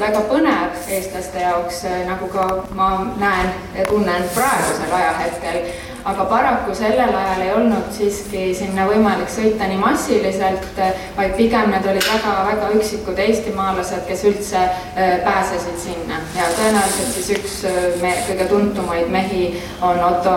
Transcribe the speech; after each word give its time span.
väga 0.00 0.22
põnev 0.30 0.88
eestlaste 0.88 1.42
jaoks, 1.44 1.84
nagu 2.08 2.28
ka 2.32 2.46
ma 2.76 2.90
näen 3.20 3.52
ja 3.76 3.84
tunnen 3.88 4.26
praegusel 4.34 4.94
ajahetkel. 4.96 5.62
aga 6.10 6.24
paraku 6.24 6.74
sellel 6.74 7.10
ajal 7.16 7.42
ei 7.44 7.50
olnud 7.52 7.90
siiski 7.92 8.54
sinna 8.56 8.86
võimalik 8.88 9.28
sõita 9.28 9.66
nii 9.68 9.76
massiliselt, 9.82 10.80
vaid 11.16 11.34
pigem 11.36 11.68
need 11.74 11.88
olid 11.92 12.06
väga-väga 12.08 12.70
üksikud 12.78 13.20
eestimaalased, 13.26 14.06
kes 14.08 14.24
üldse 14.30 14.62
äh, 14.64 15.20
pääsesid 15.26 15.76
sinna. 15.84 16.22
Ja 16.38 16.48
tõenäoliselt 16.56 17.12
siis 17.18 17.30
üks 17.36 17.60
me 18.00 18.14
kõige 18.30 18.48
tuntumaid 18.48 19.12
mehi 19.12 19.52
on 19.84 20.00
Otto 20.08 20.36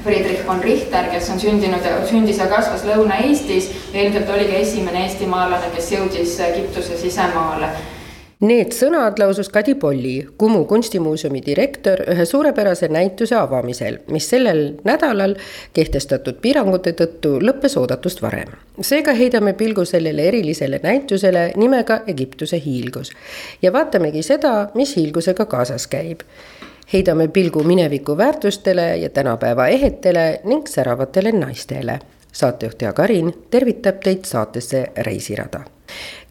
Friedrich 0.00 0.48
von 0.48 0.64
Richter, 0.64 1.12
kes 1.12 1.28
on 1.28 1.44
sündinud, 1.44 1.84
sündis 2.08 2.40
ja 2.40 2.48
kasvas 2.48 2.88
Lõuna-Eestis. 2.88 3.68
Ja 3.92 4.06
ilmselt 4.06 4.32
oligi 4.32 4.62
esimene 4.64 5.04
eestimaalane, 5.04 5.74
kes 5.76 5.92
jõudis 5.92 6.38
Egiptuse 6.48 6.96
sisemaale 6.96 7.74
Need 8.40 8.70
sõnad 8.72 9.18
lausus 9.20 9.50
Kadi 9.52 9.74
Polli, 9.76 10.14
Kumu 10.40 10.62
kunstimuuseumi 10.64 11.42
direktor, 11.44 12.00
ühe 12.08 12.24
suurepärase 12.24 12.88
näituse 12.88 13.36
avamisel, 13.36 13.98
mis 14.08 14.30
sellel 14.32 14.62
nädalal 14.84 15.34
kehtestatud 15.76 16.38
piirangute 16.40 16.94
tõttu 16.96 17.34
lõppes 17.44 17.76
oodatust 17.76 18.22
varem. 18.24 18.54
seega 18.80 19.12
heidame 19.12 19.52
pilgu 19.52 19.84
sellele 19.84 20.24
erilisele 20.28 20.80
näitusele 20.82 21.52
nimega 21.56 22.00
Egiptuse 22.06 22.62
hiilgus 22.64 23.12
ja 23.62 23.72
vaatamegi 23.72 24.22
seda, 24.22 24.70
mis 24.74 24.96
hiilgusega 24.96 25.44
kaasas 25.44 25.86
käib 25.86 26.24
heidame 26.92 27.28
pilgu 27.28 27.62
mineviku 27.62 28.16
väärtustele 28.16 28.96
ja 28.96 29.10
tänapäeva 29.10 29.66
ehetele 29.66 30.40
ning 30.44 30.66
säravatele 30.66 31.32
naistele. 31.32 31.98
saatejuht 32.32 32.82
Jaak 32.82 32.98
Arin 33.00 33.34
tervitab 33.50 34.00
teid 34.00 34.24
saatesse 34.24 34.86
Reisirada. 34.96 35.60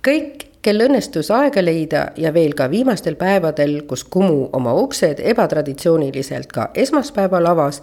kõik 0.07 0.48
kel 0.61 0.81
õnnestus 0.85 1.31
aega 1.31 1.63
leida 1.63 2.05
ja 2.17 2.33
veel 2.33 2.53
ka 2.57 2.69
viimastel 2.71 3.15
päevadel, 3.19 3.81
kus 3.87 4.03
Kumu 4.03 4.49
oma 4.53 4.73
uksed 4.73 5.21
ebatraditsiooniliselt 5.23 6.51
ka 6.51 6.69
esmaspäeval 6.75 7.51
avas, 7.51 7.81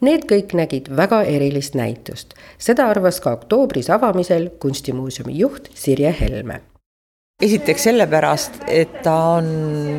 need 0.00 0.26
kõik 0.30 0.54
nägid 0.56 0.90
väga 0.96 1.22
erilist 1.22 1.74
näitust. 1.74 2.34
seda 2.58 2.88
arvas 2.88 3.20
ka 3.20 3.32
oktoobris 3.32 3.90
avamisel 3.90 4.50
kunstimuuseumi 4.58 5.38
juht 5.38 5.70
Sirje 5.74 6.16
Helme 6.20 6.60
esiteks 7.40 7.82
sellepärast, 7.82 8.60
et 8.68 9.00
ta 9.02 9.14
on, 9.38 9.48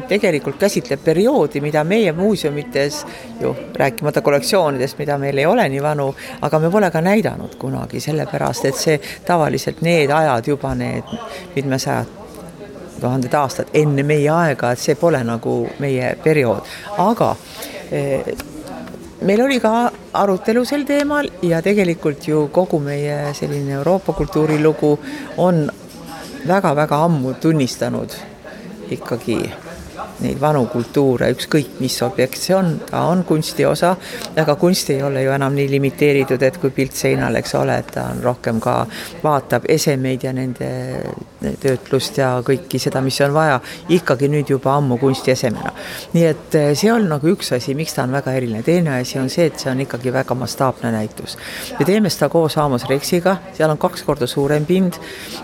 tegelikult 0.10 0.60
käsitleb 0.62 1.02
perioodi, 1.04 1.62
mida 1.62 1.84
meie 1.84 2.14
muuseumites 2.14 3.02
ju, 3.42 3.56
rääkimata 3.76 4.22
kollektsioonidest, 4.22 5.00
mida 5.02 5.18
meil 5.18 5.42
ei 5.42 5.46
ole 5.50 5.66
nii 5.70 5.82
vanu, 5.84 6.12
aga 6.42 6.60
me 6.60 6.70
pole 6.72 6.92
ka 6.94 7.02
näidanud 7.02 7.58
kunagi, 7.62 8.00
sellepärast 8.04 8.70
et 8.70 8.78
see 8.78 9.00
tavaliselt 9.26 9.82
need 9.82 10.14
ajad 10.14 10.52
juba 10.54 10.76
need 10.78 11.16
mitmesajad 11.56 12.20
tuhanded 13.02 13.34
aastad 13.34 13.74
enne 13.74 14.06
meie 14.06 14.30
aega, 14.30 14.72
et 14.72 14.80
see 14.80 14.96
pole 14.96 15.24
nagu 15.26 15.56
meie 15.82 16.14
periood, 16.24 16.70
aga 17.02 17.34
eh, 17.90 18.34
meil 19.26 19.42
oli 19.42 19.58
ka 19.62 19.90
arutelu 20.22 20.64
sel 20.66 20.86
teemal 20.86 21.30
ja 21.46 21.62
tegelikult 21.66 22.28
ju 22.28 22.48
kogu 22.54 22.80
meie 22.82 23.34
selline 23.38 23.80
Euroopa 23.80 24.14
kultuurilugu 24.18 24.92
on 25.42 25.66
väga-väga 26.48 26.96
ammu 27.06 27.34
tunnistanud 27.42 28.12
ikkagi 28.90 29.38
neid 30.22 30.40
vanu 30.42 30.66
kultuure, 30.72 31.32
ükskõik 31.36 31.80
mis 31.82 31.98
objekt 32.06 32.42
see 32.42 32.56
on, 32.56 32.74
ta 32.90 33.04
on 33.10 33.24
kunsti 33.28 33.66
osa, 33.66 33.96
aga 34.38 34.56
kunst 34.60 34.90
ei 34.94 35.02
ole 35.04 35.26
ju 35.26 35.34
enam 35.36 35.56
nii 35.58 35.70
limiteeritud, 35.72 36.42
et 36.44 36.58
kui 36.62 36.74
pilt 36.76 36.98
seinal, 36.98 37.36
eks 37.40 37.56
ole, 37.60 37.78
et 37.82 37.92
ta 37.96 38.08
on 38.14 38.24
rohkem 38.24 38.62
ka, 38.64 38.78
vaatab 39.24 39.68
esemeid 39.70 40.26
ja 40.28 40.34
nende 40.36 40.72
töötlust 41.62 42.18
ja 42.20 42.32
kõiki 42.46 42.80
seda, 42.82 43.02
mis 43.04 43.18
on 43.26 43.34
vaja, 43.34 43.60
ikkagi 43.90 44.30
nüüd 44.32 44.50
juba 44.52 44.76
ammu 44.78 44.98
kunstiesemena. 45.02 45.72
nii 46.14 46.26
et 46.26 46.56
eh, 46.58 46.72
see 46.78 46.92
on 46.94 47.08
nagu 47.10 47.32
üks 47.32 47.52
asi, 47.56 47.74
miks 47.78 47.96
ta 47.96 48.06
on 48.06 48.14
väga 48.14 48.34
eriline, 48.38 48.62
teine 48.66 49.00
asi 49.00 49.20
on 49.20 49.30
see, 49.30 49.48
et 49.50 49.60
see 49.60 49.72
on 49.72 49.82
ikkagi 49.82 50.14
väga 50.14 50.36
mastaapne 50.38 50.92
näitus. 50.94 51.38
me 51.80 51.86
teeme 51.86 52.10
seda 52.10 52.30
koos 52.30 52.58
Amos 52.62 52.86
Rexiga, 52.90 53.38
seal 53.58 53.74
on 53.74 53.82
kaks 53.82 54.04
korda 54.06 54.28
suurem 54.28 54.66
pind 54.66 55.00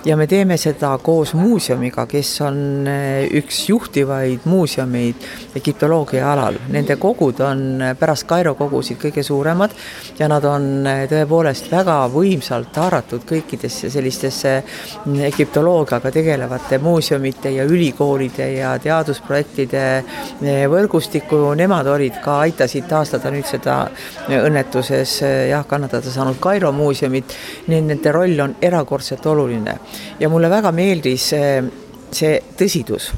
ja 0.05 0.17
me 0.17 0.27
teeme 0.27 0.57
seda 0.57 0.93
koos 1.03 1.33
muuseumiga, 1.33 2.05
kes 2.05 2.33
on 2.45 2.87
eh, 2.87 3.27
üks 3.41 3.65
juhtivaid 3.69 4.45
muuseumeid 4.67 5.15
egiptoloogia 5.55 6.31
alal. 6.33 6.57
Nende 6.69 6.97
kogud 6.99 7.39
on 7.39 7.83
pärast 7.99 8.27
Kairo 8.27 8.53
kogusid 8.59 8.99
kõige 8.99 9.23
suuremad 9.23 9.71
ja 10.19 10.27
nad 10.27 10.43
on 10.45 10.85
eh, 10.87 11.05
tõepoolest 11.07 11.69
väga 11.71 11.95
võimsalt 12.11 12.75
haaratud 12.75 13.23
kõikidesse 13.27 13.89
sellistesse 13.93 14.53
mm, 14.59 15.21
egiptoloogiaga 15.29 16.11
tegelevate 16.11 16.81
muuseumite 16.83 17.53
ja 17.55 17.63
ülikoolide 17.63 18.49
ja 18.57 18.73
teadusprojektide 18.83 19.85
eh, 19.95 20.65
võrgustikku, 20.67 21.39
nemad 21.55 21.87
olid 21.87 22.19
ka, 22.23 22.41
aitasid 22.47 22.89
taastada 22.91 23.31
nüüd 23.31 23.47
seda 23.47 23.79
eh, 24.27 24.41
õnnetuses 24.41 25.21
jah, 25.53 25.63
kannatada 25.67 26.11
saanud 26.11 26.41
Kairo 26.43 26.73
muuseumit, 26.75 27.39
nii 27.71 27.79
et 27.79 27.89
nende 27.93 28.11
roll 28.15 28.43
on 28.43 28.59
erakordselt 28.61 29.25
oluline. 29.31 29.79
Ja 30.19 30.29
mulle 30.29 30.51
väga 30.51 30.75
meeldis 30.75 31.31
see 31.31 32.37
tõsidus, 32.57 33.11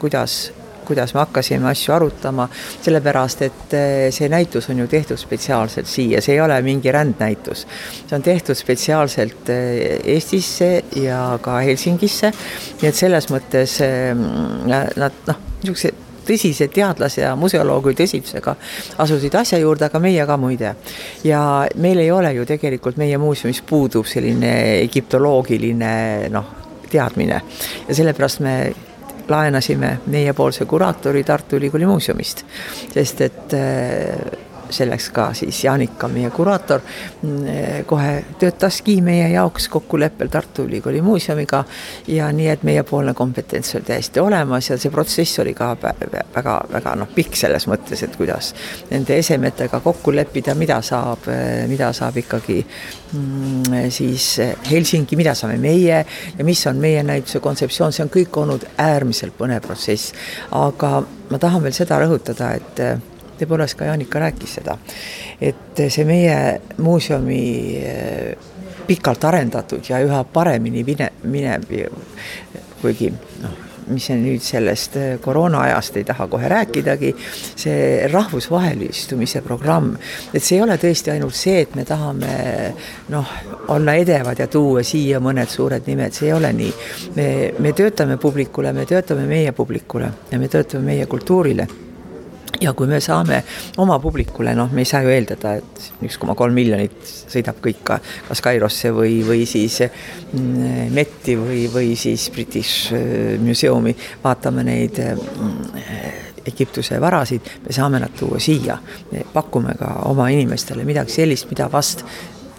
kuidas 0.00 0.46
kuidas 0.86 1.14
me 1.14 1.22
hakkasime 1.24 1.68
asju 1.70 1.94
arutama, 1.96 2.48
sellepärast 2.84 3.44
et 3.46 3.76
eh, 3.76 4.06
see 4.14 4.30
näitus 4.32 4.70
on 4.72 4.84
ju 4.84 4.88
tehtud 4.90 5.20
spetsiaalselt 5.20 5.90
siia, 5.90 6.22
see 6.24 6.36
ei 6.36 6.40
ole 6.44 6.60
mingi 6.62 6.92
rändnäitus. 6.92 7.66
see 8.06 8.16
on 8.16 8.22
tehtud 8.22 8.58
spetsiaalselt 8.58 9.50
eh, 9.50 10.00
Eestisse 10.16 10.70
ja 11.02 11.38
ka 11.42 11.60
Helsingisse, 11.66 12.32
nii 12.80 12.90
et 12.90 13.04
selles 13.04 13.30
mõttes 13.32 13.78
eh, 13.84 14.12
nad 14.66 15.22
noh, 15.26 15.44
niisuguse 15.62 15.94
tõsise 16.26 16.68
teadlase 16.72 17.22
ja 17.22 17.34
museoloogi 17.38 17.94
tõsidusega 17.96 18.56
asusid 19.02 19.34
asja 19.38 19.60
juurde, 19.62 19.86
aga 19.86 20.00
meie 20.02 20.26
ka 20.26 20.36
muide. 20.40 20.74
ja 21.24 21.40
meil 21.76 22.02
ei 22.02 22.10
ole 22.10 22.32
ju 22.34 22.46
tegelikult, 22.46 22.96
meie 22.96 23.18
muuseumis 23.18 23.62
puudub 23.66 24.06
selline 24.06 24.80
egiptoloogiline 24.82 26.28
noh, 26.34 26.50
teadmine 26.90 27.40
ja 27.88 27.94
sellepärast 27.94 28.40
me 28.40 28.56
laenasime 29.30 29.98
meiepoolse 30.06 30.64
kuraatori 30.64 31.24
Tartu 31.24 31.56
Ülikooli 31.56 31.86
muuseumist, 31.86 32.44
sest 32.94 33.20
et 33.20 33.54
äh, 33.54 34.45
selleks 34.70 35.10
ka 35.14 35.30
siis 35.34 35.64
Jaanika, 35.64 36.08
meie 36.08 36.30
kuraator, 36.30 36.80
mm, 37.22 37.84
kohe 37.86 38.24
töötaski 38.38 38.98
meie 39.02 39.28
jaoks 39.32 39.68
kokkuleppel 39.72 40.28
Tartu 40.32 40.66
Ülikooli 40.66 41.02
muuseumiga 41.02 41.64
ja 42.08 42.30
nii, 42.32 42.48
et 42.52 42.62
meiepoolne 42.66 43.14
kompetents 43.14 43.74
oli 43.74 43.88
täiesti 43.88 44.20
olemas 44.20 44.70
ja 44.70 44.78
see 44.78 44.90
protsess 44.90 45.40
oli 45.42 45.54
ka 45.54 45.72
väga, 45.80 46.56
väga 46.72 46.94
noh, 47.00 47.10
pikk 47.14 47.36
selles 47.38 47.68
mõttes, 47.70 48.02
et 48.04 48.16
kuidas 48.16 48.52
nende 48.90 49.18
esemetega 49.18 49.80
kokku 49.84 50.14
leppida, 50.14 50.54
mida 50.58 50.80
saab, 50.84 51.28
mida 51.68 51.92
saab 51.96 52.20
ikkagi 52.22 52.60
mm, 52.62 53.90
siis 53.90 54.30
Helsingi, 54.70 55.16
mida 55.16 55.34
saame 55.34 55.58
meie 55.62 56.04
ja 56.38 56.44
mis 56.44 56.66
on 56.66 56.80
meie 56.82 57.02
näituse 57.06 57.40
kontseptsioon, 57.44 57.94
see 57.94 58.06
on 58.06 58.12
kõik 58.12 58.40
olnud 58.42 58.66
äärmiselt 58.78 59.36
põnev 59.38 59.62
protsess. 59.64 60.12
aga 60.50 61.02
ma 61.30 61.38
tahan 61.42 61.62
veel 61.62 61.74
seda 61.76 61.98
rõhutada, 62.02 62.54
et 62.56 63.14
tõepoolest 63.40 63.78
ka 63.78 63.90
Jaanika 63.90 64.22
rääkis 64.22 64.58
seda, 64.60 64.78
et 65.40 65.84
see 65.88 66.06
meie 66.08 66.36
muuseumi 66.82 67.42
eh, 67.82 68.50
pikalt 68.86 69.24
arendatud 69.28 69.86
ja 69.88 70.00
üha 70.04 70.24
paremini 70.32 70.84
mine, 70.86 71.10
minev, 71.26 71.70
kuigi 72.80 73.10
noh, 73.42 73.62
mis 73.86 74.08
nüüd 74.10 74.42
sellest 74.42 74.96
eh, 74.98 75.06
koroonaajast 75.22 75.96
ei 76.00 76.04
taha 76.06 76.26
kohe 76.30 76.48
rääkidagi, 76.50 77.12
see 77.58 78.08
rahvusvahelistumise 78.10 79.42
programm, 79.46 79.92
et 80.34 80.42
see 80.42 80.58
ei 80.58 80.64
ole 80.64 80.78
tõesti 80.82 81.12
ainult 81.14 81.36
see, 81.38 81.60
et 81.62 81.74
me 81.78 81.86
tahame 81.86 82.34
noh, 83.14 83.34
olla 83.74 83.96
edevad 84.00 84.42
ja 84.42 84.50
tuua 84.50 84.82
siia 84.86 85.20
mõned 85.22 85.50
suured 85.52 85.86
nimed, 85.86 86.14
see 86.16 86.30
ei 86.30 86.36
ole 86.36 86.52
nii. 86.56 86.74
me, 87.16 87.28
me 87.62 87.72
töötame 87.72 88.18
publikule, 88.22 88.72
me 88.72 88.86
töötame 88.86 89.26
meie 89.30 89.52
publikule 89.52 90.12
ja 90.30 90.38
me 90.38 90.48
töötame 90.50 90.94
meie 90.94 91.06
kultuurile 91.06 91.68
ja 92.60 92.72
kui 92.76 92.88
me 92.90 93.00
saame 93.00 93.42
oma 93.82 93.98
publikule, 94.02 94.54
noh, 94.56 94.70
me 94.72 94.84
ei 94.84 94.88
saa 94.88 95.02
ju 95.04 95.12
eeldada, 95.12 95.56
et 95.60 95.88
üks 96.06 96.18
koma 96.20 96.36
kolm 96.38 96.56
miljonit 96.56 96.96
sõidab 97.06 97.60
kõik 97.64 97.82
ka 97.86 97.98
kas 98.28 98.42
Kairosse 98.44 98.92
või, 98.94 99.20
või 99.26 99.46
siis 99.48 99.80
mm, 99.86 100.92
Metti 100.96 101.36
või, 101.38 101.66
või 101.72 101.96
siis 101.98 102.28
British 102.34 102.94
äh, 102.94 103.36
Museumi, 103.42 103.94
vaatame 104.24 104.64
neid 104.66 105.02
mm, 105.02 106.24
Egiptuse 106.46 107.00
varasid, 107.02 107.48
me 107.64 107.74
saame 107.74 107.98
nad 107.98 108.14
tuua 108.18 108.38
siia. 108.38 108.78
me 109.12 109.24
pakume 109.32 109.74
ka 109.78 109.92
oma 110.06 110.28
inimestele 110.30 110.84
midagi 110.86 111.10
sellist, 111.12 111.50
mida 111.50 111.66
vast 111.72 112.04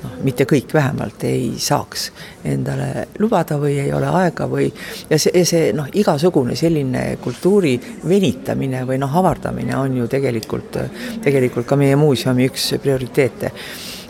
noh, 0.04 0.14
mitte 0.24 0.46
kõik 0.50 0.74
vähemalt 0.74 1.24
ei 1.28 1.52
saaks 1.62 2.08
endale 2.48 3.08
lubada 3.20 3.58
või 3.62 3.78
ei 3.82 3.92
ole 3.94 4.10
aega 4.22 4.48
või 4.50 4.68
ja 5.10 5.20
see, 5.20 5.44
see 5.48 5.72
noh, 5.78 5.90
igasugune 5.94 6.56
selline 6.56 7.18
kultuuri 7.24 7.76
venitamine 8.08 8.84
või 8.88 9.00
noh, 9.02 9.18
avardamine 9.22 9.78
on 9.78 9.98
ju 10.02 10.08
tegelikult, 10.12 10.80
tegelikult 11.24 11.68
ka 11.68 11.80
meie 11.80 11.96
muuseumi 12.00 12.50
üks 12.50 12.74
prioriteete. 12.82 13.54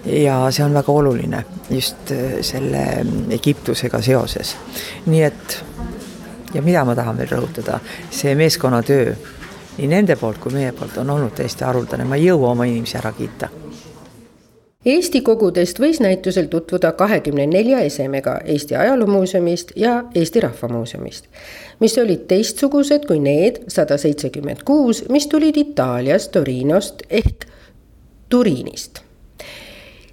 Ja 0.07 0.37
see 0.55 0.63
on 0.63 0.75
väga 0.77 0.93
oluline 0.93 1.39
just 1.69 2.13
selle 2.45 2.83
Egiptusega 3.35 3.99
seoses. 4.01 4.55
nii 5.05 5.23
et 5.25 5.57
ja 6.53 6.61
mida 6.63 6.85
ma 6.87 6.95
tahan 6.95 7.17
veel 7.17 7.33
rõhutada, 7.33 7.81
see 8.11 8.35
meeskonnatöö 8.39 9.15
nii 9.77 9.87
nende 9.91 10.15
poolt 10.15 10.39
kui 10.41 10.55
meie 10.55 10.71
poolt 10.71 10.97
on 11.03 11.09
olnud 11.17 11.35
täiesti 11.35 11.67
haruldane, 11.67 12.07
ma 12.07 12.15
ei 12.15 12.29
jõua 12.29 12.53
oma 12.55 12.69
inimesi 12.69 12.97
ära 12.97 13.11
kiita 13.17 13.49
Eesti 14.87 15.19
kogudest 15.21 15.81
võis 15.83 15.97
näitusel 15.99 16.45
tutvuda 16.47 16.93
kahekümne 16.95 17.43
nelja 17.51 17.81
esemega 17.83 18.37
Eesti 18.45 18.75
Ajaloomuuseumist 18.79 19.73
ja 19.75 19.97
Eesti 20.15 20.39
Rahva 20.45 20.69
Muuseumist, 20.71 21.25
mis 21.83 21.97
olid 21.99 22.23
teistsugused 22.29 23.03
kui 23.09 23.19
need 23.19 23.65
sada 23.67 23.97
seitsekümmend 23.99 24.63
kuus, 24.63 25.03
mis 25.11 25.27
tulid 25.27 25.59
Itaaliast, 25.59 26.31
Torinost 26.31 27.03
ehk 27.09 27.45
Turiinist 28.29 29.03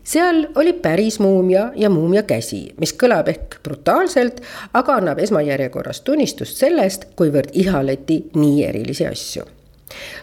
seal 0.05 0.47
oli 0.55 0.73
päris 0.73 1.21
muumia 1.21 1.71
ja 1.77 1.91
muumia 1.91 2.23
käsi, 2.23 2.67
mis 2.81 2.93
kõlab 2.99 3.31
ehk 3.31 3.61
brutaalselt, 3.63 4.43
aga 4.75 4.99
annab 5.01 5.23
esmajärjekorras 5.23 6.03
tunnistust 6.05 6.59
sellest, 6.61 7.13
kuivõrd 7.17 7.55
ihaleti 7.55 8.25
nii 8.35 8.65
erilisi 8.69 9.07
asju 9.07 9.47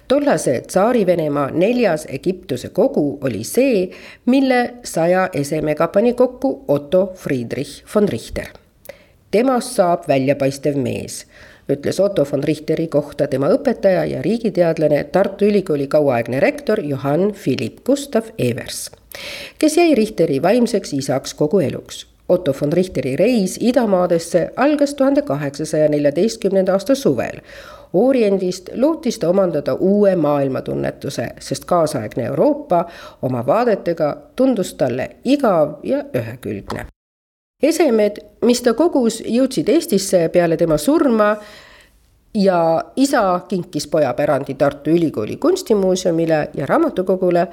tollase 0.08 0.62
Tsaari-Venemaa 0.68 1.50
neljas 1.52 2.08
Egiptuse 2.10 2.70
kogu 2.70 3.20
oli 3.22 3.44
see, 3.44 3.90
mille 4.26 4.74
saja 4.84 5.30
esemega 5.34 5.88
pani 5.88 6.14
kokku 6.14 6.66
Otto 6.68 7.12
Friedrich 7.16 7.84
von 7.96 8.10
Richter. 8.10 8.48
temast 9.32 9.76
saab 9.76 10.08
väljapaistev 10.08 10.76
mees, 10.76 11.26
ütles 11.72 12.00
Otto 12.04 12.26
von 12.32 12.44
Richteri 12.44 12.88
kohta 12.88 13.28
tema 13.28 13.48
õpetaja 13.48 14.04
ja 14.06 14.22
riigiteadlane 14.22 15.04
Tartu 15.04 15.46
Ülikooli 15.46 15.88
kauaaegne 15.88 16.40
rektor 16.40 16.80
Johann 16.84 17.32
Philipp 17.32 17.86
Gustav 17.86 18.34
Evers, 18.38 18.90
kes 19.60 19.78
jäi 19.78 19.96
Richteri 19.96 20.42
vaimseks 20.42 20.94
isaks 20.94 21.34
kogu 21.34 21.60
eluks 21.60 22.08
Otto 22.32 22.54
von 22.62 22.74
Richteri 22.74 23.16
reis 23.16 23.58
idamaadesse 23.60 24.50
algas 24.56 24.94
tuhande 24.96 25.22
kaheksasaja 25.22 25.90
neljateistkümnenda 25.90 26.74
aasta 26.74 26.96
suvel 26.96 27.42
Oriendist 27.94 28.70
lootis 28.76 29.20
ta 29.20 29.30
omandada 29.30 29.74
uue 29.74 30.16
maailmatunnetuse, 30.16 31.28
sest 31.40 31.66
kaasaegne 31.66 32.24
Euroopa 32.26 32.86
oma 33.22 33.46
vaadetega 33.46 34.18
tundus 34.36 34.74
talle 34.74 35.10
igav 35.24 35.74
ja 35.84 36.04
ühekülgne. 36.16 36.86
esemed, 37.64 38.18
mis 38.42 38.62
ta 38.62 38.74
kogus, 38.74 39.22
jõudsid 39.26 39.70
Eestisse 39.70 40.30
peale 40.30 40.58
tema 40.58 40.78
surma 40.78 41.36
ja 42.34 42.84
isa 42.96 43.42
kinkis 43.48 43.88
poja 43.88 44.14
pärandi 44.14 44.54
Tartu 44.54 44.90
Ülikooli 44.90 45.38
kunstimuuseumile 45.38 46.50
ja 46.54 46.66
raamatukogule, 46.66 47.48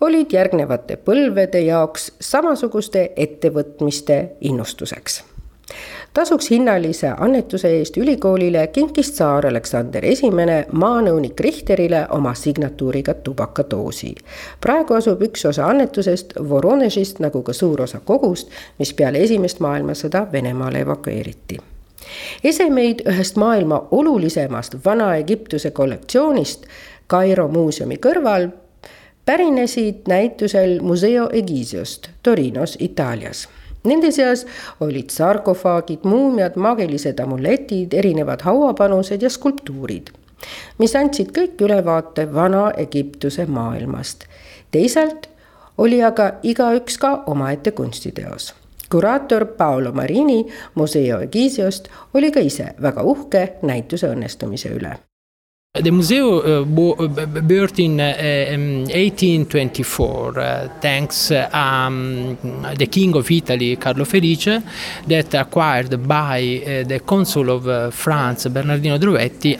olid 0.00 0.32
järgnevate 0.32 0.96
põlvede 0.96 1.60
jaoks 1.60 2.12
samasuguste 2.20 3.12
ettevõtmiste 3.16 4.28
innustuseks 4.40 5.24
tasuks 6.14 6.50
hinnalise 6.50 7.12
annetuse 7.18 7.68
eest 7.78 7.96
ülikoolile 7.96 8.66
kinkis 8.66 9.12
tsaar 9.12 9.46
Aleksander 9.46 10.04
Esimene 10.04 10.66
maanõunik 10.72 11.40
Richterile 11.40 12.06
oma 12.10 12.34
signatuuriga 12.34 13.14
tubakadoosi. 13.14 14.14
praegu 14.60 14.94
asub 14.94 15.22
üks 15.22 15.46
osa 15.46 15.66
annetusest 15.66 16.32
Voronežist 16.48 17.18
nagu 17.18 17.42
ka 17.42 17.52
suur 17.52 17.82
osa 17.82 18.00
kogust, 18.04 18.48
mis 18.78 18.94
peale 18.94 19.22
esimest 19.22 19.60
maailmasõda 19.60 20.26
Venemaale 20.32 20.80
evakueeriti 20.80 21.58
esemeid 22.44 23.04
ühest 23.08 23.36
maailma 23.36 23.86
olulisemast 23.90 24.74
Vana-Egiptuse 24.84 25.70
kollektsioonist 25.70 26.66
Kairo 27.06 27.48
muuseumi 27.48 27.96
kõrval 27.96 28.48
pärinesid 29.26 30.08
näitusel 30.08 30.80
Museo 30.80 31.28
Egiziost 31.32 32.10
Torinos, 32.22 32.76
Itaalias 32.80 33.48
Nende 33.84 34.10
seas 34.12 34.46
olid 34.80 35.10
sarkofaagid, 35.10 36.04
muumiad, 36.04 36.56
maagilised 36.56 37.20
amuletid, 37.20 37.92
erinevad 37.92 38.44
hauapanused 38.44 39.22
ja 39.22 39.30
skulptuurid, 39.30 40.12
mis 40.78 40.96
andsid 40.96 41.32
kõik 41.36 41.60
ülevaate 41.64 42.28
Vana-Egiptuse 42.34 43.46
maailmast. 43.46 44.24
teisalt 44.70 45.28
oli 45.78 46.02
aga 46.02 46.32
igaüks 46.42 46.98
ka 46.98 47.22
omaette 47.26 47.70
kunstiteos 47.70 48.54
kuraator 48.90 49.46
Paolo 49.46 49.92
Marini 49.92 50.46
Museo 50.74 51.20
Egiziost 51.20 51.88
oli 52.14 52.30
ka 52.30 52.40
ise 52.40 52.72
väga 52.82 53.02
uhke 53.02 53.44
näituse 53.62 54.10
õnnestumise 54.10 54.74
üle 54.74 54.96
The 55.72 55.92
museum 55.92 56.66
uh, 56.66 57.26
built 57.42 57.78
in 57.78 58.00
uh, 58.00 58.50
um, 58.52 58.80
1824 58.86 60.40
uh, 60.40 60.68
thanks 60.80 61.30
um, 61.30 62.36
the 62.74 62.88
King 62.90 63.14
of 63.14 63.30
Italy 63.30 63.76
Carlo 63.76 64.04
Felice 64.04 64.60
that 65.06 65.32
acquired 65.34 66.08
by 66.08 66.40
uh, 66.66 66.88
the 66.88 66.98
Consul 67.06 67.50
of 67.50 67.68
uh, 67.68 67.90
France 67.90 68.48
Bernardino 68.48 68.98
Drovetti 68.98 69.56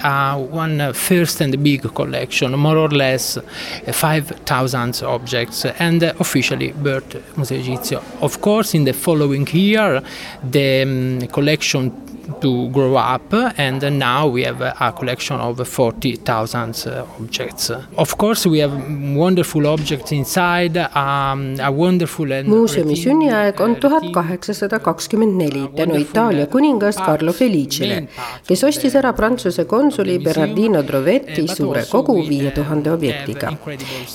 one 0.50 0.92
first 0.94 1.42
and 1.42 1.62
big 1.62 1.82
collection, 1.94 2.58
more 2.58 2.78
or 2.78 2.88
less 2.88 3.38
5,000 3.86 5.04
objects 5.04 5.64
and 5.64 6.02
officially 6.02 6.72
built 6.72 7.14
Museo 7.36 7.56
Egizio. 7.56 8.02
Of 8.20 8.40
course 8.40 8.74
in 8.74 8.82
the 8.82 8.94
following 8.94 9.46
year 9.52 10.02
the 10.42 10.82
um, 10.82 11.28
collection 11.28 12.09
to 12.40 12.68
grow 12.72 12.96
up 12.96 13.32
and 13.58 13.82
now 13.98 14.26
we 14.34 14.44
have 14.44 14.60
a 14.80 14.92
collection 14.92 15.40
of 15.40 15.58
40,000 15.68 16.86
uh, 16.86 17.04
objects. 17.20 17.70
Of 17.96 18.16
course 18.16 18.46
we 18.46 18.58
have 18.60 18.72
wonderful 19.16 19.66
objects 19.66 20.12
inside 20.12 20.76
um,, 20.94 21.56
a 21.60 21.70
wonderful 21.70 22.26
muuseumi 22.44 22.96
sünniaeg 22.96 23.60
on 23.60 23.76
tuhat 23.76 24.04
kaheksasada 24.12 24.78
kakskümmend 24.78 25.36
neli 25.38 25.68
tänu 25.76 25.94
Itaalia 26.00 26.46
kuningast 26.46 27.00
Carlo 27.06 27.32
Felicele, 27.32 28.02
kes 28.46 28.64
ostis 28.64 28.94
ära 28.96 29.12
Prantsuse 29.12 29.64
konsuli 29.64 30.18
Bernardino 30.18 30.82
Drovetti 30.86 31.46
suure 31.48 31.84
kogu 31.90 32.16
viie 32.28 32.50
tuhande 32.50 32.92
objektiga. 32.92 33.52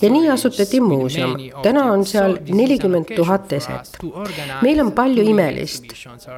ja 0.02 0.10
nii 0.10 0.30
asutati 0.30 0.82
muuseum, 0.82 1.36
täna 1.64 1.86
on 1.92 2.06
seal 2.06 2.38
nelikümmend 2.48 3.16
tuhat 3.16 3.54
eset. 3.54 3.98
meil 4.62 4.80
on 4.80 4.92
palju 4.92 5.24
imelist, 5.24 5.86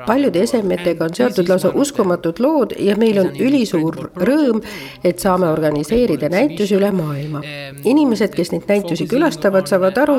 paljude 0.06 0.42
esemetega 0.42 1.06
on 1.06 1.16
seotud 1.16 1.50
lausa 1.58 1.72
uskumatud 1.74 2.40
lood 2.40 2.76
ja 2.80 2.96
meil 2.98 3.18
on 3.22 3.32
ülisuur 3.34 3.96
rõõm, 4.16 4.62
et 5.04 5.20
saame 5.20 5.50
organiseerida 5.50 6.30
näitusi 6.30 6.78
üle 6.78 6.92
maailma. 6.92 7.42
inimesed, 7.84 8.34
kes 8.36 8.52
neid 8.52 8.68
näitusi 8.70 9.08
külastavad, 9.08 9.68
saavad 9.68 9.98
aru, 9.98 10.18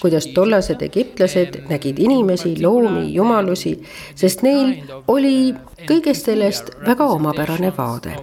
kuidas 0.00 0.28
tollased 0.34 0.82
egiptlased 0.82 1.62
nägid 1.70 1.98
inimesi, 1.98 2.54
loomi, 2.62 3.12
jumalusi, 3.14 3.76
sest 4.14 4.42
neil 4.42 4.82
oli 5.08 5.54
kõigest 5.84 6.24
sellest 6.24 6.70
väga 6.86 7.04
omapärane 7.04 7.72
vaade. 7.76 8.16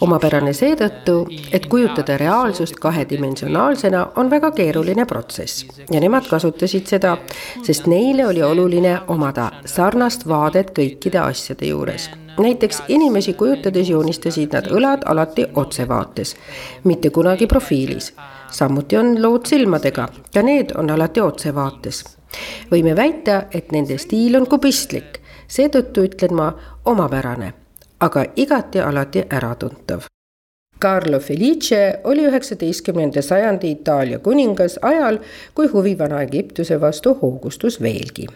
omapärane 0.00 0.52
seetõttu, 0.52 1.26
et 1.52 1.66
kujutada 1.66 2.16
reaalsust 2.16 2.78
kahedimensionaalsena 2.80 4.06
on 4.16 4.30
väga 4.30 4.50
keeruline 4.50 5.06
protsess 5.06 5.66
ja 5.90 6.00
nemad 6.00 6.28
kasutasid 6.30 6.86
seda, 6.86 7.16
sest 7.62 7.86
neile 7.86 8.26
oli 8.26 8.42
oluline 8.42 9.00
omada 9.08 9.50
sarnast 9.64 10.28
vaadet 10.28 10.70
kõikide 10.78 11.18
asjade 11.18 11.66
juures 11.66 12.10
näiteks 12.38 12.82
inimesi 12.88 13.32
kujutades 13.32 13.88
joonistasid 13.88 14.52
nad 14.52 14.68
õlad 14.72 15.04
alati 15.06 15.46
otsevaates, 15.54 16.36
mitte 16.84 17.10
kunagi 17.10 17.46
profiilis. 17.46 18.14
samuti 18.50 18.96
on 18.96 19.22
lood 19.22 19.46
silmadega, 19.46 20.08
ka 20.34 20.42
need 20.42 20.72
on 20.76 20.90
alati 20.90 21.20
otsevaates. 21.20 22.04
võime 22.70 22.96
väita, 22.96 23.42
et 23.52 23.72
nende 23.72 23.98
stiil 23.98 24.36
on 24.36 24.46
kubistlik, 24.46 25.20
seetõttu 25.48 26.04
ütlen 26.08 26.34
ma 26.34 26.52
omapärane, 26.84 27.52
aga 28.00 28.24
igati 28.36 28.80
alati 28.80 29.24
äratuntav. 29.30 30.00
Carlo 30.80 31.20
Felice 31.20 32.00
oli 32.04 32.26
üheksateistkümnenda 32.26 33.22
sajandi 33.22 33.70
Itaalia 33.70 34.18
kuningas 34.18 34.78
ajal, 34.82 35.18
kui 35.54 35.66
huvi 35.66 35.98
Vana-Egiptuse 35.98 36.80
vastu 36.80 37.14
hoogustus 37.22 37.80
veelgi 37.82 38.26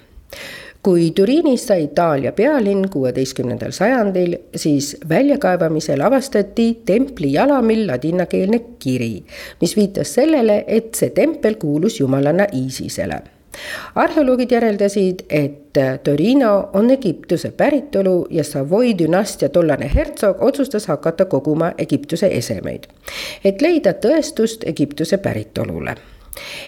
kui 0.87 1.11
Turiinist 1.11 1.67
sai 1.67 1.85
Itaalia 1.85 2.31
pealinn 2.33 2.87
kuueteistkümnendal 2.91 3.73
sajandil, 3.75 4.37
siis 4.55 4.93
väljakaevamisel 5.09 6.00
avastati 6.00 6.69
templi 6.87 7.33
jalamil 7.33 7.87
ladinakeelne 7.88 8.61
kiri, 8.79 9.25
mis 9.61 9.75
viitas 9.76 10.15
sellele, 10.15 10.62
et 10.67 10.95
see 10.95 11.11
tempel 11.11 11.59
kuulus 11.59 11.99
jumalanna 12.00 12.47
Iisisele 12.55 13.19
arheoloogid 13.95 14.53
järeldasid, 14.53 15.27
et 15.31 15.79
Torino 16.05 16.69
on 16.73 16.91
Egiptuse 16.91 17.51
päritolu 17.51 18.27
ja 18.31 18.45
Savoy 18.45 18.95
dünastia 18.99 19.49
tollane 19.49 19.91
hertsog 19.95 20.43
otsustas 20.43 20.87
hakata 20.87 21.25
koguma 21.25 21.73
Egiptuse 21.79 22.27
esemeid, 22.27 22.87
et 23.45 23.63
leida 23.63 23.93
tõestust 23.93 24.65
Egiptuse 24.67 25.19
päritolule 25.19 25.97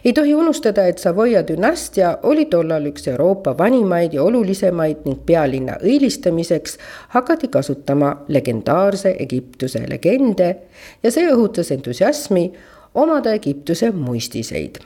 ei 0.05 0.13
tohi 0.13 0.35
unustada, 0.35 0.87
et 0.87 0.99
Savoia 0.99 1.43
dünastia 1.49 2.19
oli 2.23 2.45
tollal 2.45 2.87
üks 2.91 3.09
Euroopa 3.09 3.59
vanimaid 3.59 4.15
ja 4.17 4.23
olulisemaid 4.23 5.05
ning 5.05 5.21
pealinna 5.27 5.79
õilistamiseks 5.85 6.79
hakati 7.17 7.49
kasutama 7.49 8.15
legendaarse 8.29 9.17
Egiptuse 9.19 9.85
legende 9.89 10.57
ja 11.03 11.13
see 11.13 11.29
õhutas 11.33 11.73
entusiasmi 11.75 12.53
omada 12.95 13.35
Egiptuse 13.37 13.91
muistiseid. 13.91 14.81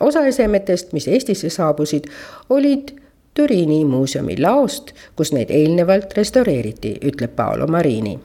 Osa 0.00 0.26
esemetest, 0.26 0.92
mis 0.92 1.08
Eestisse 1.08 1.50
saabusid, 1.50 2.08
olid 2.50 2.94
Türiini 3.34 3.84
muuseumi 3.84 4.38
laost, 4.40 4.94
kus 5.16 5.32
neid 5.32 5.50
eelnevalt 5.54 6.16
restaureeriti, 6.18 6.96
ütleb 7.06 7.36
Paolo 7.36 7.66
Marini 7.66 8.18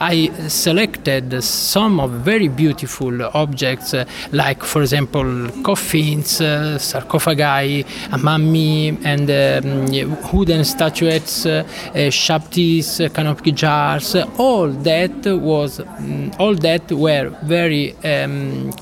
I 0.00 0.28
selected 0.48 1.40
some 1.44 2.00
of 2.00 2.10
very 2.10 2.48
beautiful 2.48 3.22
objects, 3.22 3.94
uh, 3.94 4.04
like, 4.32 4.64
for 4.64 4.82
example, 4.82 5.48
coffins, 5.62 6.40
uh, 6.40 6.78
sarcophagi, 6.78 7.86
a 8.10 8.18
mummy, 8.18 8.88
and 9.04 9.30
um, 9.30 9.86
wooden 10.32 10.64
statuettes, 10.64 11.46
uh, 11.46 11.62
shabtis, 12.10 13.14
canopy 13.14 13.52
jars. 13.52 14.16
All 14.36 14.66
that 14.68 15.26
was, 15.26 15.78
um, 15.78 16.32
all 16.40 16.56
that 16.56 16.90
were 16.90 17.28
very 17.44 17.94
um, 18.02 18.72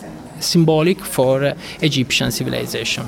symbolic 0.43 1.05
for 1.05 1.55
Egyptian 1.81 2.31
civilization. 2.31 3.07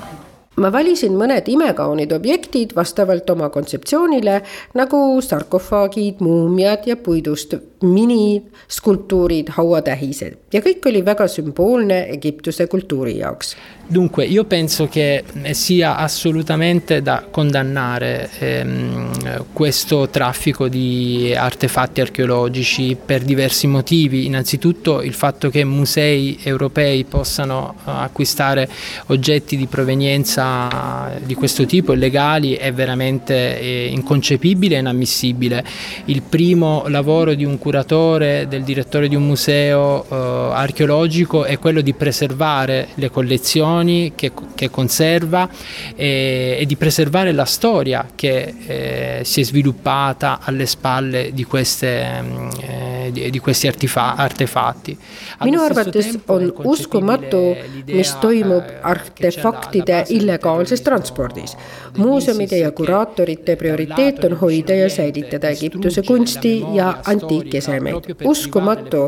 ma 0.57 0.71
valisin 0.71 1.17
mõned 1.19 1.49
imekaunid 1.50 2.12
objektid 2.14 2.76
vastavalt 2.76 3.31
oma 3.31 3.49
kontseptsioonile 3.50 4.37
nagu 4.79 5.00
sarkofaagid, 5.23 6.21
muumiad 6.23 6.87
ja 6.87 6.97
puidust 6.97 7.57
miniskulptuurid, 7.85 9.55
hauatähised 9.57 10.55
ja 10.55 10.62
kõik 10.64 10.88
oli 10.91 11.05
väga 11.07 11.29
sümboolne 11.31 12.05
Egiptuse 12.17 12.67
kultuuri 12.71 13.19
jaoks 13.21 13.55
Dunque, 13.87 14.25
io 14.25 14.45
penso 14.45 14.88
che 14.88 15.25
sia 15.50 15.97
assolutamente 15.97 17.03
da 17.03 17.26
condannare 17.31 18.31
ehm, 18.38 19.45
questo 19.53 20.09
traffico 20.09 20.69
di 20.69 21.35
artefatti 21.37 22.00
archeologici 22.00 22.97
per 22.97 23.23
diversi 23.23 23.67
motivi. 23.67 24.25
Innanzitutto 24.25 25.03
il 25.03 25.12
fatto 25.12 25.50
che 25.50 25.64
musei 25.64 26.38
europei 26.43 27.05
possano 27.05 27.75
eh, 27.76 27.91
acquistare 27.91 28.71
oggetti 29.09 29.55
di 29.55 29.67
provenienza 29.67 31.12
di 31.23 31.35
questo 31.35 31.67
tipo 31.67 31.93
illegali 31.93 32.55
è 32.55 32.73
veramente 32.73 33.61
eh, 33.61 33.88
inconcepibile 33.88 34.76
e 34.76 34.79
inammissibile. 34.79 35.62
Il 36.07 36.23
primo 36.23 36.85
lavoro 36.88 37.35
di 37.35 37.45
un 37.45 37.59
curatore, 37.59 37.74
del 37.83 38.62
direttore 38.62 39.09
di 39.09 39.16
un 39.16 39.26
museo 39.26 40.04
eh, 40.09 40.14
archeologico 40.14 41.45
è 41.45 41.59
quello 41.59 41.81
di 41.81 41.93
preservare 41.93 42.88
le 42.95 43.11
collezioni 43.11 44.12
che, 44.14 44.33
che 44.54 44.71
conserva 44.71 45.49
e, 45.97 46.59
e, 46.61 46.66
di 46.66 46.76
preservare 46.76 47.33
la 47.33 47.45
storia 47.45 48.07
che 48.14 48.54
eh, 48.66 49.21
si 49.25 49.40
è 49.40 49.45
sviluppata 49.45 50.38
alle 50.43 50.66
spalle 50.66 51.33
di, 51.33 51.45
queste, 51.45 52.23
mm, 52.23 52.49
eh, 52.61 53.11
di, 53.12 53.31
di 53.31 53.38
questi 53.38 53.66
artifa- 53.66 54.14
artefatti. 54.14 54.97
minu 55.40 55.61
arvates 55.61 56.19
on 56.26 56.52
uskumatu, 56.57 57.57
mis 57.87 58.19
toimub 58.21 58.64
artefaktide 58.83 60.04
illegaalses 60.09 60.83
transpordis. 60.83 61.57
muuseumide 61.97 62.59
ja 62.59 62.71
kuraatorite 62.71 63.57
prioriteet 63.57 64.25
on 64.25 64.37
hoida 64.40 64.75
ja 64.75 64.88
säilitada 64.90 65.49
Egiptuse 65.49 66.02
kunsti 66.02 66.64
ja 66.75 67.00
antiikesemeid. 67.68 68.28
uskumatu 68.28 69.02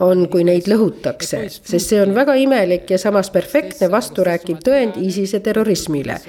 on, 0.00 0.28
kui 0.28 0.44
neid 0.44 0.70
lõhutakse, 0.70 1.44
sest 1.48 1.92
see 1.92 2.00
on 2.02 2.14
väga 2.14 2.34
imelik 2.34 2.90
ja 2.90 2.98
samas 2.98 3.30
perfektne 3.30 3.90
vasturääkiv 3.90 4.64
tõend 4.64 4.98
ISISe 5.02 5.40
terrorismile, 5.40 6.20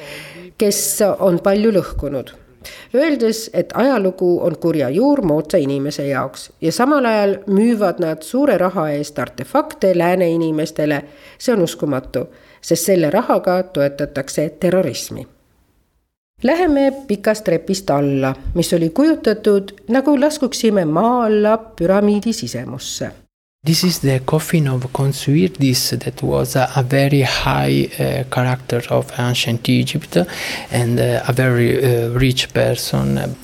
kes 0.57 1.01
on 1.19 1.39
palju 1.43 1.73
lõhkunud 1.79 2.35
öeldes, 2.95 3.49
et 3.53 3.73
ajalugu 3.73 4.39
on 4.43 4.57
kurja 4.57 4.89
juur 4.89 5.21
moodsa 5.21 5.57
inimese 5.57 6.07
jaoks 6.07 6.51
ja 6.61 6.71
samal 6.71 7.05
ajal 7.05 7.35
müüvad 7.47 8.01
nad 8.03 8.23
suure 8.25 8.57
raha 8.57 8.89
eest 8.89 9.19
artefakte 9.19 9.97
lääne 9.97 10.29
inimestele. 10.29 11.03
see 11.37 11.53
on 11.53 11.61
uskumatu, 11.61 12.27
sest 12.61 12.85
selle 12.85 13.09
rahaga 13.09 13.63
toetatakse 13.63 14.49
terrorismi. 14.59 15.27
Läheme 16.43 16.93
pikast 17.07 17.43
trepist 17.43 17.89
alla, 17.89 18.35
mis 18.55 18.73
oli 18.73 18.89
kujutatud 18.89 19.73
nagu 19.91 20.19
laskuksime 20.19 20.85
maa 20.85 21.25
alla 21.25 21.57
püramiidi 21.57 22.33
sisemusse 22.33 23.11
This 23.61 23.83
is 23.83 23.99
the 23.99 24.21
coffin 24.21 24.69
of 24.69 24.93
Consuirdis 24.93 25.89
that 25.99 26.23
was 26.23 26.55
a, 26.55 26.71
a 26.77 26.81
very 26.81 27.23
high 27.23 27.89
uh, 27.99 28.23
character 28.33 28.81
of 28.89 29.11
ancient 29.19 29.67
Egypt 29.67 30.15
and 30.71 30.97
uh, 30.97 31.25
a 31.27 31.33
very 31.33 31.75
uh, 31.77 32.07
rich 32.11 32.53
person. 32.53 33.17
Uh, 33.17 33.35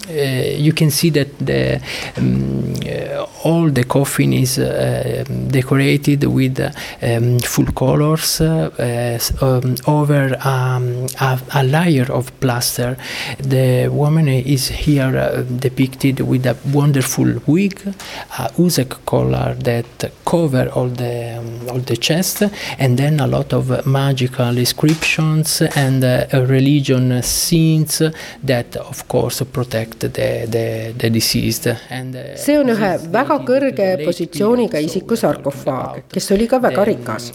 you 0.55 0.71
can 0.71 0.89
see 0.89 1.09
that 1.09 1.37
the, 1.37 1.81
um, 2.15 2.75
uh, 2.85 3.25
all 3.43 3.69
the 3.69 3.83
coffin 3.83 4.31
is 4.31 4.57
uh, 4.57 5.25
decorated 5.49 6.23
with 6.23 6.61
um, 6.61 7.39
full 7.39 7.65
colors 7.73 8.39
um, 8.39 9.75
over 9.85 10.37
um, 10.47 11.07
a, 11.19 11.41
a, 11.55 11.63
layer 11.65 12.09
of 12.09 12.31
plaster. 12.39 12.95
The 13.39 13.89
woman 13.89 14.29
is 14.29 14.69
here 14.69 15.43
depicted 15.59 16.21
with 16.21 16.45
a 16.45 16.55
wonderful 16.73 17.41
wig, 17.47 17.81
a 17.85 18.49
uzek 18.53 19.05
collar 19.05 19.55
that 19.55 20.04
cover 20.25 20.69
all 20.73 20.89
the 20.89 21.37
um, 21.37 21.69
all 21.69 21.79
the 21.79 21.97
chest 21.97 22.43
and 22.79 22.97
then 22.97 23.19
a 23.19 23.27
lot 23.27 23.53
of 23.53 23.85
magical 23.85 24.57
inscriptions 24.57 25.61
and 25.75 26.03
uh, 26.03 26.25
religion 26.47 27.21
scenes 27.23 28.01
that 28.43 28.75
of 28.77 29.07
course 29.07 29.43
protect 29.51 29.99
the, 29.99 30.47
the, 30.47 30.93
the 30.97 31.09
deceased. 31.09 31.67
And 31.89 32.15
uh, 32.15 32.35
see 32.37 32.57
on 32.57 32.71
ühe 32.73 32.91
väga 33.11 33.39
kõrge 33.47 33.89
positsiooniga 34.05 34.81
isiku 34.83 35.17
sarkofaag, 35.19 36.05
kes 36.11 36.31
oli 36.35 36.47
ka 36.47 36.61
väga 36.63 36.85
rikas. 36.91 37.31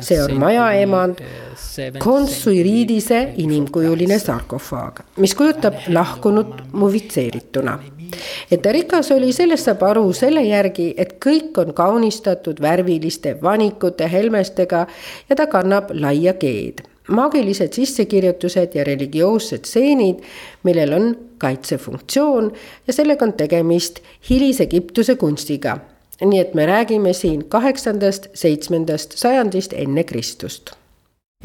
see 0.00 0.20
on 0.22 0.34
majaemand 0.38 1.22
Konsuiriidise 1.98 3.34
inimkujuline 3.38 4.18
sarkofaag, 4.18 5.04
mis 5.22 5.34
kujutab 5.38 5.86
lahkunut 5.94 6.72
muvitseerituna 6.72 7.78
et 8.50 8.62
ta 8.62 8.72
rikas 8.72 9.10
oli, 9.14 9.32
sellest 9.32 9.68
saab 9.68 9.82
aru 9.90 10.12
selle 10.16 10.42
järgi, 10.46 10.92
et 10.96 11.16
kõik 11.24 11.58
on 11.62 11.74
kaunistatud 11.74 12.60
värviliste 12.62 13.36
vanikute, 13.42 14.08
helmestega 14.12 14.86
ja 15.28 15.36
ta 15.36 15.46
kannab 15.46 15.92
laia 15.94 16.34
geed. 16.34 16.84
maagilised 17.08 17.72
sissekirjutused 17.72 18.74
ja 18.76 18.84
religioossed 18.84 19.64
stseenid, 19.64 20.18
millel 20.62 20.92
on 20.92 21.06
kaitsefunktsioon 21.38 22.50
ja 22.86 22.92
sellega 22.92 23.24
on 23.24 23.32
tegemist 23.32 24.02
Hilis-Egiptuse 24.30 25.16
kunstiga. 25.16 25.78
nii 26.20 26.40
et 26.40 26.54
me 26.54 26.66
räägime 26.66 27.12
siin 27.12 27.44
kaheksandast, 27.48 28.28
seitsmendast 28.34 29.16
sajandist 29.16 29.72
enne 29.72 30.04
Kristust 30.04 30.74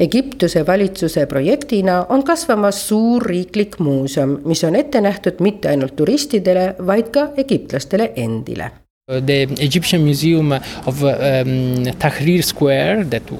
Egiptuse 0.00 0.66
valitsuse 0.66 1.26
projektina 1.26 2.00
on 2.08 2.24
kasvamas 2.26 2.80
suur 2.88 3.22
riiklik 3.22 3.78
muuseum, 3.78 4.40
mis 4.44 4.64
on 4.66 4.74
ette 4.74 5.00
nähtud 5.00 5.38
mitte 5.38 5.70
ainult 5.70 5.94
turistidele, 5.96 6.72
vaid 6.86 7.12
ka 7.14 7.28
egiptlastele 7.38 8.10
endile 8.16 8.72
The 9.06 9.42
Egyptian 9.60 10.02
Museum 10.02 10.50
of 10.50 11.04
um, 11.04 11.84
Tahrir 12.00 12.42
Square, 12.42 13.04
that 13.04 13.30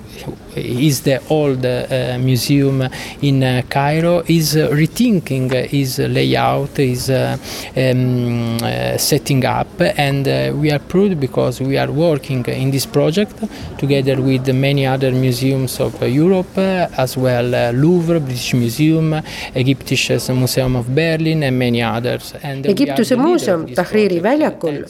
is 0.55 1.01
the 1.01 1.23
old 1.31 1.65
uh, 1.65 2.19
museum 2.21 2.87
in 3.23 3.43
uh, 3.43 3.63
Cairo, 3.71 4.23
is 4.27 4.57
rethinking 4.57 5.51
its 5.73 5.99
layout, 6.01 6.79
its 6.79 7.09
uh, 7.09 7.39
um, 7.79 8.59
uh, 8.63 8.99
setting 8.99 9.43
up, 9.47 9.81
and 9.81 10.29
uh, 10.29 10.53
we 10.55 10.71
are 10.71 10.81
proud 10.81 11.19
because 11.19 11.63
we 11.63 11.79
are 11.79 11.91
working 11.91 12.45
in 12.45 12.71
this 12.71 12.85
project 12.85 13.43
together 13.79 14.21
with 14.21 14.47
many 14.53 14.87
other 14.87 15.13
museums 15.13 15.81
of 15.81 15.99
Europe, 16.03 16.59
as 16.59 17.17
well 17.17 17.73
Louvre, 17.73 18.21
British 18.21 18.53
Museum, 18.53 19.15
Egyptisches 19.55 20.29
Museum 20.29 20.77
of 20.77 20.95
Berlin, 20.95 21.43
and 21.43 21.59
many 21.59 21.83
others. 21.83 22.35
Egiptuse 22.65 23.17
muuseum 23.17 23.65
Tahriri 23.75 24.21
väljakul, 24.21 24.85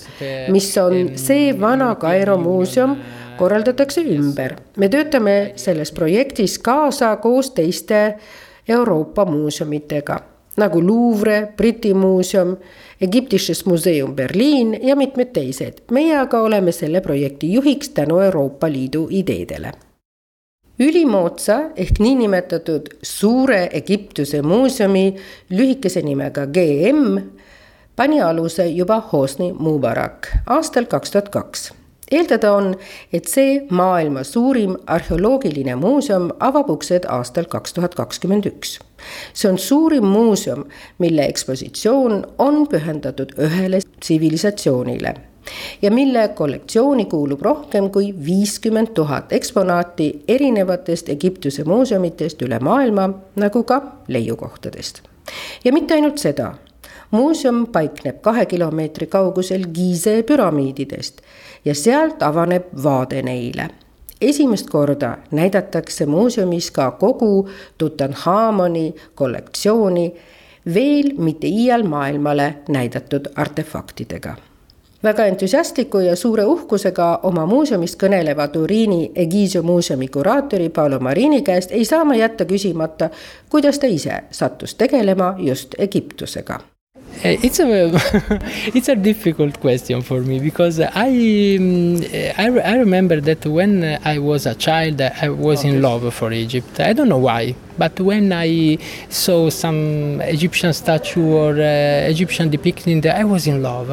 mis 0.51 0.64
mis 0.65 0.79
on 0.79 1.19
see 1.19 1.53
vana 1.61 1.95
Kairo 1.95 2.39
muuseum, 2.41 2.97
korraldatakse 3.37 4.01
ümber. 4.01 4.57
me 4.77 4.89
töötame 4.89 5.53
selles 5.57 5.93
projektis 5.93 6.59
kaasa 6.59 7.17
koos 7.17 7.51
teiste 7.51 8.15
Euroopa 8.69 9.25
muuseumitega 9.25 10.21
nagu 10.57 10.81
Louvre, 10.87 11.49
Briti 11.57 11.95
muuseum, 11.95 12.57
Egiptisches 13.01 13.67
Museum 13.67 14.15
Berliin 14.17 14.79
ja 14.83 14.97
mitmed 14.97 15.33
teised. 15.33 15.85
meie 15.91 16.17
aga 16.17 16.41
oleme 16.41 16.73
selle 16.73 17.01
projekti 17.01 17.53
juhiks 17.53 17.89
tänu 17.89 18.21
Euroopa 18.21 18.73
Liidu 18.73 19.09
ideedele 19.11 19.73
ülimoodsa 20.79 21.61
ehk 21.77 21.99
niinimetatud 21.99 22.89
Suure 23.03 23.69
Egiptuse 23.73 24.43
muuseumi 24.43 25.17
lühikese 25.51 26.03
nimega 26.03 26.47
GM 26.47 27.19
pani 27.97 28.23
aluse 28.23 28.67
juba 28.67 29.03
Hosni 29.13 29.53
Mubarak 29.59 30.29
aastal 30.47 30.85
kaks 30.85 31.11
tuhat 31.11 31.29
kaks. 31.29 31.73
eeldada 32.11 32.53
on, 32.53 32.75
et 33.13 33.25
see 33.25 33.67
maailma 33.71 34.25
suurim 34.25 34.75
arheoloogiline 34.87 35.75
muuseum 35.75 36.31
avab 36.41 36.71
uksed 36.71 37.07
aastal 37.09 37.45
kaks 37.45 37.73
tuhat 37.73 37.95
kakskümmend 37.95 38.47
üks. 38.51 38.79
see 39.33 39.51
on 39.51 39.59
suurim 39.59 40.05
muuseum, 40.07 40.65
mille 40.99 41.27
ekspositsioon 41.27 42.27
on 42.39 42.67
pühendatud 42.69 43.37
ühele 43.39 43.81
tsivilisatsioonile 44.01 45.15
ja 45.83 45.91
mille 45.91 46.29
kollektsiooni 46.29 47.05
kuulub 47.05 47.43
rohkem 47.43 47.91
kui 47.91 48.15
viiskümmend 48.27 48.95
tuhat 48.95 49.33
eksponaati 49.33 50.25
erinevatest 50.29 51.09
Egiptuse 51.09 51.65
muuseumitest 51.65 52.43
üle 52.43 52.59
maailma, 52.59 53.11
nagu 53.37 53.63
ka 53.63 53.83
leiukohtadest. 54.09 55.03
ja 55.65 55.73
mitte 55.73 55.95
ainult 55.95 56.19
seda 56.19 56.55
muuseum 57.15 57.67
paikneb 57.73 58.21
kahe 58.21 58.47
kilomeetri 58.47 59.07
kaugusel 59.07 59.67
Gize 59.75 60.23
püramiididest 60.23 61.21
ja 61.65 61.75
sealt 61.75 62.23
avaneb 62.23 62.71
vaade 62.83 63.23
neile. 63.23 63.69
esimest 64.21 64.71
korda 64.71 65.19
näidatakse 65.31 66.07
muuseumis 66.07 66.71
ka 66.71 66.91
kogu 66.91 67.49
Tutankhamoni 67.79 68.95
kollektsiooni 69.15 70.15
veel 70.75 71.13
mitte 71.19 71.47
iial 71.47 71.83
maailmale 71.83 72.55
näidatud 72.69 73.27
artefaktidega 73.35 74.37
väga 75.05 75.25
entusiastliku 75.27 75.99
ja 75.99 76.17
suure 76.17 76.45
uhkusega 76.45 77.21
oma 77.23 77.47
muuseumist 77.47 77.99
kõneleva 78.03 78.49
Turiini 78.49 79.13
Egizio 79.15 79.63
muuseumi 79.63 80.09
kuraatori 80.09 80.69
Paolo 80.69 81.01
Marini 81.01 81.43
käest 81.43 81.73
ei 81.73 81.85
saa 81.85 82.05
ma 82.05 82.15
jätta 82.15 82.45
küsimata, 82.45 83.11
kuidas 83.51 83.79
ta 83.79 83.87
ise 83.87 84.23
sattus 84.31 84.75
tegelema 84.75 85.35
just 85.39 85.75
Egiptusega 85.79 86.74
it's 87.23 87.61
a 87.61 87.67
it's 88.75 88.89
a 88.89 88.97
difficult 88.97 89.61
question 89.61 90.03
for 90.03 90.21
me 90.21 90.41
because 90.41 90.81
I, 90.81 91.09
mm, 91.11 92.35
I, 92.39 92.73
I 92.73 92.77
remember 92.77 93.21
that 93.21 93.47
when 93.47 93.99
I 94.05 94.19
was 94.19 94.47
a 94.47 94.55
child 94.55 95.01
I 95.01 95.29
was 95.29 95.65
in 95.65 95.81
love 95.83 96.13
for 96.15 96.33
Egypt. 96.33 96.81
I 96.81 96.93
don't 96.93 97.09
know 97.09 97.19
why, 97.19 97.55
but 97.79 97.99
when 98.01 98.33
I 98.33 98.79
saw 99.09 99.51
some 99.51 100.21
Egyptian 100.23 100.73
statue 100.73 101.27
or 101.27 101.53
uh, 101.53 102.11
Egyptian 102.11 102.51
depicting, 102.51 103.07
I 103.07 103.25
was 103.25 103.47
in 103.47 103.63
love. 103.63 103.91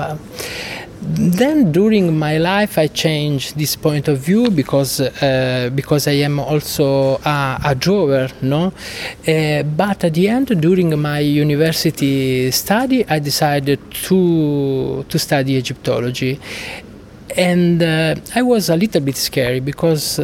Then 1.01 1.72
during 1.72 2.17
my 2.17 2.38
life 2.38 2.77
I 2.77 2.88
changed 2.88 3.58
this 3.58 3.75
point 3.75 4.08
of 4.08 4.20
view 4.20 4.51
because 4.51 5.00
uh, 5.01 5.72
because 5.74 6.08
I 6.08 6.17
am 6.24 6.39
also 6.39 7.17
a, 7.25 7.60
a 7.65 7.75
drawer, 7.75 8.27
no. 8.41 8.72
Uh, 9.27 9.63
but 9.63 10.03
at 10.03 10.13
the 10.13 10.29
end, 10.29 10.62
during 10.62 11.00
my 11.00 11.20
university 11.20 12.51
study, 12.51 13.05
I 13.08 13.17
decided 13.20 13.79
to 14.08 15.03
to 15.10 15.20
study 15.20 15.55
Egyptology, 15.55 16.39
and 17.36 17.81
uh, 17.81 18.15
I 18.36 18.43
was 18.43 18.70
a 18.70 18.75
little 18.75 19.01
bit 19.01 19.17
scary 19.17 19.60
because. 19.60 20.20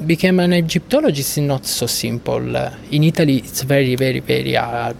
Uh, 0.00 0.04
become 0.06 0.40
an 0.40 0.52
Egyptologist 0.52 1.38
is 1.38 1.44
not 1.44 1.66
so 1.66 1.86
simple. 1.86 2.56
Uh, 2.56 2.70
in 2.90 3.04
Italy, 3.04 3.38
it's 3.38 3.62
very, 3.62 3.96
very, 3.96 4.20
very 4.20 4.54
hard. 4.54 4.96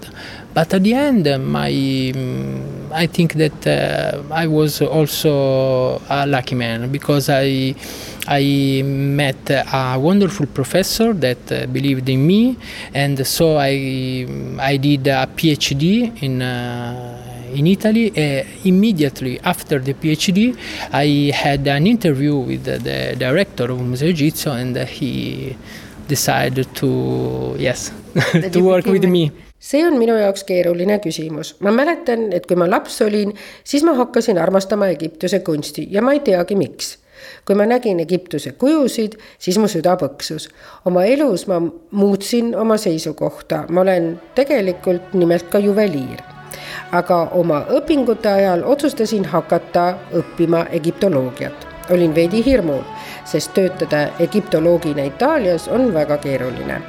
But 0.53 0.73
at 0.73 0.83
the 0.83 0.95
end, 0.95 1.25
my 1.47 1.71
mm, 1.71 2.93
I 2.93 3.07
think 3.07 3.35
that 3.35 3.67
uh, 3.67 4.23
I 4.33 4.47
was 4.47 4.81
also 4.81 6.01
a 6.09 6.27
lucky 6.27 6.55
man 6.55 6.93
because 6.93 7.29
I 7.29 7.75
I 8.29 8.83
met 8.85 9.51
a 9.51 9.99
wonderful 9.99 10.47
professor 10.47 11.13
that 11.15 11.51
uh, 11.51 11.67
believed 11.67 12.09
in 12.09 12.25
me, 12.27 12.57
and 12.95 13.27
so 13.27 13.57
I 13.57 14.27
I 14.61 14.77
did 14.77 15.09
a 15.09 15.27
PhD 15.27 16.23
in. 16.23 17.23
In 17.55 17.67
Italy. 17.67 18.11
Uh, 18.11 18.45
immediately 18.65 19.41
after 19.41 19.79
the 19.79 19.95
PhD, 19.95 20.57
I 20.93 21.31
had 21.33 21.67
an 21.69 21.87
interview 21.87 22.37
with 22.37 22.65
the, 22.65 22.79
the 22.79 23.17
director 23.17 23.71
of 23.71 23.81
Museo 23.81 24.11
Egizio, 24.11 24.53
and 24.53 24.77
he 24.77 25.57
decided 26.09 26.75
to 26.75 27.57
yes 27.59 27.93
to 28.53 28.61
work 28.61 28.87
with 28.87 29.05
me 29.05 29.33
see 29.65 29.81
on 29.87 29.97
minu 30.01 30.17
jaoks 30.21 30.45
keeruline 30.45 30.99
küsimus. 31.01 31.55
ma 31.61 31.73
mäletan, 31.73 32.29
et 32.37 32.47
kui 32.47 32.57
ma 32.57 32.69
laps 32.71 33.01
olin, 33.03 33.33
siis 33.65 33.85
ma 33.87 33.95
hakkasin 33.97 34.39
armastama 34.39 34.91
Egiptuse 34.93 35.41
kunsti 35.47 35.87
ja 35.91 36.03
ma 36.03 36.13
ei 36.13 36.21
teagi, 36.21 36.57
miks. 36.57 36.99
kui 37.47 37.57
ma 37.57 37.65
nägin 37.67 38.01
Egiptuse 38.01 38.53
kujusid, 38.61 39.17
siis 39.39 39.59
mu 39.59 39.69
süda 39.69 39.97
põksus. 40.01 40.51
oma 40.85 41.05
elus 41.05 41.47
ma 41.49 41.63
muutsin 41.91 42.53
oma 42.57 42.77
seisukohta, 42.77 43.65
ma 43.71 43.81
olen 43.81 44.15
tegelikult 44.35 45.15
nimelt 45.15 45.49
ka 45.49 45.59
juveliir. 45.59 46.34
Aga 46.93 47.29
oma 47.33 47.65
õpingute 47.71 48.29
ajal 48.29 48.65
otsustasin 48.65 49.25
hakata 49.25 49.95
õppima 50.13 50.67
egiptoloogiat. 50.71 51.67
olin 51.91 52.15
veidi 52.15 52.45
hirmul, 52.45 52.81
sest 53.25 53.55
töötada 53.55 54.09
egiptoloogina 54.19 55.05
Itaalias 55.05 55.69
on 55.69 55.95
väga 55.95 56.17
keeruline 56.17 56.81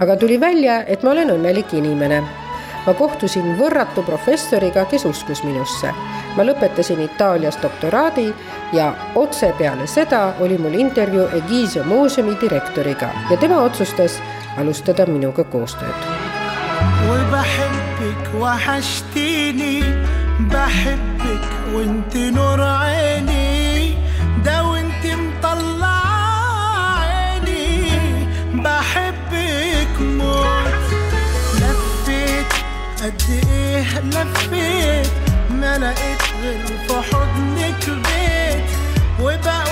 aga 0.00 0.16
tuli 0.16 0.40
välja, 0.40 0.82
et 0.86 1.02
ma 1.02 1.10
olen 1.10 1.30
õnnelik 1.36 1.74
inimene. 1.76 2.22
ma 2.86 2.92
kohtusin 2.94 3.56
võrratu 3.58 4.04
professoriga, 4.06 4.84
kes 4.84 5.04
uskus 5.04 5.42
minusse. 5.44 5.90
ma 6.36 6.44
lõpetasin 6.44 7.00
Itaalias 7.00 7.58
doktoraadi 7.62 8.34
ja 8.72 8.92
otse 9.14 9.52
peale 9.58 9.86
seda 9.86 10.34
oli 10.40 10.58
mul 10.58 10.74
intervjuu 10.74 11.28
Egizio 11.34 11.84
muuseumi 11.84 12.36
direktoriga 12.40 13.10
ja 13.30 13.36
tema 13.36 13.62
otsustas 13.62 14.20
alustada 14.56 15.06
minuga 15.06 15.44
koostööd. 15.44 15.94
وبحبك 18.06 18.34
وحشتيني 18.34 19.82
بحبك 20.40 21.40
وانت 21.74 22.16
نور 22.16 22.62
عيني 22.62 23.94
ده 24.44 24.64
وانت 24.64 25.06
مطلع 25.06 26.02
عيني 27.00 27.90
بحب 28.54 29.32
قد 33.02 33.22
إيه؟ 33.48 34.00
لفيت 34.00 35.06
ما 35.50 35.78
لقيت 35.78 36.22
غير 36.42 36.66
في 36.88 36.94
حضنك 36.94 37.84
بيت 37.90 38.64
وبقول 39.20 39.65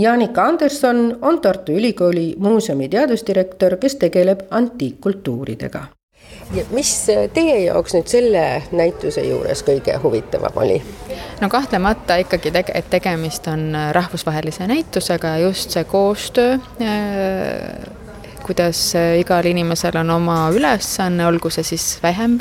Jaanika 0.00 0.44
Anderson 0.44 1.18
on 1.22 1.40
Tartu 1.40 1.72
Ülikooli 1.72 2.34
muuseumi 2.38 2.88
teadusdirektor, 2.88 3.76
kes 3.76 3.96
tegeleb 3.96 4.40
antiikkultuuridega. 4.50 5.84
ja 6.54 6.64
mis 6.70 6.90
teie 7.34 7.58
jaoks 7.64 7.94
nüüd 7.94 8.06
selle 8.08 8.42
näituse 8.72 9.24
juures 9.26 9.64
kõige 9.66 9.96
huvitavam 10.02 10.56
oli? 10.62 10.78
no 11.40 11.48
kahtlemata 11.48 12.16
ikkagi 12.22 12.52
tege-, 12.54 12.76
et 12.78 12.90
tegemist 12.90 13.46
on 13.50 13.76
rahvusvahelise 13.92 14.66
näitusega 14.66 15.34
ja 15.36 15.38
just 15.48 15.70
see 15.76 15.84
koostöö 15.84 16.54
äh, 16.54 18.00
kuidas 18.46 18.94
igal 19.18 19.46
inimesel 19.46 20.00
on 20.00 20.10
oma 20.10 20.40
ülesanne, 20.54 21.26
olgu 21.26 21.50
see 21.50 21.66
siis 21.74 21.98
vähem 22.02 22.38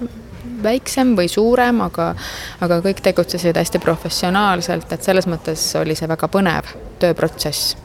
väiksem 0.63 1.15
või 1.17 1.27
suurem, 1.31 1.81
aga, 1.85 2.13
aga 2.61 2.79
kõik 2.85 3.03
tegutsesid 3.05 3.57
hästi 3.57 3.83
professionaalselt, 3.83 4.91
et 4.93 5.03
selles 5.03 5.27
mõttes 5.27 5.69
oli 5.79 5.95
see 5.95 6.09
väga 6.09 6.31
põnev 6.31 6.73
tööprotsess 6.99 7.77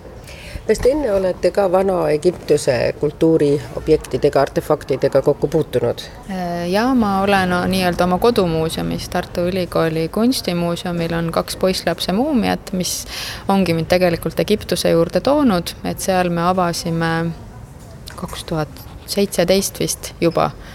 kas 0.67 0.81
te 0.81 0.93
enne 0.95 1.13
olete 1.13 1.51
ka 1.53 1.67
Vana-Egiptuse 1.73 2.95
kultuuriobjektidega, 3.01 4.41
artefaktidega 4.41 5.23
kokku 5.23 5.49
puutunud? 5.49 6.05
Äh, 6.31 6.71
ja 6.71 6.87
ma 6.95 7.19
olen 7.23 7.51
no, 7.53 7.61
nii-öelda 7.69 8.05
oma 8.05 8.19
kodumuuseumis, 8.19 9.09
Tartu 9.13 9.45
Ülikooli 9.51 10.09
kunstimuuseumil 10.09 11.13
on 11.15 11.33
kaks 11.33 11.57
poisslapse 11.57 12.13
muumiat, 12.13 12.73
mis 12.73 13.05
ongi 13.49 13.75
mind 13.75 13.93
tegelikult 13.93 14.41
Egiptuse 14.41 14.91
juurde 14.91 15.21
toonud, 15.21 15.77
et 15.85 16.01
seal 16.01 16.33
me 16.33 16.49
avasime 16.49 17.13
kaks 18.17 18.45
tuhat 18.49 18.85
seitseteist 19.07 19.81
vist 19.81 20.15
juba 20.21 20.51
Äh, 20.51 20.74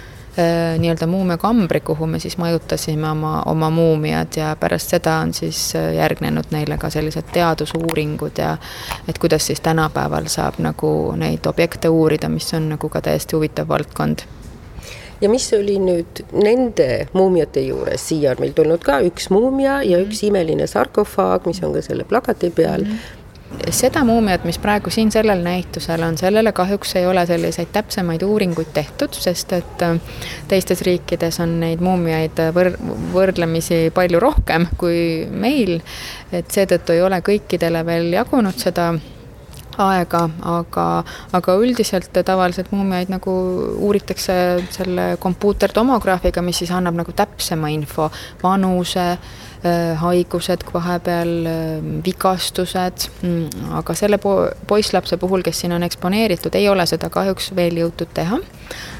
nii-öelda 0.79 1.07
muumiakambri, 1.07 1.79
kuhu 1.79 2.07
me 2.07 2.19
siis 2.19 2.37
majutasime 2.37 3.09
oma, 3.09 3.41
oma 3.45 3.69
muumiad 3.69 4.37
ja 4.37 4.55
pärast 4.59 4.89
seda 4.89 5.15
on 5.23 5.33
siis 5.33 5.75
äh, 5.75 5.93
järgnenud 5.95 6.51
neile 6.51 6.77
ka 6.77 6.89
sellised 6.89 7.31
teadusuuringud 7.33 8.37
ja 8.37 8.57
et 9.07 9.17
kuidas 9.17 9.47
siis 9.47 9.61
tänapäeval 9.61 10.29
saab 10.31 10.59
nagu 10.63 11.13
neid 11.17 11.45
objekte 11.45 11.89
uurida, 11.89 12.29
mis 12.29 12.53
on 12.53 12.69
nagu 12.69 12.89
ka 12.89 13.01
täiesti 13.01 13.35
huvitav 13.35 13.67
valdkond. 13.67 14.25
Ja 15.21 15.29
mis 15.29 15.49
oli 15.53 15.75
nüüd 15.83 16.23
nende 16.31 17.07
muumiate 17.13 17.61
juures, 17.65 18.07
siia 18.07 18.31
on 18.31 18.39
meil 18.39 18.53
tulnud 18.55 18.83
ka 18.85 19.01
üks 19.03 19.27
muumia 19.33 19.81
ja 19.83 19.99
üks 19.99 20.23
imeline 20.23 20.67
sarkofaag, 20.67 21.47
mis 21.49 21.59
on 21.63 21.75
ka 21.75 21.83
selle 21.83 22.07
plakati 22.07 22.49
peal. 22.55 22.85
Mm. 22.87 22.91
-hmm 22.91 23.18
seda 23.75 24.03
muumiat, 24.07 24.43
mis 24.47 24.59
praegu 24.61 24.91
siin 24.93 25.11
sellel 25.11 25.43
näitusel 25.43 26.03
on, 26.05 26.17
sellele 26.17 26.53
kahjuks 26.55 26.95
ei 26.99 27.07
ole 27.07 27.25
selliseid 27.29 27.71
täpsemaid 27.73 28.23
uuringuid 28.25 28.71
tehtud, 28.73 29.13
sest 29.13 29.53
et 29.57 29.85
äh, 29.85 29.99
teistes 30.47 30.81
riikides 30.87 31.39
on 31.43 31.59
neid 31.63 31.83
muumiaid 31.83 32.41
võr-, 32.55 32.75
võrdlemisi 33.13 33.87
palju 33.95 34.19
rohkem 34.23 34.67
kui 34.77 35.27
meil. 35.29 35.79
et 36.31 36.51
seetõttu 36.51 36.93
ei 36.93 37.01
ole 37.01 37.21
kõikidele 37.25 37.85
veel 37.85 38.11
jagunud 38.13 38.57
seda 38.59 38.91
aega, 39.79 40.23
aga, 40.45 40.85
aga 41.35 41.55
üldiselt 41.61 42.11
tavaliselt 42.25 42.71
muumiaid 42.75 43.11
nagu 43.11 43.33
uuritakse 43.87 44.35
selle 44.75 45.11
kompuutertomograafiga, 45.23 46.43
mis 46.45 46.63
siis 46.63 46.73
annab 46.75 46.99
nagu 46.99 47.15
täpsema 47.15 47.71
info, 47.73 48.09
vanuse 48.43 49.05
haigused 49.99 50.63
vahepeal, 50.73 51.31
äh, 51.45 51.83
vigastused, 52.05 53.09
mm, 53.21 53.71
aga 53.79 53.95
selle 53.95 54.17
po-, 54.17 54.49
poisslapse 54.67 55.17
puhul, 55.17 55.43
kes 55.43 55.59
siin 55.59 55.75
on 55.75 55.83
eksponeeritud, 55.83 56.55
ei 56.55 56.69
ole 56.69 56.85
seda 56.87 57.09
kahjuks 57.09 57.51
veel 57.55 57.81
jõutud 57.83 58.13
teha. 58.13 58.39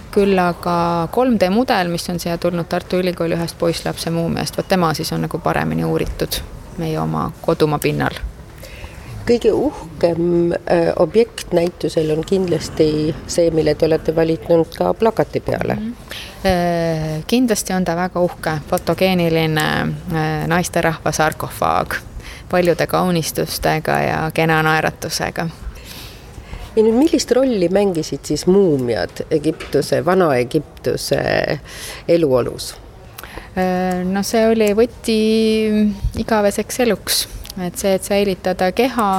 küll 0.09 0.39
aga 0.41 1.07
3D 1.13 1.51
mudel, 1.53 1.91
mis 1.93 2.09
on 2.09 2.17
siia 2.19 2.37
tulnud 2.41 2.65
Tartu 2.65 2.97
Ülikooli 2.97 3.35
ühest 3.37 3.59
poisslapse 3.59 4.09
muumiast, 4.09 4.57
vot 4.57 4.67
tema 4.67 4.89
siis 4.97 5.13
on 5.13 5.21
nagu 5.21 5.39
paremini 5.39 5.85
uuritud 5.85 6.41
meie 6.81 6.97
oma 6.99 7.31
kodumaa 7.45 7.79
pinnal 7.79 8.17
kõige 9.29 9.51
uhkem 9.53 10.51
äh, 10.53 10.89
objekt 10.97 11.53
näitusel 11.53 12.09
on 12.15 12.23
kindlasti 12.25 13.15
see, 13.27 13.51
mille 13.53 13.75
te 13.75 13.85
olete 13.85 14.15
valitud 14.15 14.75
ka 14.77 14.93
plakati 14.97 15.39
peale 15.39 15.75
mm. 15.75 15.93
-hmm. 15.93 17.23
kindlasti 17.27 17.73
on 17.73 17.85
ta 17.85 17.95
väga 17.95 18.19
uhke, 18.19 18.57
fotogeeniline 18.69 19.69
äh, 19.81 20.47
naisterahva 20.47 21.11
sarkofaag 21.11 21.95
paljude 22.49 22.87
kaunistustega 22.87 23.99
ja 23.99 24.31
kena 24.33 24.63
naeratusega 24.63 25.49
ja 26.75 26.83
nüüd, 26.83 26.95
millist 26.97 27.31
rolli 27.31 27.69
mängisid 27.69 28.25
siis 28.25 28.47
muumiad 28.47 29.25
Egiptuse, 29.31 30.05
Vana-Egiptuse 30.05 31.23
eluolus? 32.07 32.75
no 34.05 34.23
see 34.23 34.45
oli 34.47 34.69
võti 34.77 35.19
igaveseks 36.21 36.79
eluks 36.85 37.27
et 37.57 37.77
see, 37.77 37.93
et 37.97 38.03
säilitada 38.03 38.71
keha, 38.75 39.09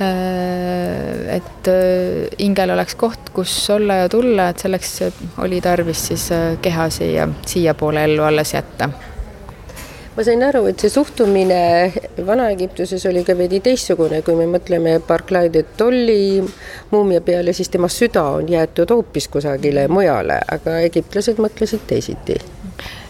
äh, 0.00 1.36
et 1.36 1.70
äh, 1.72 2.28
hingel 2.38 2.74
oleks 2.74 2.96
koht, 2.98 3.32
kus 3.34 3.54
olla 3.74 4.02
ja 4.04 4.08
tulla, 4.12 4.50
et 4.52 4.64
selleks 4.64 4.96
oli 5.44 5.60
tarvis 5.64 6.08
siis 6.12 6.30
äh, 6.34 6.50
keha 6.62 6.90
siia, 6.94 7.28
siiapoole 7.46 8.04
ellu 8.08 8.26
alles 8.28 8.54
jätta. 8.54 8.90
Ma 10.18 10.24
sain 10.26 10.40
aru, 10.42 10.64
et 10.66 10.82
see 10.82 10.90
suhtumine 10.90 11.58
Vana-Egiptuses 12.26 13.04
oli 13.06 13.20
ka 13.22 13.36
veidi 13.38 13.60
teistsugune, 13.62 14.18
kui 14.26 14.34
me 14.34 14.48
mõtleme 14.50 14.96
Barclay 15.06 15.46
de 15.54 15.62
Tolli 15.78 16.42
muumia 16.90 17.22
peale, 17.22 17.54
siis 17.54 17.70
tema 17.70 17.86
süda 17.86 18.24
on 18.40 18.50
jäetud 18.50 18.90
hoopis 18.90 19.30
kusagile 19.30 19.86
mujale, 19.86 20.40
aga 20.58 20.80
egiptlased 20.88 21.38
mõtlesid 21.38 21.86
teisiti 21.86 22.40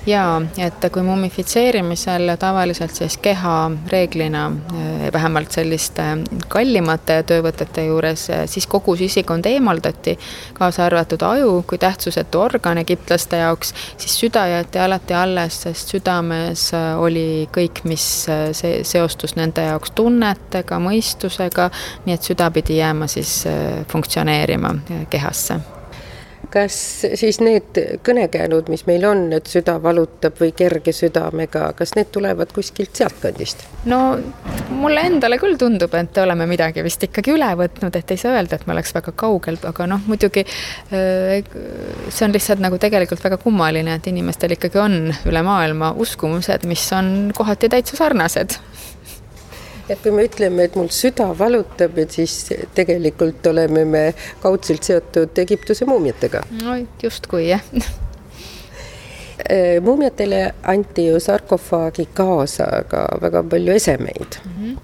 jaa, 0.07 0.41
et 0.59 0.87
kui 0.93 1.03
mumifitseerimisel 1.03 2.33
tavaliselt 2.39 2.95
siis 2.95 3.19
keha 3.23 3.71
reeglina, 3.93 4.51
eh, 4.73 5.13
vähemalt 5.13 5.53
selliste 5.53 6.03
kallimate 6.49 7.23
töövõtete 7.29 7.87
juures, 7.87 8.29
eh, 8.31 8.47
siis 8.47 8.67
kogu 8.67 8.97
sisikond 8.97 9.47
eemaldati, 9.47 10.19
kaasa 10.55 10.87
arvatud 10.87 11.23
aju 11.23 11.65
kui 11.67 11.79
tähtsusetu 11.79 12.41
organ 12.41 12.79
egiptlaste 12.79 13.37
jaoks, 13.37 13.75
siis 13.97 14.19
süda 14.21 14.47
jäeti 14.49 14.79
alati 14.79 15.15
alles, 15.15 15.63
sest 15.63 15.95
südames 15.95 16.73
eh, 16.73 16.99
oli 16.99 17.49
kõik, 17.53 17.85
mis 17.85 18.09
see 18.53 18.85
seostus 18.85 19.37
nende 19.37 19.65
jaoks 19.65 19.91
tunnetega, 19.91 20.79
mõistusega, 20.83 21.71
nii 22.07 22.15
et 22.15 22.23
süda 22.23 22.51
pidi 22.51 22.79
jääma 22.83 23.07
siis 23.07 23.45
funktsioneerima 23.89 24.75
kehasse 25.11 25.78
kas 26.53 26.77
siis 27.19 27.41
need 27.45 27.79
kõnekäänud, 28.07 28.71
mis 28.73 28.85
meil 28.89 29.05
on, 29.09 29.27
et 29.37 29.49
süda 29.51 29.77
valutab 29.83 30.39
või 30.41 30.53
kerge 30.57 30.93
südamega, 30.97 31.73
kas 31.79 31.95
need 31.99 32.13
tulevad 32.15 32.53
kuskilt 32.57 32.97
sealtkandist? 32.99 33.65
no 33.89 34.01
mulle 34.79 35.05
endale 35.09 35.39
küll 35.41 35.59
tundub, 35.61 35.95
et 35.99 36.21
oleme 36.23 36.47
midagi 36.51 36.85
vist 36.85 37.05
ikkagi 37.07 37.35
üle 37.35 37.51
võtnud, 37.59 37.97
et 37.97 38.15
ei 38.15 38.21
saa 38.21 38.37
öelda, 38.37 38.59
et 38.59 38.67
me 38.69 38.75
oleks 38.77 38.95
väga 38.97 39.15
kaugel, 39.19 39.59
aga 39.69 39.89
noh, 39.91 40.03
muidugi 40.09 40.45
äh, 40.45 41.45
see 42.09 42.27
on 42.27 42.35
lihtsalt 42.37 42.63
nagu 42.65 42.81
tegelikult 42.81 43.23
väga 43.25 43.41
kummaline, 43.43 43.99
et 43.99 44.11
inimestel 44.11 44.57
ikkagi 44.57 44.81
on 44.83 44.99
üle 45.29 45.45
maailma 45.47 45.93
uskumused, 46.01 46.67
mis 46.69 46.85
on 46.97 47.31
kohati 47.37 47.71
täitsa 47.73 47.99
sarnased 48.01 48.59
et 49.88 50.03
kui 50.03 50.12
me 50.14 50.24
ütleme, 50.29 50.64
et 50.68 50.77
mul 50.79 50.90
süda 50.94 51.31
valutab, 51.38 51.98
et 51.98 52.11
siis 52.18 52.35
tegelikult 52.77 53.46
oleme 53.51 53.85
me 53.88 54.05
kaudselt 54.42 54.83
seotud 54.88 55.38
Egiptuse 55.38 55.85
muumiatega. 55.88 56.42
no 56.62 56.77
justkui 57.03 57.48
jah 57.48 57.64
äh, 57.79 57.88
muumiatele 59.85 60.55
anti 60.62 61.07
ju 61.09 61.20
sarkofaagi 61.20 62.09
kaasa 62.14 62.85
ka 62.88 63.07
väga 63.22 63.42
palju 63.42 63.72
esemeid 63.81 64.40
mm. 64.44 64.53
-hmm 64.61 64.79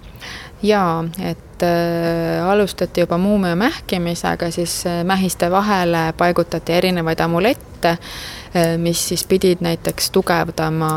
jaa, 0.64 1.04
et 1.30 1.62
äh, 1.62 2.48
alustati 2.48 3.00
juba 3.00 3.18
muumia 3.18 3.56
mähkimisega, 3.56 4.50
siis 4.50 4.86
äh, 4.86 5.04
mähiste 5.04 5.50
vahele 5.50 6.14
paigutati 6.16 6.72
erinevaid 6.72 7.20
amulette 7.20 7.88
äh,, 7.88 8.78
mis 8.78 9.08
siis 9.08 9.24
pidid 9.24 9.60
näiteks 9.60 10.10
tugevdama 10.10 10.92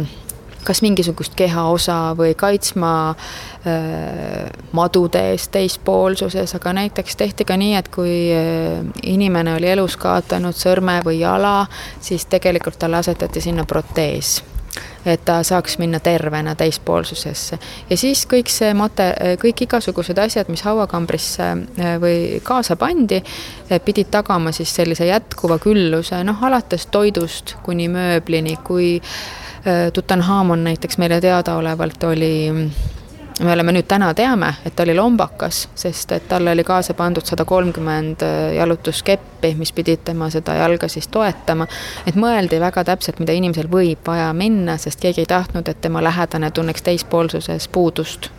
äh, 0.00 0.27
kas 0.64 0.82
mingisugust 0.82 1.34
kehaosa 1.38 2.14
või 2.18 2.34
kaitsma 2.38 2.92
äh, 3.10 4.50
madude 4.72 5.22
eest 5.32 5.52
teispoolsuses, 5.54 6.54
aga 6.58 6.72
näiteks 6.82 7.16
tehti 7.16 7.46
ka 7.48 7.56
nii, 7.56 7.74
et 7.78 7.88
kui 7.94 8.12
inimene 9.02 9.56
oli 9.58 9.72
elus 9.72 9.96
kaotanud 10.00 10.56
sõrme 10.56 11.00
või 11.04 11.20
jala, 11.22 11.66
siis 12.00 12.26
tegelikult 12.26 12.78
talle 12.78 13.00
asetati 13.02 13.40
sinna 13.44 13.64
protees 13.64 14.38
et 15.06 15.24
ta 15.24 15.38
saaks 15.42 15.78
minna 15.78 16.00
tervena 16.00 16.54
teispoolsusesse. 16.54 17.58
ja 17.90 17.96
siis 17.96 18.26
kõik 18.30 18.50
see 18.52 18.74
mate-, 18.74 19.36
kõik 19.40 19.62
igasugused 19.64 20.18
asjad, 20.18 20.50
mis 20.52 20.62
hauakambrisse 20.66 21.48
või 22.02 22.40
kaasa 22.44 22.76
pandi, 22.76 23.22
pidid 23.84 24.10
tagama 24.10 24.52
siis 24.52 24.74
sellise 24.74 25.08
jätkuva 25.08 25.58
külluse, 25.62 26.22
noh 26.24 26.44
alates 26.44 26.86
toidust 26.92 27.56
kuni 27.62 27.88
mööblini, 27.92 28.58
kui 28.64 28.98
Äh, 29.00 29.47
Tutanhamon 29.92 30.64
näiteks 30.64 30.98
meile 30.98 31.20
teadaolevalt 31.20 32.04
oli 32.04 32.32
me 33.44 33.52
oleme 33.52 33.72
nüüd 33.72 33.86
täna 33.88 34.10
teame, 34.14 34.52
et 34.66 34.74
ta 34.76 34.82
oli 34.82 34.94
lombakas, 34.96 35.68
sest 35.78 36.12
et 36.12 36.26
talle 36.28 36.52
oli 36.52 36.64
kaasa 36.66 36.94
pandud 36.98 37.26
sada 37.26 37.44
kolmkümmend 37.48 38.22
äh, 38.26 38.54
jalutuskeppi, 38.56 39.54
mis 39.58 39.72
pidid 39.72 40.02
tema 40.04 40.30
seda 40.30 40.56
jalga 40.58 40.88
siis 40.88 41.08
toetama. 41.08 41.66
et 42.06 42.18
mõeldi 42.18 42.60
väga 42.60 42.84
täpselt, 42.84 43.20
mida 43.22 43.36
inimesel 43.36 43.70
võib 43.70 44.02
vaja 44.06 44.32
minna, 44.32 44.76
sest 44.78 45.00
keegi 45.00 45.22
ei 45.24 45.30
tahtnud, 45.30 45.68
et 45.68 45.80
tema 45.80 46.02
lähedane 46.02 46.50
tunneks 46.50 46.82
teispoolsuses 46.82 47.68
puudust 47.68 48.30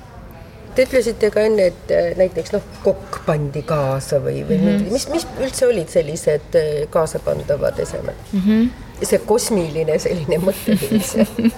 Te 0.76 0.84
ütlesite 0.86 1.32
ka 1.34 1.42
enne, 1.44 1.72
et 1.72 1.92
äh, 1.92 2.12
näiteks 2.18 2.54
noh, 2.54 2.68
kokk 2.84 3.24
pandi 3.26 3.64
kaasa 3.68 4.20
või, 4.24 4.44
või 4.48 4.60
mm 4.60 4.68
-hmm. 4.68 4.92
mis, 4.94 5.08
mis 5.10 5.26
üldse 5.40 5.68
olid 5.68 5.90
sellised 5.90 6.60
kaasapandavad 6.90 7.80
esemed 7.80 8.16
mm? 8.34 8.46
-hmm 8.46 8.89
see 9.04 9.20
kosmiline 9.26 10.00
selline 10.02 10.40
mõtteviis 10.44 11.16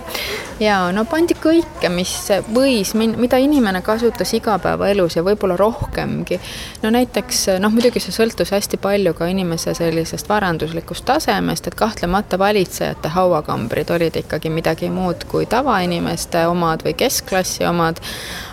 ja 0.68 0.78
no 0.94 1.04
pandi 1.10 1.36
kõike, 1.42 1.90
mis 1.94 2.14
võis, 2.54 2.94
mida 2.96 3.40
inimene 3.42 3.82
kasutas 3.86 4.34
igapäevaelus 4.38 5.18
ja 5.18 5.24
võib-olla 5.26 5.58
rohkemgi. 5.60 6.40
no 6.84 6.92
näiteks 6.94 7.44
noh, 7.64 7.74
muidugi 7.74 8.04
see 8.04 8.16
sõltus 8.16 8.54
hästi 8.54 8.78
palju 8.82 9.14
ka 9.18 9.30
inimese 9.32 9.74
sellisest 9.78 10.30
varanduslikust 10.30 11.06
tasemest, 11.06 11.68
et 11.68 11.78
kahtlemata 11.80 12.40
valitsejate 12.40 13.14
hauakambrid 13.16 13.90
olid 13.90 14.22
ikkagi 14.24 14.54
midagi 14.54 14.92
muud 14.94 15.26
kui 15.32 15.46
tavainimeste 15.50 16.46
omad 16.52 16.86
või 16.86 16.96
keskklassi 16.98 17.66
omad. 17.66 18.02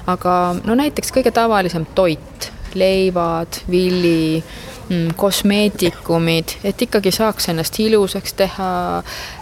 aga 0.06 0.38
no 0.64 0.78
näiteks 0.78 1.12
kõige 1.12 1.34
tavalisem 1.34 1.86
toit 1.94 2.52
leivad, 2.74 3.62
villi 3.70 4.42
mm, 4.88 5.14
kosmeetikumid, 5.16 6.58
et 6.64 6.82
ikkagi 6.88 7.12
saaks 7.14 7.48
ennast 7.52 7.78
ilusaks 7.82 8.36
teha, 8.38 8.72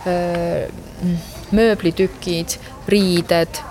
mm, 0.04 1.16
mööblitükid, 1.56 2.58
riided, 2.88 3.62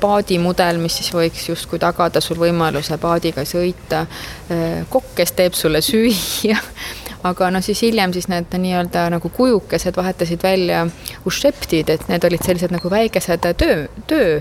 paadimudel, 0.00 0.78
mis 0.80 0.94
siis 1.00 1.10
võiks 1.12 1.48
justkui 1.50 1.80
tagada 1.82 2.22
sul 2.22 2.38
võimaluse 2.38 2.96
paadiga 3.02 3.42
sõita, 3.48 4.04
kokk, 4.90 5.12
kes 5.18 5.34
teeb 5.36 5.58
sulle 5.58 5.82
süüa 5.84 6.58
aga 7.26 7.50
noh, 7.50 7.64
siis 7.64 7.80
hiljem 7.82 8.12
siis 8.14 8.28
need 8.30 8.52
nii-öelda 8.62 9.08
nagu 9.14 9.30
kujukesed 9.34 9.96
vahetasid 9.98 10.42
välja 10.42 10.84
ušeptid, 11.26 11.90
et 11.90 12.08
need 12.10 12.24
olid 12.28 12.44
sellised 12.46 12.74
nagu 12.74 12.90
väikesed 12.92 13.48
töö, 13.58 13.86
töö 14.06 14.40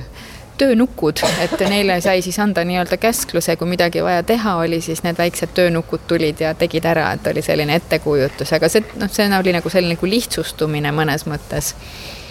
töönukud, 0.58 1.22
et 1.43 1.60
neile 1.70 2.00
sai 2.02 2.22
siis 2.26 2.39
anda 2.39 2.63
nii-öelda 2.67 2.98
käskluse, 3.02 3.56
kui 3.56 3.70
midagi 3.70 4.04
vaja 4.04 4.24
teha 4.24 4.56
oli, 4.63 4.82
siis 4.82 5.04
need 5.06 5.17
väiksed 5.17 5.54
töönukud 5.58 6.06
tulid 6.08 6.41
ja 6.43 6.54
tegid 6.58 6.86
ära, 6.86 7.12
et 7.17 7.28
oli 7.32 7.41
selline 7.46 7.76
ettekujutus, 7.80 8.54
aga 8.58 8.70
see, 8.72 8.86
noh, 9.02 9.12
see 9.12 9.30
oli 9.39 9.56
nagu 9.56 9.72
selline 9.74 9.96
nagu 9.98 10.10
lihtsustumine 10.10 10.93
mõnes 10.96 11.28
mõttes. 11.30 11.74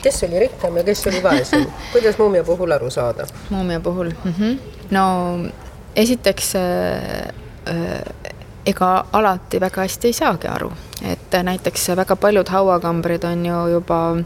kes 0.02 0.22
oli 0.28 0.38
rikkam 0.46 0.76
ja 0.76 0.84
kes 0.84 1.06
oli 1.06 1.22
vaesem, 1.22 1.66
kuidas 1.92 2.18
muumia 2.18 2.44
puhul 2.44 2.72
aru 2.72 2.90
saada? 2.90 3.26
muumia 3.50 3.80
puhul 3.80 4.12
mm, 4.24 4.34
-hmm. 4.38 4.58
no 4.90 5.04
esiteks 5.96 6.54
äh, 6.56 6.62
äh, 7.68 8.32
ega 8.66 9.04
alati 9.12 9.60
väga 9.60 9.80
hästi 9.80 10.08
ei 10.08 10.12
saagi 10.12 10.48
aru, 10.48 10.72
et 11.12 11.42
näiteks 11.42 11.88
väga 11.96 12.16
paljud 12.16 12.48
hauakambrid 12.48 13.24
on 13.24 13.46
ju 13.46 13.66
juba 13.66 14.16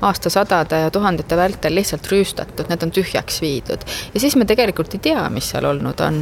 aastasadade 0.00 0.80
ja 0.80 0.90
tuhandete 0.90 1.36
vältel 1.36 1.74
lihtsalt 1.74 2.06
rüüstatud, 2.10 2.68
need 2.68 2.82
on 2.82 2.92
tühjaks 2.92 3.40
viidud. 3.40 3.84
ja 4.14 4.20
siis 4.20 4.36
me 4.36 4.44
tegelikult 4.44 4.94
ei 4.94 5.02
tea, 5.08 5.28
mis 5.30 5.50
seal 5.50 5.64
olnud 5.64 6.00
on. 6.04 6.20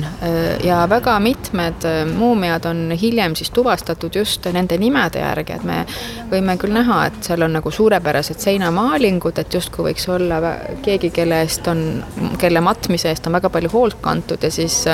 ja 0.65 0.85
väga 0.91 1.19
mitmed 1.21 1.87
muumiad 2.15 2.65
on 2.71 2.91
hiljem 3.01 3.35
siis 3.35 3.51
tuvastatud 3.51 4.15
just 4.15 4.47
nende 4.53 4.79
nimede 4.79 5.23
järgi, 5.23 5.59
et 5.59 5.65
me 5.65 5.85
võime 6.31 6.57
küll 6.61 6.75
näha, 6.75 7.05
et 7.07 7.21
seal 7.27 7.43
on 7.43 7.57
nagu 7.59 7.71
suurepärased 7.71 8.41
seinamaalingud, 8.41 9.39
et 9.39 9.55
justkui 9.55 9.91
võiks 9.91 10.09
olla 10.13 10.41
keegi, 10.83 11.11
kelle 11.15 11.43
eest 11.45 11.69
on, 11.71 12.05
kelle 12.39 12.61
matmise 12.65 13.11
eest 13.11 13.27
on 13.27 13.39
väga 13.39 13.51
palju 13.51 13.73
hoolt 13.73 14.01
kantud 14.05 14.43
ja 14.43 14.51
siis 14.51 14.85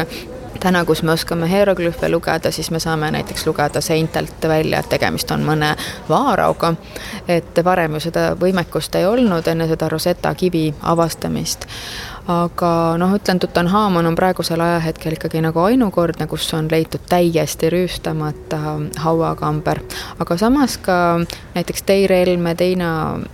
täna, 0.60 0.84
kus 0.84 1.02
me 1.02 1.12
oskame 1.12 1.48
hieroglüüfe 1.50 2.08
lugeda, 2.08 2.50
siis 2.50 2.70
me 2.70 2.80
saame 2.80 3.10
näiteks 3.10 3.46
lugeda 3.46 3.80
seintelt 3.80 4.48
välja, 4.48 4.80
et 4.80 4.88
tegemist 4.88 5.30
on 5.30 5.44
mõne 5.46 5.74
vaarauga. 6.08 6.74
et 7.28 7.64
varem 7.64 7.94
ju 7.94 8.00
seda 8.00 8.30
võimekust 8.40 8.94
ei 8.94 9.06
olnud 9.06 9.46
enne 9.48 9.68
seda 9.68 9.88
Rosetta 9.88 10.34
kivi 10.34 10.74
avastamist 10.82 11.66
aga 12.30 12.70
noh, 13.00 13.14
ütlen, 13.16 13.40
Tutankhamon 13.40 14.06
on 14.06 14.16
praegusel 14.18 14.60
ajahetkel 14.60 15.16
ikkagi 15.16 15.42
nagu 15.44 15.62
ainukordne, 15.64 16.26
kus 16.30 16.48
on 16.54 16.68
leitud 16.70 17.02
täiesti 17.08 17.70
rüüstamata 17.72 18.60
hauakamber. 19.04 19.80
aga 20.18 20.36
samas 20.36 20.76
ka 20.78 21.20
näiteks 21.54 21.82
Teire 21.82 22.20
Helme 22.20 22.54
teine 22.54 22.90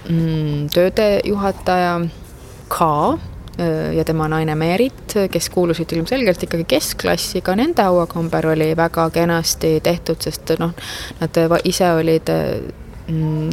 mm, 0.09 0.69
töödejuhataja 0.75 2.01
ka 2.69 3.19
ja 3.97 4.05
tema 4.05 4.29
naine 4.29 4.55
Merit, 4.55 5.15
kes 5.33 5.49
kuulusid 5.51 5.93
ilmselgelt 5.97 6.43
ikkagi 6.45 6.67
keskklassi, 6.69 7.41
ka 7.41 7.55
nende 7.57 7.83
hauakamber 7.87 8.51
oli 8.53 8.73
väga 8.77 9.09
kenasti 9.15 9.79
tehtud, 9.83 10.21
sest 10.21 10.53
noh, 10.61 10.75
nad 11.21 11.41
ise 11.65 11.93
olid 11.97 12.33
mm, 12.33 12.86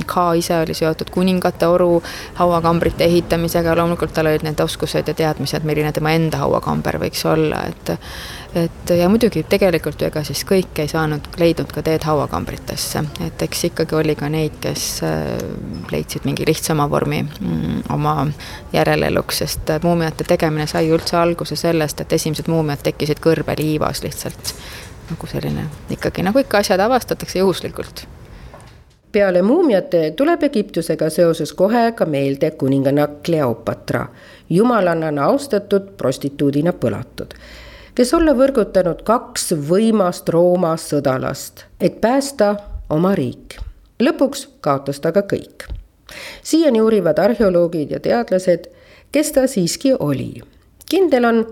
ka 0.05 0.33
ise 0.33 0.55
oli 0.59 0.73
seotud 0.73 1.09
kuningate 1.13 1.67
oru 1.69 2.01
hauakambrite 2.39 3.05
ehitamisega, 3.05 3.75
loomulikult 3.77 4.13
tal 4.13 4.29
olid 4.31 4.45
need 4.47 4.59
oskused 4.59 5.07
ja 5.07 5.13
teadmised, 5.13 5.65
milline 5.67 5.91
tema 5.93 6.13
enda 6.17 6.39
hauakamber 6.41 6.97
võiks 7.03 7.21
olla, 7.29 7.65
et 7.69 7.93
et 8.53 8.91
ja 8.97 9.07
muidugi 9.09 9.41
tegelikult 9.49 10.01
ju 10.01 10.07
ega 10.07 10.21
siis 10.25 10.43
kõik 10.45 10.77
ei 10.81 10.89
saanud, 10.89 11.25
leidnud 11.41 11.71
ka 11.73 11.81
teed 11.85 12.05
hauakambritesse, 12.05 13.01
et 13.25 13.45
eks 13.45 13.63
ikkagi 13.69 13.97
oli 13.97 14.15
ka 14.17 14.29
neid, 14.29 14.57
kes 14.61 14.87
äh, 15.05 15.37
leidsid 15.91 16.25
mingi 16.29 16.45
lihtsama 16.49 16.89
vormi 16.89 17.23
mm, 17.25 17.83
oma 17.93 18.27
järeleluks, 18.73 19.43
sest 19.43 19.73
muumiate 19.85 20.25
tegemine 20.29 20.67
sai 20.69 20.89
üldse 20.93 21.17
alguse 21.17 21.57
sellest, 21.57 22.01
et 22.01 22.17
esimesed 22.17 22.49
muumiad 22.49 22.81
tekkisid 22.85 23.21
kõrbeliivas 23.21 24.01
lihtsalt. 24.05 24.55
nagu 25.09 25.27
selline 25.27 25.65
ikkagi, 25.91 26.23
nagu 26.23 26.39
ikka 26.39 26.61
asjad 26.63 26.79
avastatakse 26.79 27.41
juhuslikult 27.41 28.05
peale 29.13 29.41
muumiate 29.41 30.11
tuleb 30.17 30.43
Egiptusega 30.43 31.09
seoses 31.09 31.53
kohe 31.53 31.91
ka 31.91 32.05
meelde 32.05 32.51
kuninganna 32.51 33.07
Kleopatra, 33.25 34.07
jumalannana 34.49 35.25
austatud, 35.25 35.93
prostituudina 35.97 36.73
põlatud 36.73 37.37
kes 37.95 38.13
olla 38.13 38.33
võrgutanud 38.37 39.03
kaks 39.05 39.53
võimast 39.69 40.29
Rooma 40.33 40.73
sõdalast, 40.81 41.65
et 41.79 42.01
päästa 42.01 42.55
oma 42.89 43.15
riik. 43.15 43.59
lõpuks 43.99 44.47
kaotas 44.61 44.99
ta 44.99 45.11
ka 45.11 45.21
kõik. 45.21 45.67
siiani 46.43 46.81
uurivad 46.81 47.19
arheoloogid 47.19 47.91
ja 47.91 47.99
teadlased, 47.99 48.67
kes 49.11 49.31
ta 49.31 49.47
siiski 49.47 49.93
oli. 49.99 50.41
kindel 50.89 51.25
on 51.25 51.45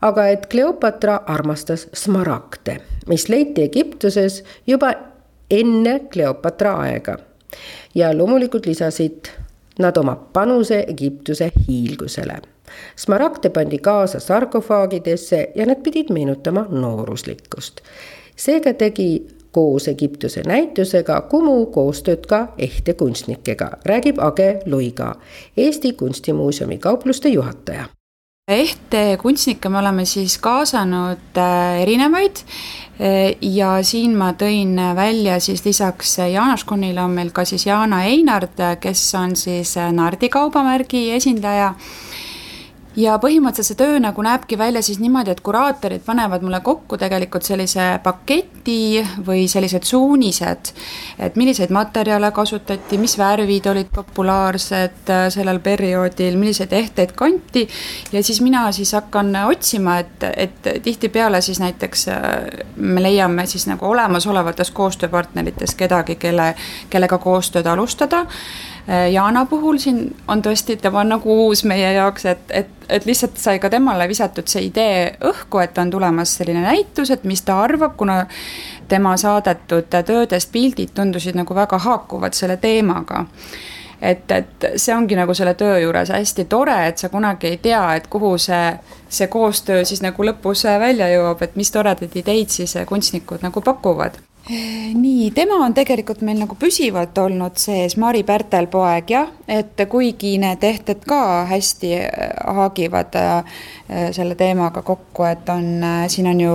aga, 0.00 0.28
et 0.28 0.46
Kleopatra 0.46 1.20
armastas 1.26 1.88
smaragde, 1.94 2.80
mis 3.06 3.28
leiti 3.28 3.62
Egiptuses 3.62 4.44
juba 4.66 4.94
enne 5.50 6.00
Kleopatra 6.12 6.74
aega. 6.76 7.18
ja 7.94 8.18
loomulikult 8.18 8.66
lisasid 8.66 9.28
nad 9.78 9.96
oma 9.96 10.16
panuse 10.16 10.84
Egiptuse 10.88 11.52
hiilgusele 11.68 12.38
Smaragde 12.96 13.48
pandi 13.48 13.78
kaasa 13.78 14.20
sarkofaagidesse 14.20 15.50
ja 15.54 15.66
need 15.66 15.82
pidid 15.82 16.12
meenutama 16.12 16.66
nooruslikkust. 16.70 17.80
seega 18.36 18.74
tegi 18.74 19.26
koos 19.52 19.88
Egiptuse 19.88 20.42
näitusega 20.46 21.20
Kumu 21.20 21.66
koostööd 21.66 22.26
ka 22.26 22.48
ehte 22.58 22.94
kunstnikega, 22.94 23.70
räägib 23.84 24.18
Age 24.18 24.60
Luiga, 24.66 25.14
Eesti 25.56 25.92
Kunstimuuseumi 25.92 26.78
kaupluste 26.78 27.28
juhataja 27.28 27.88
ehte 28.48 29.18
kunstnikke 29.20 29.68
me 29.68 29.78
oleme 29.82 30.04
siis 30.08 30.38
kaasanud 30.42 31.36
äh, 31.36 31.82
erinevaid. 31.82 32.42
Äh, 32.98 33.36
ja 33.42 33.76
siin 33.86 34.16
ma 34.18 34.32
tõin 34.38 34.74
välja 34.96 35.38
siis 35.40 35.64
lisaks 35.64 36.16
Jaanas 36.32 36.64
Kunnile 36.64 37.02
on 37.04 37.14
meil 37.18 37.30
ka 37.36 37.44
siis 37.48 37.66
Jaana 37.68 38.02
Einard, 38.08 38.58
kes 38.80 39.04
on 39.18 39.36
siis 39.36 39.76
Nardi 39.92 40.28
kaubamärgi 40.32 41.10
esindaja 41.14 41.74
ja 42.98 43.14
põhimõtteliselt 43.22 43.76
see 43.76 43.78
töö 43.78 43.98
nagu 44.02 44.22
näebki 44.24 44.58
välja 44.58 44.82
siis 44.82 44.98
niimoodi, 44.98 45.30
et 45.30 45.42
kuraatorid 45.44 46.02
panevad 46.06 46.42
mulle 46.42 46.60
kokku 46.64 46.98
tegelikult 46.98 47.46
sellise 47.46 47.86
paketi 48.02 49.04
või 49.26 49.44
sellised 49.50 49.86
suunised, 49.86 50.72
et 51.18 51.36
milliseid 51.38 51.72
materjale 51.74 52.30
kasutati, 52.34 52.98
mis 52.98 53.14
värvid 53.18 53.68
olid 53.70 53.90
populaarsed 53.94 55.12
äh, 55.14 55.26
sellel 55.34 55.60
perioodil, 55.64 56.38
milliseid 56.40 56.72
ehteid 56.74 57.14
kanti. 57.18 57.66
Ja 58.12 58.22
siis 58.22 58.40
mina 58.44 58.66
siis 58.72 58.92
hakkan 58.96 59.30
otsima, 59.46 59.98
et, 60.02 60.26
et 60.34 60.72
tihtipeale 60.82 61.40
siis 61.44 61.60
näiteks 61.62 62.08
äh, 62.14 62.24
me 62.76 63.02
leiame 63.02 63.46
siis 63.46 63.68
nagu 63.70 63.86
olemasolevatest 63.92 64.74
koostööpartneritest 64.74 65.78
kedagi, 65.78 66.18
kelle, 66.18 66.54
kellega 66.90 67.18
koostööd 67.22 67.66
alustada 67.66 68.26
Äh, 68.88 69.10
Jaana 69.12 69.44
puhul 69.44 69.76
siin 69.78 70.16
on 70.28 70.40
tõesti, 70.42 70.78
tema 70.80 71.02
on 71.02 71.10
nagu 71.12 71.34
uus 71.44 71.60
meie 71.68 71.90
jaoks, 71.92 72.24
et, 72.30 72.44
et, 72.48 72.68
et 72.88 73.04
lihtsalt 73.04 73.36
sai 73.36 73.58
ka 73.60 73.68
temale 73.68 74.06
visatud 74.08 74.48
see 74.48 74.62
idee 74.70 75.10
õhku, 75.28 75.60
et 75.60 75.76
on 75.78 75.90
tulemas 75.92 76.32
selline 76.38 76.62
näitus, 76.64 77.10
et 77.12 77.26
mis 77.28 77.42
ta 77.44 77.58
arvab, 77.66 77.98
kuna 78.00 78.22
tema 78.88 79.12
saadetud 79.20 79.92
töödest 79.92 80.48
pildid 80.52 80.94
tundusid 80.96 81.36
nagu 81.36 81.54
väga 81.54 81.78
haakuvad 81.84 82.32
selle 82.38 82.56
teemaga. 82.56 83.26
Et, 84.00 84.30
et 84.30 84.66
see 84.76 84.94
ongi 84.94 85.18
nagu 85.18 85.34
selle 85.34 85.52
töö 85.58 85.82
juures 85.82 86.08
hästi 86.14 86.46
tore, 86.48 86.78
et 86.88 87.02
sa 87.02 87.10
kunagi 87.12 87.50
ei 87.50 87.58
tea, 87.60 87.82
et 87.98 88.06
kuhu 88.08 88.38
see, 88.40 88.72
see 89.10 89.28
koostöö 89.28 89.84
siis 89.84 90.00
nagu 90.06 90.24
lõpus 90.24 90.64
välja 90.80 91.10
jõuab, 91.12 91.44
et 91.44 91.60
mis 91.60 91.74
toredaid 91.74 92.16
ideid 92.16 92.56
siis 92.56 92.78
kunstnikud 92.88 93.44
nagu 93.44 93.60
pakuvad 93.60 94.16
nii, 94.94 95.30
tema 95.34 95.54
on 95.64 95.74
tegelikult 95.74 96.20
meil 96.24 96.38
nagu 96.40 96.56
püsivalt 96.58 97.18
olnud 97.20 97.58
sees, 97.60 97.96
Mari 98.00 98.22
Pärtel-poeg 98.24 99.10
jah, 99.12 99.32
et 99.48 99.80
kuigi 99.90 100.36
need 100.40 100.62
ehted 100.64 101.04
ka 101.08 101.44
hästi 101.50 101.90
äh, 101.98 102.30
haagivad 102.56 103.18
äh, 103.20 103.58
selle 104.16 104.38
teemaga 104.38 104.82
kokku, 104.82 105.26
et 105.28 105.48
on, 105.52 105.68
äh, 105.84 106.06
siin 106.08 106.30
on 106.30 106.40
ju 106.40 106.54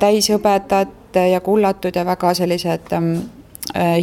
täishõbedat 0.00 1.16
ja 1.30 1.40
kullatud 1.40 1.96
ja 1.96 2.04
väga 2.04 2.32
sellised 2.34 2.92
ähm, 2.92 3.12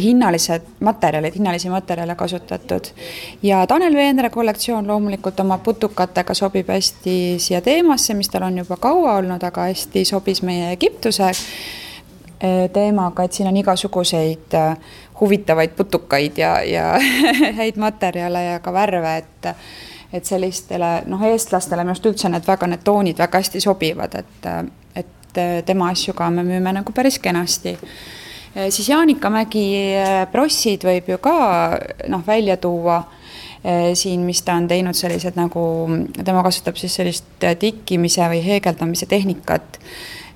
hinnalised 0.00 0.64
materjalid, 0.80 1.34
hinnalisi 1.36 1.68
materjale 1.70 2.14
kasutatud. 2.16 2.88
ja 3.42 3.66
Tanel 3.66 3.94
Veenre 3.94 4.30
kollektsioon 4.30 4.88
loomulikult 4.88 5.40
oma 5.40 5.58
putukatega 5.58 6.34
sobib 6.34 6.72
hästi 6.72 7.36
siia 7.38 7.60
teemasse, 7.60 8.14
mis 8.14 8.32
tal 8.32 8.48
on 8.48 8.58
juba 8.58 8.76
kaua 8.80 9.18
olnud, 9.20 9.44
aga 9.44 9.68
hästi 9.68 10.04
sobis 10.08 10.42
meie 10.42 10.72
Egiptuse 10.72 11.30
Eh, 11.30 11.81
teemaga, 12.72 13.24
et 13.24 13.32
siin 13.32 13.48
on 13.48 13.56
igasuguseid 13.56 14.56
eh, 14.58 14.76
huvitavaid 15.20 15.76
putukaid 15.78 16.38
ja, 16.38 16.56
ja 16.66 16.86
häid 17.60 17.78
materjale 17.78 18.44
ja 18.44 18.60
ka 18.60 18.72
värve, 18.72 19.16
et 19.16 19.50
et 20.12 20.28
sellistele 20.28 20.88
noh, 21.08 21.22
eestlastele 21.24 21.86
minu 21.86 21.94
arust 21.94 22.06
üldse 22.10 22.28
need 22.28 22.44
väga, 22.44 22.66
need 22.68 22.82
toonid 22.84 23.20
väga 23.22 23.40
hästi 23.40 23.62
sobivad, 23.64 24.18
et 24.18 24.48
et 25.00 25.38
tema 25.64 25.88
asju 25.88 26.12
ka 26.12 26.26
me 26.30 26.42
müüme 26.44 26.74
nagu 26.76 26.92
päris 26.92 27.16
kenasti. 27.18 27.72
Siis 28.52 28.88
Jaanika 28.90 29.30
Mägi 29.32 29.64
prossid 30.28 30.84
võib 30.84 31.08
ju 31.08 31.16
ka 31.16 31.36
noh, 32.12 32.26
välja 32.26 32.58
tuua 32.60 32.98
siin, 33.94 34.26
mis 34.28 34.42
ta 34.44 34.58
on 34.60 34.66
teinud 34.68 34.98
sellised 34.98 35.38
nagu, 35.40 35.62
tema 36.18 36.42
kasutab 36.44 36.76
siis 36.76 36.98
sellist 37.00 37.48
tikkimise 37.62 38.28
või 38.28 38.42
heegeldamise 38.44 39.08
tehnikat 39.08 39.80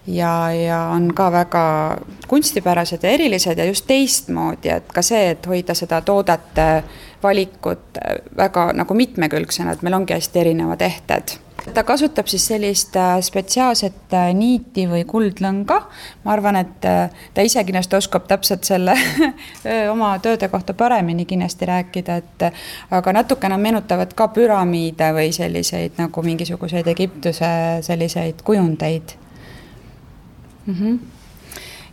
ja, 0.06 0.52
ja 0.52 0.80
on 0.94 1.14
ka 1.14 1.30
väga 1.32 1.64
kunstipärased 2.28 3.02
ja 3.02 3.10
erilised 3.10 3.58
ja 3.58 3.64
just 3.64 3.86
teistmoodi, 3.86 4.68
et 4.68 4.92
ka 4.92 5.02
see, 5.02 5.30
et 5.30 5.46
hoida 5.46 5.74
seda 5.74 6.00
toodete 6.00 6.84
valikut 7.22 7.98
väga 8.36 8.70
nagu 8.76 8.94
mitmekülgsena, 8.94 9.72
et 9.72 9.82
meil 9.82 9.98
ongi 9.98 10.14
hästi 10.14 10.44
erinevad 10.44 10.84
ehted 10.86 11.38
ta 11.74 11.82
kasutab 11.82 12.26
siis 12.26 12.46
sellist 12.46 12.96
äh, 12.96 13.20
spetsiaalset 13.20 14.14
äh, 14.14 14.34
niiti 14.34 14.86
või 14.88 15.04
kuldlõnga. 15.04 15.80
ma 16.24 16.32
arvan, 16.32 16.56
et 16.56 16.84
äh, 16.84 17.10
ta 17.34 17.42
ise 17.42 17.64
kindlasti 17.64 17.96
oskab 17.96 18.26
täpselt 18.28 18.64
selle 18.64 18.94
oma 19.94 20.14
tööde 20.22 20.48
kohta 20.48 20.74
paremini 20.74 21.24
kindlasti 21.24 21.66
rääkida, 21.66 22.16
et 22.16 22.48
aga 22.90 23.12
natukene 23.12 23.58
meenutavad 23.58 24.14
ka 24.14 24.28
püramiide 24.28 25.12
või 25.16 25.32
selliseid 25.32 25.98
nagu 25.98 26.22
mingisuguseid 26.22 26.86
Egiptuse 26.94 27.52
selliseid 27.82 28.42
kujundeid 28.44 29.16
mm. 30.66 30.74
-hmm 30.74 30.98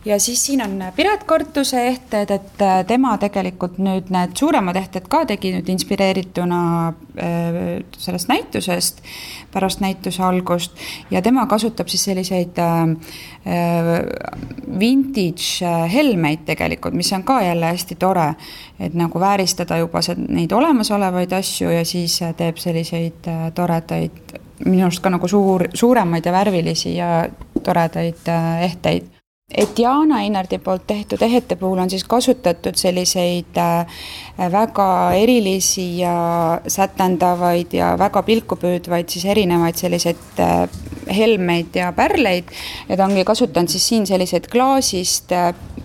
ja 0.04 0.20
siis 0.20 0.46
siin 0.46 0.62
on 0.62 0.84
Piret 0.96 1.24
Kortuse 1.24 1.86
ehted, 1.86 2.30
et 2.30 2.62
äh, 2.62 2.84
tema 2.86 3.16
tegelikult 3.18 3.78
nüüd 3.82 4.10
need 4.12 4.36
suuremad 4.36 4.76
ehted 4.76 5.06
ka 5.08 5.22
tegi 5.28 5.54
nüüd 5.54 5.68
inspireerituna 5.72 6.60
äh, 6.88 7.58
sellest 7.98 8.28
näitusest, 8.28 9.00
pärast 9.52 9.80
näituse 9.80 10.22
algust 10.22 10.76
ja 11.10 11.22
tema 11.22 11.46
kasutab 11.46 11.88
siis 11.88 12.04
selliseid 12.04 12.60
äh, 12.60 12.84
vintage 14.80 15.72
helmeid 15.92 16.44
tegelikult, 16.48 16.94
mis 16.94 17.12
on 17.12 17.24
ka 17.24 17.40
jälle 17.42 17.72
hästi 17.72 17.96
tore, 18.00 18.34
et 18.80 18.94
nagu 18.94 19.20
vääristada 19.20 19.78
juba 19.80 20.00
neid 20.28 20.52
olemasolevaid 20.52 21.32
asju 21.32 21.72
ja 21.72 21.84
siis 21.88 22.20
teeb 22.36 22.60
selliseid 22.60 23.28
toredaid 23.54 24.36
minu 24.64 24.86
arust 24.86 25.02
ka 25.02 25.10
nagu 25.10 25.28
suur, 25.28 25.68
suuremaid 25.74 26.26
ja 26.26 26.32
värvilisi 26.32 26.96
ja 26.96 27.26
toredaid 27.64 28.28
äh, 28.28 28.64
ehteid. 28.68 29.10
et 29.54 29.78
Jaana 29.78 30.22
Einardi 30.24 30.58
poolt 30.58 30.86
tehtud 30.86 31.22
ehete 31.22 31.56
puhul 31.60 31.78
on 31.78 31.90
siis 31.90 32.04
kasutatud 32.08 32.78
selliseid 32.80 33.58
äh, 33.60 33.98
väga 34.52 34.88
erilisi 35.20 35.98
ja 35.98 36.60
sätendavaid 36.66 37.76
ja 37.76 37.92
väga 37.98 38.22
pilku 38.22 38.56
püüdvaid 38.56 39.12
siis 39.12 39.24
erinevaid 39.24 39.76
selliseid 39.76 40.40
äh, 40.40 40.64
helmeid 41.10 41.76
ja 41.76 41.92
pärleid 41.92 42.50
ja 42.88 42.96
ta 42.96 43.04
ongi 43.04 43.24
kasutanud 43.24 43.68
siis 43.68 43.88
siin 43.88 44.06
selliseid 44.06 44.48
klaasist 44.52 45.32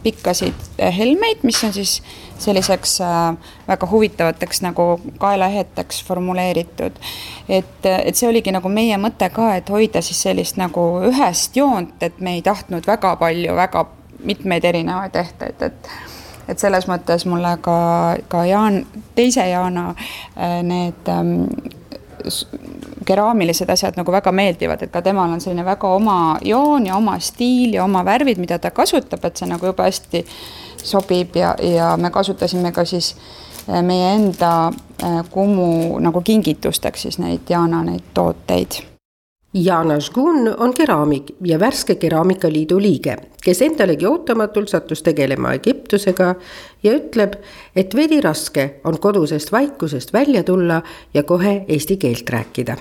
pikkasid 0.03 0.53
helmeid, 0.97 1.43
mis 1.43 1.63
on 1.63 1.73
siis 1.73 2.01
selliseks 2.39 3.01
äh, 3.01 3.37
väga 3.67 3.87
huvitavateks 3.91 4.61
nagu 4.61 5.01
kaelaeheteks 5.17 6.03
formuleeritud. 6.03 6.91
et, 7.49 7.85
et 7.85 8.15
see 8.15 8.29
oligi 8.29 8.51
nagu 8.55 8.69
meie 8.69 8.97
mõte 8.97 9.29
ka, 9.33 9.53
et 9.59 9.69
hoida 9.69 10.01
siis 10.01 10.21
sellist 10.23 10.57
nagu 10.57 10.85
ühest 11.09 11.57
joont, 11.57 11.95
et 12.03 12.19
me 12.19 12.37
ei 12.37 12.41
tahtnud 12.41 12.87
väga 12.87 13.15
palju, 13.19 13.55
väga 13.55 13.85
mitmeid 14.23 14.65
erinevaid 14.65 15.15
ehteid, 15.15 15.67
et 15.67 15.91
et 16.49 16.57
selles 16.57 16.87
mõttes 16.89 17.27
mulle 17.29 17.51
ka, 17.61 17.75
ka 18.27 18.39
Jaan, 18.49 18.81
teise 19.15 19.43
Jaana 19.45 19.91
äh, 19.93 20.63
need 20.65 21.11
ähm, 21.13 21.43
keraamilised 23.09 23.69
asjad 23.69 23.97
nagu 23.97 24.13
väga 24.13 24.31
meeldivad, 24.35 24.83
et 24.85 24.93
ka 24.93 25.01
temal 25.05 25.33
on 25.33 25.41
selline 25.41 25.65
väga 25.65 25.93
oma 25.97 26.19
joon 26.45 26.87
ja 26.89 26.97
oma 26.97 27.17
stiil 27.23 27.75
ja 27.79 27.83
oma 27.83 28.03
värvid, 28.05 28.41
mida 28.41 28.59
ta 28.61 28.71
kasutab, 28.75 29.25
et 29.25 29.39
see 29.39 29.49
nagu 29.49 29.71
juba 29.71 29.89
hästi 29.89 30.23
sobib 30.83 31.35
ja, 31.39 31.55
ja 31.63 31.95
me 31.97 32.11
kasutasime 32.13 32.71
ka 32.75 32.85
siis 32.87 33.15
äh, 33.15 33.81
meie 33.85 34.13
enda 34.15 34.53
äh, 34.69 35.23
Kumu 35.31 35.99
nagu 36.03 36.21
kingitusteks 36.21 37.07
siis 37.07 37.19
neid 37.19 37.49
Jaana 37.49 37.83
neid 37.87 38.13
tooteid. 38.13 38.83
Jana 39.53 39.95
Žgun 39.97 40.55
on 40.61 40.73
keraamik 40.77 41.31
ja 41.41 41.57
värske 41.59 41.95
Keraamikaliidu 41.97 42.77
liige, 42.77 43.15
kes 43.41 43.63
endalegi 43.65 44.05
ootamatult 44.05 44.69
sattus 44.69 45.01
tegelema 45.01 45.55
Egiptusega 45.57 46.35
ja 46.85 46.93
ütleb, 46.93 47.33
et 47.75 47.97
veidi 47.97 48.21
raske 48.21 48.67
on 48.85 49.01
kodusest 49.01 49.51
vaikusest 49.51 50.13
välja 50.13 50.45
tulla 50.45 50.83
ja 51.13 51.23
kohe 51.23 51.63
eesti 51.67 51.97
keelt 51.97 52.29
rääkida 52.29 52.77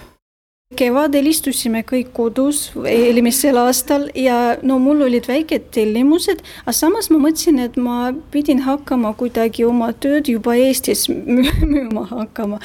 kevadel 0.77 1.31
istusime 1.31 1.81
kõik 1.89 2.11
kodus 2.13 2.59
eelmisel 2.85 3.57
aastal 3.57 4.03
ja 4.13 4.59
no 4.61 4.77
mul 4.83 5.01
olid 5.07 5.25
väiked 5.25 5.71
tellimused, 5.73 6.43
aga 6.67 6.75
samas 6.77 7.09
ma 7.09 7.17
mõtlesin, 7.23 7.57
et 7.65 7.79
ma 7.81 8.11
pidin 8.35 8.61
hakkama 8.67 9.15
kuidagi 9.17 9.65
oma 9.65 9.95
tööd 9.97 10.29
juba 10.29 10.59
Eestis 10.61 11.07
müüma 11.73 12.05
hakkama. 12.11 12.61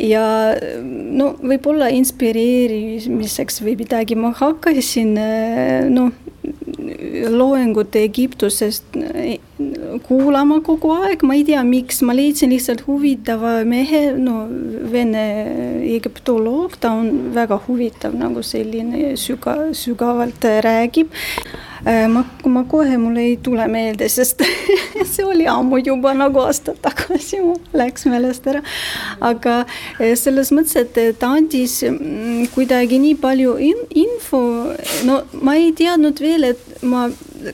ja 0.00 0.24
no 0.80 1.34
võib-olla 1.44 1.90
inspireerimiseks 1.92 3.60
või 3.66 3.76
midagi, 3.84 4.16
ma 4.16 4.32
hakkasin 4.38 5.12
noh 5.92 6.08
loengut 7.30 7.96
Egiptusest 7.96 8.96
eh, 8.96 9.38
kuulama 10.06 10.60
kogu 10.64 10.92
aeg, 10.96 11.24
ma 11.26 11.36
ei 11.38 11.44
tea, 11.46 11.62
miks, 11.66 12.02
ma 12.06 12.14
leidsin 12.16 12.52
lihtsalt 12.52 12.84
huvitava 12.86 13.60
mehe, 13.68 14.04
no 14.18 14.46
vene 14.92 15.26
egiptoloog, 15.96 16.78
ta 16.80 16.94
on 17.00 17.34
väga 17.36 17.60
huvitav 17.66 18.16
nagu 18.18 18.44
selline 18.46 19.14
süga, 19.20 19.58
sügavalt 19.76 20.48
räägib. 20.64 21.12
Äh, 21.82 22.06
ma, 22.06 22.22
ma 22.46 22.62
kohe, 22.70 22.94
mul 22.96 23.16
ei 23.18 23.32
tule 23.42 23.64
meelde, 23.66 24.06
sest 24.06 24.44
see 25.12 25.24
oli 25.26 25.48
ammu 25.50 25.80
juba 25.82 26.12
nagu 26.14 26.44
aasta 26.44 26.76
tagasi, 26.78 27.40
läks 27.74 28.06
meelest 28.06 28.46
ära. 28.52 28.60
aga 29.18 29.56
äh, 29.64 30.12
selles 30.18 30.52
mõttes, 30.54 30.76
et 30.78 31.18
ta 31.18 31.32
andis 31.34 31.80
mm, 31.88 32.52
kuidagi 32.54 33.00
nii 33.02 33.16
palju 33.18 33.56
in 33.66 33.82
info, 34.04 34.44
no 35.08 35.18
ma 35.42 35.56
ei 35.58 35.72
teadnud 35.74 36.22
veel, 36.22 36.52
et 36.52 36.71
ma 36.82 37.06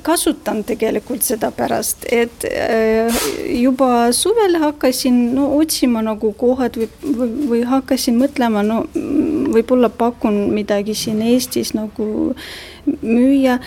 kasutan 0.03 0.63
tegelikult 0.67 1.25
seda 1.27 1.51
pärast, 1.55 2.07
et 2.13 2.47
äh, 2.49 3.13
juba 3.59 4.11
suvel 4.17 4.59
hakkasin 4.63 5.21
no 5.37 5.51
otsima 5.59 6.03
nagu 6.05 6.33
kohad 6.39 6.79
või, 6.81 6.89
või, 7.03 7.29
või 7.53 7.63
hakkasin 7.69 8.19
mõtlema, 8.21 8.65
no 8.67 8.85
mm, 8.87 9.53
võib-olla 9.55 9.91
pakun 9.91 10.49
midagi 10.55 10.97
siin 10.99 11.23
Eestis 11.25 11.75
nagu 11.77 12.35
müüa. 13.03 13.59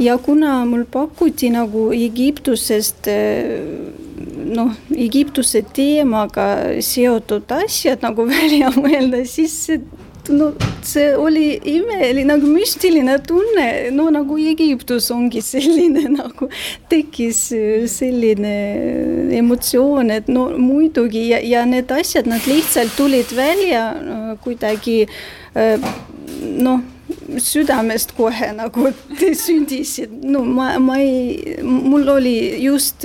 Ja 0.00 0.14
kuna 0.16 0.62
mul 0.64 0.86
pakuti 0.88 1.50
nagu 1.52 1.90
Egiptusest 1.92 3.10
noh, 4.54 4.72
Egiptuse 4.96 5.62
teemaga 5.74 6.46
seotud 6.84 7.50
asjad 7.60 8.04
nagu 8.04 8.26
välja 8.34 8.70
mõelda, 8.76 9.24
siis 9.28 9.66
no 10.30 10.50
see 10.86 11.10
oli 11.16 11.46
imeline, 11.72 12.24
nagu 12.28 12.48
müstiline 12.50 13.16
tunne, 13.26 13.66
no 13.94 14.08
nagu 14.14 14.38
Egiptus 14.38 15.10
ongi 15.14 15.42
selline 15.52 16.06
nagu 16.14 16.48
tekkis 16.90 17.42
selline 17.92 18.54
emotsioon, 19.40 20.14
et 20.14 20.30
no 20.32 20.48
muidugi 20.58 21.28
ja, 21.30 21.42
ja 21.44 21.66
need 21.68 21.92
asjad, 21.94 22.30
nad 22.30 22.46
lihtsalt 22.48 22.96
tulid 22.98 23.34
välja 23.36 23.90
kuidagi 24.44 25.02
noh 26.60 26.80
südamest 27.38 28.12
kohe 28.16 28.50
nagu 28.56 28.90
sündisid, 29.44 30.12
no 30.26 30.42
ma, 30.44 30.72
ma 30.82 30.96
ei, 31.00 31.56
mul 31.62 32.08
oli 32.16 32.34
just 32.64 33.04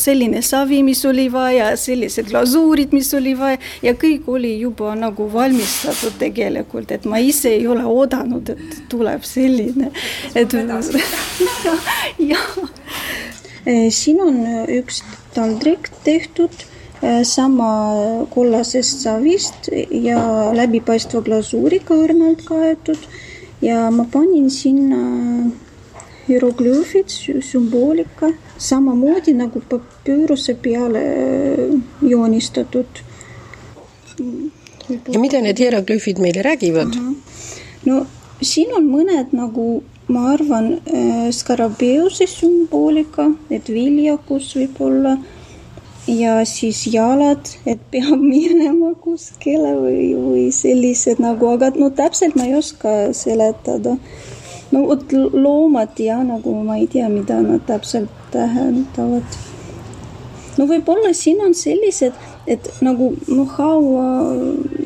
selline 0.00 0.42
savi, 0.46 0.82
mis 0.86 1.04
oli 1.08 1.26
vaja, 1.32 1.70
sellised 1.80 2.30
glasuurid, 2.30 2.94
mis 2.96 3.12
oli 3.16 3.36
vaja 3.38 3.60
ja 3.84 3.94
kõik 3.98 4.28
oli 4.32 4.56
juba 4.60 4.94
nagu 4.98 5.28
valmistatud 5.32 6.16
tegelikult, 6.20 6.92
et 6.96 7.06
ma 7.08 7.20
ise 7.22 7.54
ei 7.56 7.66
ole 7.70 7.84
oodanud, 7.86 8.54
et 8.54 8.78
tuleb 8.92 9.26
selline, 9.26 9.92
et 10.34 10.56
jah. 12.32 12.48
siin 13.90 14.22
on 14.22 14.40
üks 14.78 15.02
taldrik 15.34 15.90
tehtud 16.04 16.66
sama 17.28 17.70
kollasest 18.32 19.04
savist 19.04 19.68
ja 19.90 20.20
läbipaistva 20.56 21.20
glasuuriga 21.26 21.94
õrnalt 22.06 22.44
kaetud 22.48 23.02
ja 23.62 23.90
ma 23.90 24.04
panin 24.12 24.50
sinna 24.50 25.50
hieroglüüfid, 26.28 27.10
sümboolika, 27.42 28.32
samamoodi 28.58 29.34
nagu 29.38 29.62
papüüruse 29.70 30.56
peale 30.62 31.02
äh, 31.02 31.74
joonistatud. 32.02 33.02
ja 35.12 35.20
mida 35.20 35.40
need 35.40 35.58
hieroglüüfid 35.58 36.18
meile 36.18 36.42
räägivad? 36.42 36.96
no 37.86 38.06
siin 38.42 38.72
on 38.76 38.88
mõned 38.90 39.32
nagu 39.36 39.82
ma 40.08 40.28
arvan, 40.32 40.72
äh, 40.86 41.30
skarabeuse 41.34 42.26
sümboolika, 42.30 43.30
et 43.50 43.68
viljakus 43.68 44.52
võib 44.58 44.80
olla 44.80 45.16
ja 46.06 46.44
siis 46.44 46.86
jalad, 46.86 47.48
et 47.66 47.80
peab 47.90 48.20
minema 48.34 48.92
kuskile 49.02 49.74
või, 49.80 50.12
või 50.14 50.44
sellised 50.54 51.20
nagu, 51.22 51.50
aga 51.56 51.72
no 51.76 51.90
täpselt 51.90 52.36
ma 52.38 52.46
ei 52.46 52.54
oska 52.58 53.12
seletada. 53.16 53.96
no 54.70 54.82
vot 54.86 55.12
loomad 55.12 55.98
ja 55.98 56.22
nagu 56.26 56.54
ma 56.62 56.78
ei 56.78 56.86
tea, 56.86 57.08
mida 57.08 57.40
nad 57.42 57.66
täpselt 57.66 58.10
tähendavad. 58.30 59.38
no 60.58 60.66
võib-olla 60.66 61.12
siin 61.14 61.42
on 61.42 61.54
sellised, 61.54 62.14
et 62.46 62.70
nagu 62.80 63.14
noh, 63.26 63.50
haua 63.58 64.06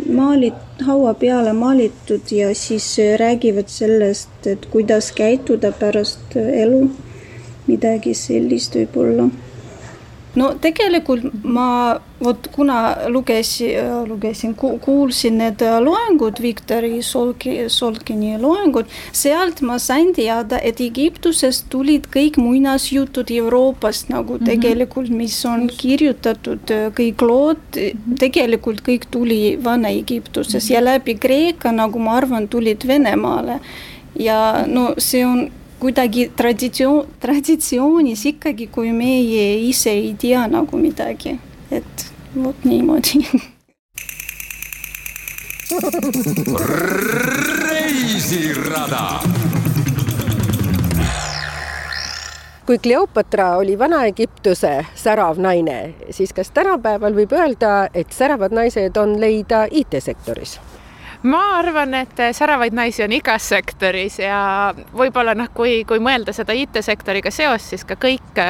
maalit-, 0.09 0.83
haua 0.87 1.14
peale 1.14 1.53
maalitud 1.53 2.33
ja 2.33 2.55
siis 2.55 2.97
räägivad 3.21 3.68
sellest, 3.68 4.47
et 4.47 4.66
kuidas 4.73 5.12
käituda 5.12 5.73
pärast 5.73 6.37
elu. 6.37 6.91
midagi 7.66 8.14
sellist 8.14 8.75
võib-olla 8.75 9.29
no 10.39 10.53
tegelikult 10.62 11.26
ma 11.43 11.99
vot 12.20 12.49
kuna 12.53 13.09
lugesin, 13.09 14.05
lugesin, 14.09 14.55
kuulsin 14.55 15.39
need 15.41 15.62
loengud, 15.85 16.41
Viktori 16.43 17.01
Solki, 17.03 17.55
Solkini 17.72 18.37
loengud, 18.41 18.91
sealt 19.16 19.62
ma 19.64 19.78
sain 19.81 20.12
teada, 20.14 20.61
et 20.62 20.83
Egiptusest 20.85 21.70
tulid 21.72 22.11
kõik 22.12 22.37
muinasjutud 22.41 23.33
Euroopast 23.33 24.12
nagu 24.12 24.37
mm 24.37 24.39
-hmm. 24.39 24.51
tegelikult, 24.53 25.09
mis 25.09 25.39
on 25.45 25.68
kirjutatud, 25.68 26.74
kõik 26.99 27.24
lood, 27.24 27.81
tegelikult 28.18 28.83
kõik 28.87 29.09
tuli 29.11 29.59
Vana-Egiptuses 29.64 30.64
mm 30.64 30.68
-hmm. 30.68 30.74
ja 30.74 30.85
läbi 30.85 31.14
Kreeka, 31.14 31.72
nagu 31.72 31.99
ma 31.99 32.16
arvan, 32.16 32.49
tulid 32.49 32.87
Venemaale. 32.87 33.61
ja 34.18 34.64
no 34.66 34.95
see 34.99 35.24
on 35.26 35.51
kuidagi 35.81 36.31
traditsioon, 36.37 37.07
traditsioonis 37.20 38.24
ikkagi, 38.35 38.66
kui 38.72 38.93
meie 38.93 39.47
ise 39.68 39.91
ei 39.97 40.14
tea 40.18 40.47
nagu 40.51 40.78
midagi, 40.81 41.39
et 41.72 42.07
vot 42.37 42.64
niimoodi 42.68 43.24
reisirada 47.70 49.05
kui 52.70 52.78
Kleopatra 52.78 53.57
oli 53.57 53.78
Vana-Egiptuse 53.78 54.87
särav 54.95 55.39
naine, 55.43 55.95
siis 56.14 56.31
kas 56.33 56.53
tänapäeval 56.55 57.16
võib 57.16 57.33
öelda, 57.35 57.89
et 57.95 58.14
säravad 58.14 58.55
naised 58.55 58.95
on 59.01 59.16
leida 59.18 59.64
IT-sektoris? 59.70 60.61
Ma 61.23 61.41
arvan, 61.59 61.95
et 61.95 62.21
säravaid 62.33 62.75
naisi 62.77 63.03
on 63.05 63.12
igas 63.12 63.49
sektoris 63.53 64.18
ja 64.23 64.41
võib-olla 64.97 65.35
noh, 65.37 65.51
kui, 65.55 65.83
kui 65.89 66.01
mõelda 66.03 66.33
seda 66.37 66.55
IT-sektoriga 66.57 67.33
seost, 67.35 67.75
siis 67.75 67.85
ka 67.89 67.97
kõik, 68.01 68.41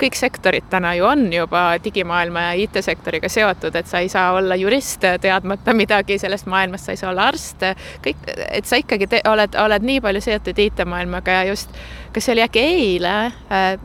kõik 0.00 0.18
sektorid 0.18 0.68
täna 0.70 0.94
ju 0.98 1.08
on 1.08 1.26
juba 1.32 1.64
digimaailma 1.82 2.46
ja 2.48 2.52
IT-sektoriga 2.62 3.30
seotud, 3.32 3.74
et 3.78 3.90
sa 3.90 4.04
ei 4.04 4.12
saa 4.12 4.36
olla 4.38 4.58
jurist 4.58 5.02
teadmata 5.22 5.74
midagi 5.74 6.18
sellest 6.22 6.46
maailmast, 6.50 6.86
sa 6.86 6.94
ei 6.94 7.02
saa 7.02 7.10
olla 7.10 7.26
arst, 7.32 7.66
kõik, 8.06 8.22
et 8.50 8.70
sa 8.70 8.78
ikkagi 8.78 9.10
te, 9.10 9.22
oled, 9.28 9.58
oled 9.58 9.90
nii 9.90 10.00
palju 10.04 10.22
seotud 10.22 10.64
IT-maailmaga 10.68 11.40
ja 11.40 11.50
just, 11.50 11.74
kas 12.14 12.28
see 12.28 12.36
oli 12.36 12.46
äkki 12.46 12.66
eile 12.70 13.18
äh,, 13.50 13.76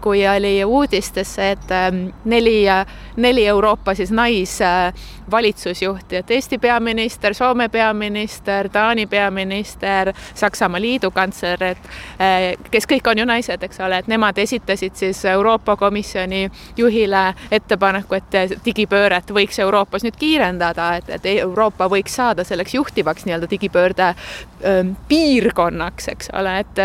kui 0.00 0.28
oli 0.28 0.64
uudistesse, 0.64 1.50
et 1.50 1.70
ähm, 1.70 2.06
neli, 2.24 2.64
neli 3.16 3.46
Euroopa 3.46 3.94
siis 3.94 4.10
naisvalitsusjuhti, 4.10 6.16
et 6.16 6.30
Eesti 6.30 6.58
peaminister, 6.58 7.34
Soome 7.34 7.68
peaminister, 7.68 8.68
Taani 8.68 9.06
peaminister, 9.06 10.12
Saksamaa 10.34 10.80
liidukantsler, 10.80 11.62
et 11.62 11.78
äh, 12.18 12.56
kes 12.70 12.86
kõik 12.90 13.10
on 13.10 13.18
ju 13.18 13.24
naised, 13.28 13.62
eks 13.62 13.80
ole, 13.80 13.98
et 14.02 14.08
nemad 14.10 14.38
esitasid 14.38 14.94
siis 14.98 15.24
Euroopa 15.24 15.76
Komisjoni 15.76 16.50
juhile 16.76 17.34
ettepaneku, 17.50 18.14
et 18.18 18.58
digipööret 18.64 19.30
võiks 19.30 19.58
Euroopas 19.62 20.02
nüüd 20.02 20.16
kiirendada, 20.18 20.96
et, 20.98 21.10
et 21.18 21.26
Euroopa 21.36 21.86
võiks 21.92 22.14
saada 22.18 22.44
selleks 22.44 22.74
juhtivaks 22.74 23.24
nii-öelda 23.26 23.50
digipöörde 23.50 24.14
piirkonnaks, 25.08 26.08
eks 26.12 26.30
ole, 26.38 26.58
et, 26.62 26.78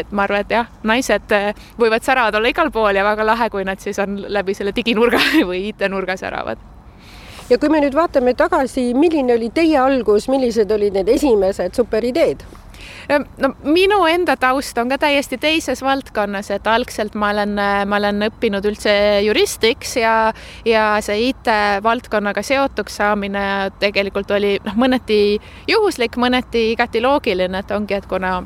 et 0.00 0.10
ma 0.12 0.24
arvan, 0.26 0.44
et 0.44 0.54
jah, 0.56 0.70
naised 0.82 1.34
võivad 1.78 2.02
sära 2.02 2.20
säravad 2.20 2.34
olla 2.40 2.50
igal 2.52 2.70
pool 2.70 2.96
ja 2.96 3.04
väga 3.06 3.24
lahe, 3.24 3.48
kui 3.50 3.64
nad 3.64 3.80
siis 3.80 3.98
on 4.02 4.18
läbi 4.28 4.54
selle 4.54 4.74
diginurga 4.76 5.20
või 5.48 5.68
IT-nurga 5.70 6.16
säravad 6.20 6.58
ja 7.50 7.58
kui 7.58 7.70
me 7.72 7.80
nüüd 7.82 7.96
vaatame 7.96 8.34
tagasi, 8.38 8.92
milline 8.94 9.34
oli 9.34 9.50
teie 9.54 9.78
algus, 9.80 10.28
millised 10.30 10.70
olid 10.70 10.94
need 10.94 11.08
esimesed 11.10 11.74
superideed? 11.74 12.44
No 13.40 13.52
minu 13.64 14.00
enda 14.10 14.36
taust 14.40 14.78
on 14.78 14.90
ka 14.92 14.98
täiesti 15.00 15.38
teises 15.40 15.82
valdkonnas, 15.84 16.50
et 16.54 16.66
algselt 16.66 17.14
ma 17.14 17.32
olen, 17.34 17.56
ma 17.88 18.00
olen 18.00 18.28
õppinud 18.30 18.66
üldse 18.70 18.94
juristiks 19.26 19.96
ja, 20.00 20.14
ja 20.68 20.86
see 21.04 21.30
IT-valdkonnaga 21.30 22.44
seotuks 22.46 23.00
saamine 23.00 23.44
tegelikult 23.82 24.30
oli 24.36 24.56
noh, 24.64 24.78
mõneti 24.80 25.40
juhuslik, 25.70 26.16
mõneti 26.20 26.70
igati 26.74 27.02
loogiline, 27.04 27.64
et 27.64 27.76
ongi, 27.76 27.98
et 27.98 28.08
kuna 28.10 28.40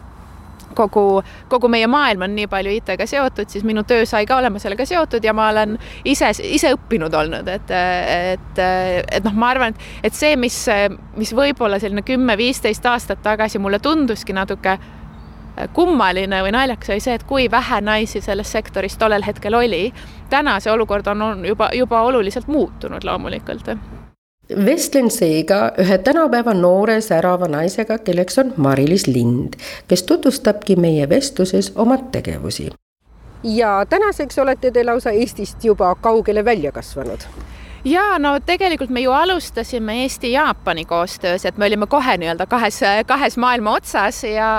kogu, 0.75 1.23
kogu 1.49 1.69
meie 1.69 1.87
maailm 1.91 2.27
on 2.27 2.35
nii 2.37 2.49
palju 2.51 2.75
IT-ga 2.79 3.07
seotud, 3.09 3.51
siis 3.51 3.65
minu 3.67 3.85
töö 3.89 4.07
sai 4.09 4.27
ka 4.27 4.39
olema 4.41 4.63
sellega 4.63 4.87
seotud 4.89 5.25
ja 5.25 5.35
ma 5.37 5.49
olen 5.53 5.79
ise, 6.05 6.31
ise 6.45 6.75
õppinud 6.77 7.15
olnud, 7.15 7.49
et, 7.49 7.71
et, 7.71 8.61
et 8.65 9.25
noh, 9.25 9.37
ma 9.39 9.53
arvan, 9.55 9.75
et, 9.75 10.11
et 10.11 10.19
see, 10.19 10.37
mis, 10.41 10.59
mis 11.21 11.35
võib-olla 11.37 11.81
selline 11.83 12.05
kümme-viisteist 12.07 12.87
aastat 12.91 13.23
tagasi 13.25 13.63
mulle 13.63 13.83
tunduski 13.83 14.37
natuke 14.37 14.79
kummaline 15.73 16.41
või 16.43 16.55
naljakas 16.55 16.91
oli 16.91 17.03
see, 17.03 17.19
et 17.19 17.27
kui 17.29 17.51
vähe 17.51 17.81
naisi 17.85 18.23
selles 18.25 18.51
sektoris 18.53 18.99
tollel 18.99 19.23
hetkel 19.27 19.55
oli. 19.55 19.93
täna 20.31 20.59
see 20.61 20.73
olukord 20.73 21.07
on, 21.07 21.23
on 21.23 21.45
juba, 21.47 21.71
juba 21.75 22.03
oluliselt 22.03 22.49
muutunud 22.49 23.05
loomulikult 23.05 23.71
vestlen 24.49 25.11
seega 25.11 25.73
ühe 25.81 25.99
tänapäeva 25.99 26.55
noore 26.55 27.01
särava 27.01 27.49
naisega, 27.49 27.99
kelleks 27.99 28.39
on 28.39 28.55
Mari-Liis 28.57 29.07
Lind, 29.07 29.59
kes 29.89 30.03
tutvustabki 30.03 30.77
meie 30.77 31.09
vestluses 31.09 31.73
oma 31.75 31.99
tegevusi. 32.13 32.71
ja 33.45 33.87
tänaseks 33.89 34.39
olete 34.39 34.71
te 34.71 34.85
lausa 34.85 35.11
Eestist 35.11 35.65
juba 35.65 35.95
kaugele 35.95 36.45
välja 36.45 36.73
kasvanud 36.73 37.21
ja 37.85 38.03
no 38.19 38.35
tegelikult 38.47 38.91
me 38.91 39.03
ju 39.05 39.13
alustasime 39.13 39.97
Eesti-Jaapani 40.05 40.85
koostöös, 40.85 41.45
et 41.45 41.59
me 41.59 41.67
olime 41.67 41.87
kohe 41.87 42.17
nii-öelda 42.21 42.47
kahes, 42.47 42.81
kahes 43.07 43.37
maailma 43.37 43.77
otsas 43.79 44.23
ja, 44.25 44.51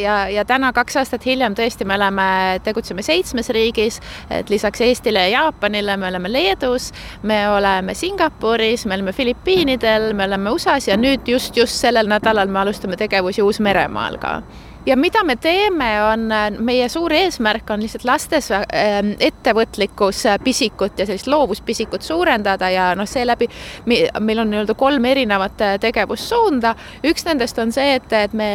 ja, 0.00 0.18
ja 0.28 0.44
täna 0.44 0.72
kaks 0.72 0.96
aastat 1.00 1.26
hiljem 1.26 1.56
tõesti 1.56 1.86
me 1.88 1.96
oleme, 1.96 2.26
tegutseme 2.64 3.02
seitsmes 3.02 3.48
riigis, 3.54 4.00
et 4.30 4.50
lisaks 4.52 4.84
Eestile 4.84 5.28
ja 5.28 5.32
Jaapanile 5.38 5.96
me 5.96 6.08
oleme 6.08 6.32
Leedus, 6.32 6.90
me 7.22 7.40
oleme 7.48 7.94
Singapuris, 7.94 8.86
me 8.86 8.98
oleme 8.98 9.12
Filipiinidel, 9.12 10.12
me 10.12 10.28
oleme 10.28 10.50
USA-s 10.50 10.88
ja 10.88 11.00
nüüd 11.00 11.28
just, 11.28 11.56
just 11.56 11.80
sellel 11.80 12.10
nädalal 12.10 12.52
me 12.52 12.64
alustame 12.64 13.00
tegevusi 13.00 13.42
Uus-Meremaal 13.42 14.20
ka 14.20 14.38
ja 14.86 14.96
mida 14.96 15.24
me 15.24 15.36
teeme, 15.36 15.88
on 16.04 16.28
meie 16.64 16.88
suur 16.92 17.12
eesmärk 17.12 17.70
on 17.70 17.82
lihtsalt 17.84 18.04
lastes 18.08 18.50
ähm, 18.52 19.14
ettevõtlikkus 19.20 20.24
äh, 20.26 20.38
pisikut 20.44 20.98
ja 20.98 21.06
sellist 21.08 21.28
loovuspisikut 21.30 22.02
suurendada 22.02 22.70
ja 22.70 22.90
noh, 22.98 23.08
seeläbi 23.08 23.48
meil 23.86 24.42
on 24.42 24.52
nii-öelda 24.52 24.76
kolm 24.78 25.04
erinevat 25.08 25.60
äh, 25.64 25.74
tegevussuunda. 25.80 26.74
üks 27.04 27.26
nendest 27.28 27.58
on 27.58 27.72
see, 27.72 27.96
et, 27.98 28.12
et 28.12 28.32
me 28.32 28.50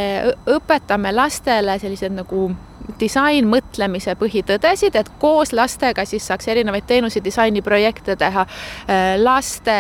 õpetame 0.50 1.14
lastele 1.16 1.80
sellised 1.80 2.14
nagu 2.16 2.50
disainmõtlemise 3.00 4.16
põhitõdesid, 4.20 4.96
et 4.98 5.12
koos 5.22 5.54
lastega 5.54 6.06
siis 6.10 6.26
saaks 6.28 6.48
erinevaid 6.52 6.88
teenusi 6.88 7.24
disainiprojekte 7.24 8.16
teha 8.20 8.46
äh, 8.46 9.14
laste 9.22 9.80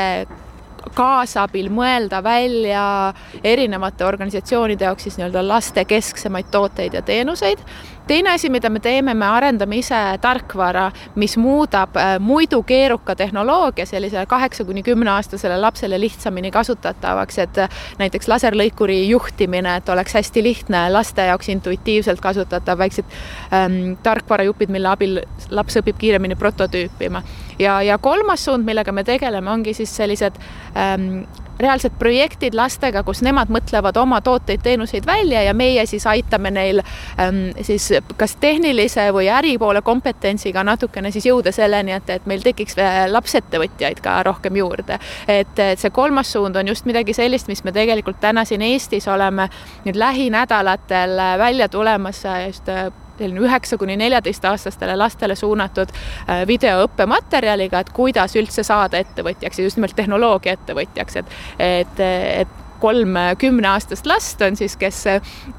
kaasabil 0.95 1.69
mõelda 1.73 2.23
välja 2.23 3.13
erinevate 3.43 4.05
organisatsioonide 4.05 4.85
jaoks 4.85 5.07
siis 5.07 5.19
nii-öelda 5.19 5.45
lastekesksemaid 5.47 6.51
tooteid 6.51 6.93
ja 6.93 7.01
teenuseid 7.01 7.63
teine 8.09 8.31
asi, 8.33 8.49
mida 8.49 8.69
me 8.73 8.79
teeme, 8.81 9.13
me 9.13 9.27
arendame 9.29 9.77
ise 9.79 9.97
tarkvara, 10.21 10.87
mis 11.21 11.35
muudab 11.37 11.97
äh, 11.99 12.15
muidu 12.19 12.63
keeruka 12.65 13.13
tehnoloogia 13.15 13.85
sellisele 13.85 14.25
kaheksa 14.29 14.65
kuni 14.65 14.83
kümneaastasele 14.83 15.59
lapsele 15.61 15.99
lihtsamini 16.01 16.51
kasutatavaks, 16.51 17.37
et 17.45 17.59
äh, 17.61 17.83
näiteks 18.01 18.31
laserlõikuri 18.31 18.97
juhtimine, 19.11 19.75
et 19.77 19.93
oleks 19.93 20.17
hästi 20.17 20.43
lihtne 20.43 20.87
laste 20.93 21.27
jaoks 21.29 21.51
intuitiivselt 21.53 22.21
kasutatav, 22.21 22.81
väiksed 22.81 23.05
ähm, 23.53 23.93
tarkvarajupid, 24.03 24.73
mille 24.73 24.89
abil 24.89 25.21
laps 25.53 25.77
õpib 25.77 26.01
kiiremini 26.01 26.39
prototüüpima. 26.39 27.21
Ja, 27.59 27.81
ja 27.81 27.97
kolmas 27.97 28.45
suund, 28.45 28.65
millega 28.65 28.91
me 28.91 29.03
tegeleme, 29.03 29.51
ongi 29.51 29.73
siis 29.73 29.95
sellised 29.95 30.39
ähm, 30.77 31.23
reaalsed 31.59 31.91
projektid 31.99 32.55
lastega, 32.55 33.03
kus 33.03 33.21
nemad 33.25 33.51
mõtlevad 33.51 33.97
oma 33.99 34.21
tooteid-teenuseid 34.23 35.07
välja 35.07 35.41
ja 35.43 35.53
meie 35.53 35.83
siis 35.89 36.05
aitame 36.07 36.51
neil 36.55 36.79
ähm, 37.19 37.49
siis 37.61 37.89
kas 38.17 38.37
tehnilise 38.39 39.09
või 39.15 39.27
äri 39.33 39.57
poole 39.59 39.81
kompetentsiga 39.83 40.63
natukene 40.63 41.11
siis 41.11 41.27
jõuda 41.27 41.51
selleni, 41.55 41.95
et, 41.97 42.09
et 42.15 42.29
meil 42.29 42.43
tekiks 42.45 42.79
lapsettevõtjaid 43.11 43.99
ka 44.03 44.21
rohkem 44.23 44.55
juurde. 44.55 44.99
et, 45.27 45.59
et 45.59 45.79
see 45.79 45.91
kolmas 45.91 46.31
suund 46.31 46.55
on 46.55 46.71
just 46.71 46.87
midagi 46.87 47.13
sellist, 47.13 47.51
mis 47.51 47.63
me 47.63 47.75
tegelikult 47.75 48.21
täna 48.23 48.45
siin 48.45 48.63
Eestis 48.63 49.07
oleme 49.07 49.49
nüüd 49.85 49.99
lähinädalatel 49.99 51.17
välja 51.39 51.69
tulemas 51.69 52.23
just 52.45 52.71
selline 53.19 53.43
üheksa 53.45 53.77
kuni 53.79 53.97
neljateistaastastele 53.99 54.95
lastele 54.99 55.35
suunatud 55.39 55.91
äh, 55.93 56.45
videoõppematerjaliga, 56.49 57.83
et 57.83 57.93
kuidas 57.95 58.35
üldse 58.39 58.65
saada 58.67 59.01
ettevõtjaks 59.03 59.59
ja 59.59 59.67
just 59.67 59.79
nimelt 59.79 59.95
tehnoloogia 59.97 60.57
ettevõtjaks, 60.59 61.21
et, 61.21 61.37
et, 61.59 62.03
et 62.07 62.57
kolm 62.79 63.15
kümneaastast 63.37 64.07
last 64.07 64.41
on 64.41 64.55
siis, 64.55 64.75
kes, 64.79 65.03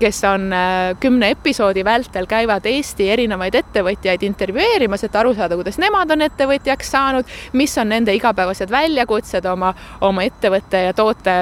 kes 0.01 0.23
on 0.25 0.49
kümne 1.01 1.31
episoodi 1.35 1.85
vältel 1.85 2.27
käivad 2.31 2.67
Eesti 2.67 3.11
erinevaid 3.13 3.59
ettevõtjaid 3.61 4.25
intervjueerimas, 4.27 5.05
et 5.05 5.17
aru 5.17 5.35
saada, 5.37 5.59
kuidas 5.61 5.79
nemad 5.83 6.11
on 6.17 6.25
ettevõtjaks 6.27 6.95
saanud, 6.97 7.35
mis 7.53 7.77
on 7.79 7.93
nende 7.93 8.15
igapäevased 8.17 8.73
väljakutsed 8.73 9.47
oma, 9.53 9.75
oma 10.07 10.25
ettevõtte 10.29 10.87
ja 10.89 10.97
toote 10.97 11.37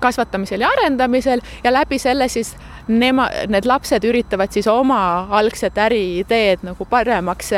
kasvatamisel 0.00 0.60
ja 0.60 0.68
arendamisel 0.76 1.40
ja 1.64 1.72
läbi 1.72 1.98
selle 1.98 2.28
siis 2.28 2.54
nema, 2.88 3.28
need 3.48 3.66
lapsed 3.66 4.04
üritavad 4.04 4.52
siis 4.54 4.68
oma 4.70 5.26
algset 5.38 5.78
äriideed 5.78 6.64
nagu 6.66 6.86
paremaks, 6.90 7.50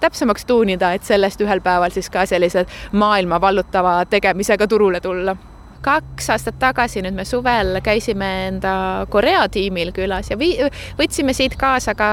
täpsemaks 0.00 0.44
tuunida, 0.44 0.92
et 0.94 1.04
sellest 1.04 1.40
ühel 1.40 1.62
päeval 1.64 1.94
siis 1.94 2.10
ka 2.12 2.26
sellise 2.28 2.66
maailma 2.92 3.40
vallutava 3.40 4.02
tegemisega 4.10 4.68
turule 4.68 5.00
tulla. 5.00 5.36
Kaks 5.84 6.30
aastat 6.32 6.56
tagasi, 6.56 7.02
nüüd 7.04 7.12
me 7.12 7.26
suvel 7.28 7.76
käisime 7.84 8.28
enda 8.46 9.04
Korea 9.12 9.42
tiimil 9.52 9.90
külas 9.92 10.30
ja 10.32 10.38
vii-, 10.40 10.70
võtsime 10.96 11.34
siit 11.36 11.58
kaasa 11.60 11.92
ka 11.94 12.08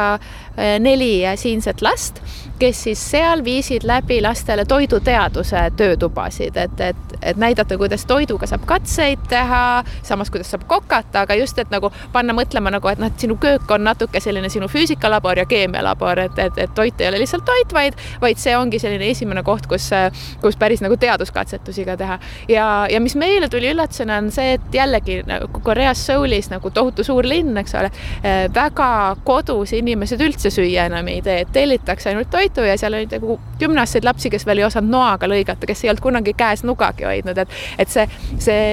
neli 0.58 1.24
siinset 1.40 1.82
last, 1.82 2.20
kes 2.62 2.84
siis 2.84 3.02
seal 3.12 3.44
viisid 3.44 3.86
läbi 3.88 4.20
lastele 4.22 4.66
toiduteaduse 4.66 5.62
töötubasid, 5.78 6.58
et, 6.58 6.82
et, 6.82 7.16
et 7.22 7.38
näidata, 7.42 7.78
kuidas 7.78 8.06
toiduga 8.06 8.46
saab 8.50 8.68
katseid 8.70 9.24
teha, 9.32 9.62
samas 10.06 10.30
kuidas 10.30 10.52
saab 10.54 10.68
kokata, 10.70 11.24
aga 11.26 11.38
just, 11.40 11.58
et 11.58 11.72
nagu 11.74 11.90
panna 12.14 12.36
mõtlema 12.38 12.74
nagu, 12.74 12.92
et 12.92 13.02
noh, 13.02 13.10
et 13.10 13.24
sinu 13.24 13.38
köök 13.42 13.72
on 13.74 13.86
natuke 13.88 14.22
selline 14.22 14.50
sinu 14.54 14.70
füüsikalabor 14.70 15.42
ja 15.42 15.48
keemialabor, 15.50 16.22
et, 16.28 16.42
et, 16.44 16.60
et 16.66 16.76
toit 16.78 17.02
ei 17.02 17.10
ole 17.10 17.24
lihtsalt 17.24 17.48
toit, 17.48 17.74
vaid, 17.74 17.98
vaid 18.22 18.42
see 18.42 18.54
ongi 18.58 18.82
selline 18.84 19.10
esimene 19.10 19.42
koht, 19.48 19.66
kus, 19.72 19.90
kus 20.44 20.60
päris 20.62 20.86
nagu 20.86 21.00
teaduskatsetusi 21.02 21.88
ka 21.90 21.98
teha. 21.98 22.20
ja, 22.52 22.68
ja 22.92 23.02
mis 23.02 23.18
meile 23.18 23.50
tuli 23.50 23.72
üllatusena, 23.74 24.20
on 24.22 24.30
see, 24.34 24.60
et 24.60 24.78
jällegi 24.78 25.22
nagu 25.26 25.64
Koreas 25.66 26.06
Soulis 26.06 26.52
nagu 26.54 26.70
tohutu 26.70 27.04
suur 27.08 27.26
linn, 27.26 27.58
eks 27.64 27.76
ole, 27.82 27.90
eh, 28.22 28.46
väga 28.54 28.92
kodus 29.26 29.74
inimesed 29.78 30.22
üldse 30.22 30.41
süüa 30.50 30.88
enam 30.90 31.08
ei 31.08 31.22
tee, 31.22 31.42
et 31.46 31.52
tellitakse 31.54 32.10
ainult 32.10 32.30
toitu 32.32 32.66
ja 32.66 32.78
seal 32.78 32.96
oli 32.98 33.10
nagu 33.12 33.38
kümneaastaseid 33.60 34.08
lapsi, 34.08 34.30
kes 34.34 34.46
veel 34.46 34.64
ei 34.64 34.68
osanud 34.68 34.92
noaga 34.92 35.30
lõigata, 35.30 35.68
kes 35.70 35.84
ei 35.86 35.92
olnud 35.92 36.04
kunagi 36.04 36.34
käes 36.38 36.64
nugagi 36.68 37.06
hoidnud, 37.08 37.38
et, 37.38 37.60
et 37.82 37.92
see, 37.92 38.08
see 38.42 38.64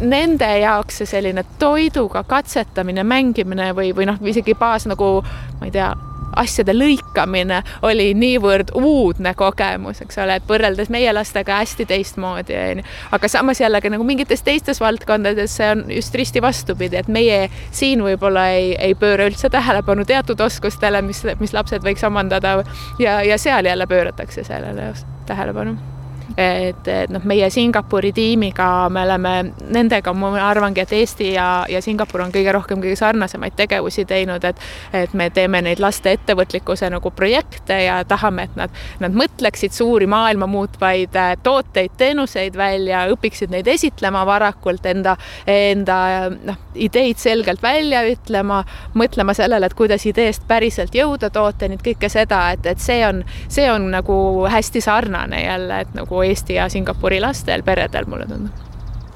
nende 0.00 0.50
jaoks 0.62 1.02
see 1.02 1.10
selline 1.16 1.44
toiduga 1.60 2.24
katsetamine, 2.28 3.04
mängimine 3.06 3.72
või, 3.76 3.94
või 3.96 4.10
noh, 4.10 4.20
isegi 4.26 4.56
baas 4.58 4.88
nagu 4.90 5.20
ma 5.60 5.70
ei 5.70 5.74
tea 5.74 5.94
asjade 6.36 6.74
lõikamine 6.76 7.62
oli 7.86 8.10
niivõrd 8.18 8.72
uudne 8.76 9.34
kogemus, 9.38 10.00
eks 10.04 10.18
ole, 10.22 10.38
et 10.40 10.48
võrreldes 10.48 10.90
meie 10.92 11.12
lastega 11.14 11.60
hästi 11.62 11.86
teistmoodi, 11.88 12.56
onju. 12.56 12.86
aga 13.16 13.30
samas 13.30 13.60
jällegi 13.60 13.90
nagu 13.92 14.04
mingites 14.04 14.42
teistes 14.46 14.80
valdkondades 14.80 15.56
see 15.56 15.70
on 15.72 15.84
just 15.92 16.14
risti 16.14 16.42
vastupidi, 16.42 17.00
et 17.00 17.08
meie 17.08 17.46
siin 17.70 18.04
võib-olla 18.04 18.48
ei, 18.56 18.74
ei 18.78 18.94
pööra 18.98 19.28
üldse 19.30 19.50
tähelepanu 19.52 20.04
teatud 20.04 20.40
oskustele, 20.40 21.02
mis, 21.02 21.24
mis 21.40 21.56
lapsed 21.56 21.84
võiks 21.86 22.04
omandada 22.06 22.58
ja, 23.02 23.20
ja 23.24 23.38
seal 23.38 23.66
jälle 23.66 23.86
pööratakse 23.90 24.44
sellele 24.44 24.92
tähelepanu 25.26 25.95
et, 26.36 26.88
et 26.88 27.10
noh, 27.12 27.24
meie 27.24 27.48
Singapuri 27.50 28.12
tiimiga 28.16 28.88
me 28.92 29.02
oleme 29.06 29.34
nendega, 29.72 30.12
ma 30.16 30.32
arvangi, 30.48 30.82
et 30.84 30.92
Eesti 30.92 31.32
ja, 31.32 31.48
ja 31.70 31.80
Singapur 31.82 32.24
on 32.24 32.32
kõige 32.34 32.52
rohkem 32.52 32.82
kõige 32.82 32.96
sarnasemaid 33.00 33.56
tegevusi 33.56 34.04
teinud, 34.08 34.44
et 34.44 34.60
et 34.92 35.14
me 35.14 35.28
teeme 35.30 35.60
neid 35.64 35.80
laste 35.82 36.12
ettevõtlikkuse 36.16 36.88
nagu 36.92 37.10
projekte 37.16 37.78
ja 37.84 37.98
tahame, 38.08 38.46
et 38.46 38.56
nad, 38.58 38.76
nad 39.02 39.16
mõtleksid 39.16 39.74
suuri 39.76 40.08
maailma 40.10 40.48
muutvaid 40.50 41.16
äh, 41.16 41.32
tooteid, 41.42 41.96
teenuseid 41.98 42.56
välja, 42.56 43.06
õpiksid 43.12 43.52
neid 43.52 43.68
esitlema 43.70 44.24
varakult, 44.26 44.86
enda, 44.86 45.16
enda 45.50 45.98
noh, 46.36 46.60
ideid 46.74 47.20
selgelt 47.20 47.62
välja 47.62 48.02
ütlema, 48.10 48.62
mõtlema 48.94 49.34
sellele, 49.36 49.66
et 49.66 49.76
kuidas 49.78 50.06
ideest 50.08 50.46
päriselt 50.48 50.94
jõuda 50.94 51.30
tooteni, 51.32 51.78
kõike 51.82 52.10
seda, 52.12 52.42
et, 52.56 52.66
et 52.66 52.82
see 52.82 53.00
on, 53.06 53.22
see 53.48 53.68
on 53.72 53.90
nagu 53.94 54.18
hästi 54.50 54.82
sarnane 54.84 55.42
jälle, 55.44 55.80
et 55.86 55.94
nagu 55.96 56.22
Eesti 56.26 56.58
ja 56.58 56.68
Singapuri 56.68 57.20
lastel, 57.20 57.62
peredel, 57.62 58.08
mulle 58.10 58.26
tundub. 58.30 58.64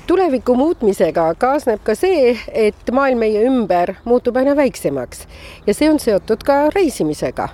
Tuleviku 0.06 0.56
muutmisega 0.58 1.28
kaasneb 1.38 1.84
ka 1.86 1.94
see, 1.94 2.34
et 2.50 2.90
maailm 2.92 3.22
meie 3.22 3.44
ümber 3.46 3.94
muutub 4.04 4.40
aina 4.40 4.56
väiksemaks. 4.58 5.26
Ja 5.66 5.74
see 5.74 5.90
on 5.90 6.00
seotud 6.02 6.42
ka 6.46 6.64
reisimisega 6.74 7.48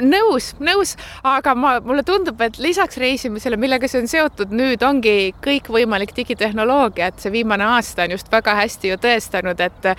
nõus, 0.00 0.52
nõus, 0.60 0.94
aga 1.26 1.54
ma, 1.54 1.72
mulle 1.84 2.04
tundub, 2.06 2.40
et 2.44 2.58
lisaks 2.62 2.98
reisimisele, 3.00 3.58
millega 3.60 3.88
see 3.88 4.02
on 4.02 4.10
seotud, 4.10 4.52
nüüd 4.56 4.82
ongi 4.86 5.32
kõikvõimalik 5.44 6.14
digitehnoloogia, 6.16 7.10
et 7.10 7.22
see 7.22 7.32
viimane 7.34 7.64
aasta 7.76 8.06
on 8.06 8.16
just 8.16 8.30
väga 8.32 8.56
hästi 8.60 8.94
ju 8.94 9.00
tõestanud, 9.00 9.60
et 9.60 9.90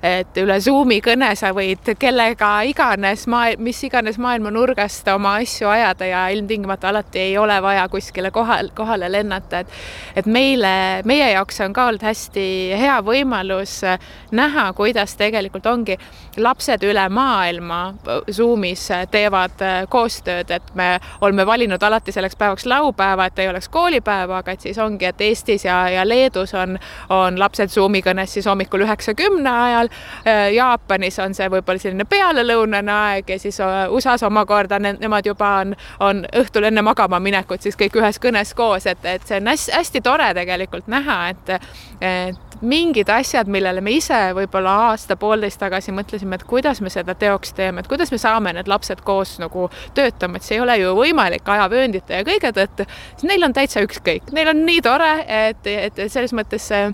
et 0.00 0.38
üle 0.40 0.56
Zoomi 0.64 0.96
kõne 1.04 1.28
sa 1.36 1.50
võid 1.52 1.90
kellega 2.00 2.62
iganes 2.64 3.26
maa, 3.28 3.52
mis 3.60 3.82
iganes 3.84 4.16
maailma 4.20 4.48
nurgast 4.52 5.08
oma 5.12 5.34
asju 5.42 5.68
ajada 5.68 6.08
ja 6.08 6.22
ilmtingimata 6.32 6.88
alati 6.88 7.20
ei 7.20 7.34
ole 7.38 7.58
vaja 7.62 7.84
kuskile 7.92 8.30
kohal, 8.32 8.70
kohale 8.74 9.10
lennata, 9.12 9.60
et 9.60 9.68
et 10.16 10.26
meile, 10.26 11.02
meie 11.04 11.30
jaoks 11.34 11.60
on 11.66 11.74
ka 11.76 11.86
olnud 11.90 12.04
hästi 12.04 12.46
hea 12.80 12.96
võimalus 13.04 13.80
näha, 14.32 14.70
kuidas 14.76 15.16
tegelikult 15.20 15.66
ongi 15.68 15.98
lapsed 16.40 16.84
üle 16.88 17.04
maailma 17.12 17.80
Zoomis 18.32 18.88
teevad 18.88 19.19
teevad 19.20 19.62
äh, 19.64 19.84
koostööd, 19.88 20.50
et 20.50 20.74
me 20.74 20.88
oleme 21.20 21.46
valinud 21.46 21.82
alati 21.82 22.12
selleks 22.12 22.36
päevaks 22.40 22.66
laupäeva, 22.66 23.26
et 23.28 23.38
ei 23.38 23.48
oleks 23.48 23.68
koolipäeva, 23.68 24.40
aga 24.40 24.54
et 24.56 24.66
siis 24.66 24.78
ongi, 24.78 25.08
et 25.08 25.20
Eestis 25.20 25.64
ja, 25.64 25.82
ja 25.92 26.06
Leedus 26.08 26.54
on, 26.54 26.78
on 27.12 27.38
lapsed 27.40 27.72
Zoomi 27.72 28.02
kõnes 28.04 28.34
siis 28.34 28.48
hommikul 28.48 28.84
üheksa-kümne 28.86 29.52
ajal. 29.66 29.92
Äh, 30.24 30.42
Jaapanis 30.56 31.18
on 31.22 31.36
see 31.36 31.48
võib-olla 31.52 31.82
selline 31.82 32.06
pealelõunane 32.08 32.94
aeg 32.96 33.34
ja 33.34 33.38
siis 33.42 33.60
äh, 33.64 33.82
USA-s 33.92 34.26
omakorda 34.26 34.80
ne, 34.82 34.94
nemad 35.00 35.26
juba 35.26 35.54
on, 35.64 35.74
on 36.00 36.24
õhtul 36.42 36.68
enne 36.70 36.84
magama 36.86 37.20
minekut 37.20 37.62
siis 37.62 37.78
kõik 37.80 38.00
ühes 38.00 38.20
kõnes 38.22 38.54
koos, 38.56 38.86
et, 38.90 39.04
et 39.04 39.26
see 39.26 39.40
on 39.40 39.50
hästi, 39.52 39.74
hästi 39.76 40.04
tore 40.04 40.30
tegelikult 40.36 40.88
näha, 40.90 41.20
et, 41.34 41.56
et 42.00 42.49
mingid 42.60 43.08
asjad, 43.12 43.48
millele 43.50 43.80
me 43.84 43.94
ise 43.96 44.18
võib-olla 44.36 44.76
aasta-poolteist 44.90 45.60
tagasi 45.62 45.94
mõtlesime, 45.96 46.36
et 46.36 46.46
kuidas 46.48 46.82
me 46.84 46.92
seda 46.92 47.14
teoks 47.18 47.54
teeme, 47.56 47.80
et 47.80 47.90
kuidas 47.90 48.12
me 48.12 48.20
saame 48.20 48.52
need 48.56 48.68
lapsed 48.70 49.02
koos 49.06 49.38
nagu 49.42 49.68
töötama, 49.96 50.36
et 50.36 50.46
see 50.46 50.58
ei 50.58 50.64
ole 50.64 50.76
ju 50.80 50.94
võimalik 50.98 51.48
ajavööndite 51.48 52.20
ja 52.20 52.26
kõige 52.26 52.52
tõttu, 52.56 52.86
siis 53.16 53.28
neil 53.30 53.48
on 53.48 53.56
täitsa 53.56 53.84
ükskõik, 53.86 54.32
neil 54.36 54.52
on 54.52 54.64
nii 54.66 54.84
tore, 54.84 55.12
et, 55.24 55.66
et 55.66 56.04
selles 56.08 56.34
mõttes 56.36 56.70
äh, 56.76 56.92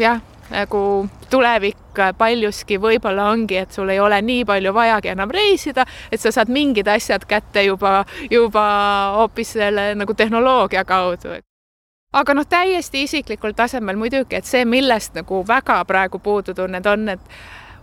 jah, 0.00 0.22
nagu 0.52 0.82
tulevik 1.30 2.00
paljuski 2.18 2.78
võib-olla 2.80 3.30
ongi, 3.32 3.60
et 3.62 3.72
sul 3.72 3.92
ei 3.92 4.00
ole 4.00 4.20
nii 4.24 4.44
palju 4.48 4.72
vajagi 4.74 5.12
enam 5.12 5.32
reisida, 5.32 5.86
et 6.12 6.20
sa 6.20 6.32
saad 6.34 6.52
mingid 6.52 6.88
asjad 6.88 7.24
kätte 7.28 7.64
juba, 7.68 8.02
juba 8.30 8.66
hoopis 9.18 9.56
selle 9.58 9.92
nagu 9.98 10.16
tehnoloogia 10.16 10.84
kaudu 10.88 11.40
aga 12.12 12.34
noh, 12.36 12.46
täiesti 12.48 13.06
isiklikul 13.06 13.56
tasemel 13.56 13.96
muidugi, 13.96 14.36
et 14.36 14.48
see, 14.48 14.64
millest 14.68 15.16
nagu 15.16 15.42
väga 15.48 15.80
praegu 15.88 16.20
puudu 16.22 16.54
tunned, 16.54 16.86
on 16.86 17.06
need 17.08 17.34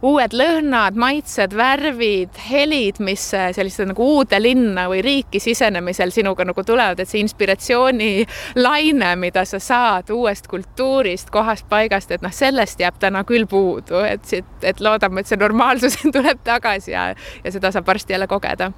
uued 0.06 0.32
lõhnad, 0.32 0.96
maitsed, 1.00 1.54
värvid, 1.60 2.38
helid, 2.48 3.02
mis 3.04 3.26
selliste 3.34 3.84
nagu 3.90 4.06
uude 4.16 4.40
linna 4.40 4.86
või 4.92 5.02
riiki 5.04 5.42
sisenemisel 5.44 6.14
sinuga 6.16 6.46
nagu 6.48 6.64
tulevad, 6.64 7.02
et 7.02 7.12
see 7.12 7.20
inspiratsioonilaine, 7.26 9.10
mida 9.20 9.44
sa 9.50 9.60
saad 9.60 10.12
uuest 10.16 10.48
kultuurist, 10.52 11.34
kohast, 11.36 11.68
paigast, 11.72 12.14
et 12.16 12.24
noh, 12.24 12.34
sellest 12.34 12.80
jääb 12.80 13.00
täna 13.02 13.26
küll 13.28 13.48
puudu, 13.50 14.00
et 14.08 14.24
siit, 14.30 14.48
et 14.64 14.80
loodame, 14.80 15.20
et 15.24 15.32
see 15.32 15.40
normaalsus 15.40 16.00
tuleb 16.16 16.46
tagasi 16.48 16.96
ja, 16.96 17.10
ja 17.44 17.52
seda 17.52 17.74
saab 17.76 17.92
varsti 17.92 18.16
jälle 18.16 18.30
kogeda 18.32 18.72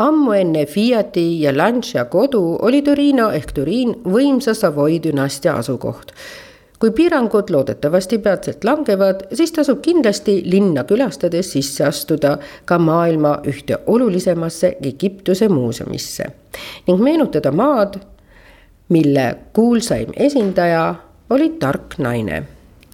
ammu 0.00 0.32
enne 0.32 0.66
Fiati 0.66 1.42
ja 1.42 1.56
Lancia 1.56 2.04
kodu 2.04 2.58
oli 2.62 2.82
Torino 2.82 3.28
ehk 3.36 3.52
Turin 3.52 3.94
võimsa 4.04 4.54
Savoy 4.54 5.00
dünastia 5.02 5.54
asukoht. 5.60 6.12
kui 6.80 6.90
piirangud 6.96 7.50
loodetavasti 7.52 8.18
peatselt 8.24 8.62
langevad, 8.64 9.26
siis 9.36 9.52
tasub 9.52 9.82
kindlasti 9.84 10.38
linna 10.48 10.84
külastades 10.88 11.50
sisse 11.52 11.84
astuda 11.84 12.38
ka 12.64 12.78
maailma 12.78 13.34
ühte 13.44 13.76
olulisemasse 13.86 14.76
Egiptuse 14.80 15.48
muuseumisse 15.48 16.30
ning 16.86 17.02
meenutada 17.04 17.52
maad, 17.52 18.00
mille 18.88 19.26
kuulsaim 19.52 20.16
esindaja 20.16 20.94
oli 21.30 21.50
tark 21.60 21.98
naine 21.98 22.42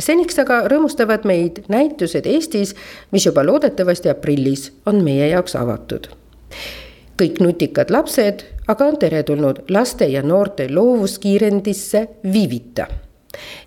seniks 0.01 0.43
aga 0.43 0.65
rõõmustavad 0.67 1.23
meid 1.25 1.63
näitused 1.69 2.27
Eestis, 2.27 2.75
mis 3.13 3.31
juba 3.31 3.47
loodetavasti 3.47 4.11
aprillis 4.11 4.73
on 4.87 5.05
meie 5.05 5.31
jaoks 5.31 5.55
avatud 5.55 6.11
kõik 7.17 7.41
nutikad 7.41 7.91
lapsed 7.91 8.45
aga 8.67 8.85
on 8.85 8.99
teretulnud 8.99 9.59
laste 9.71 10.05
ja 10.05 10.23
noorte 10.23 10.69
loovuskiirendisse 10.71 12.09
Vivita. 12.33 12.87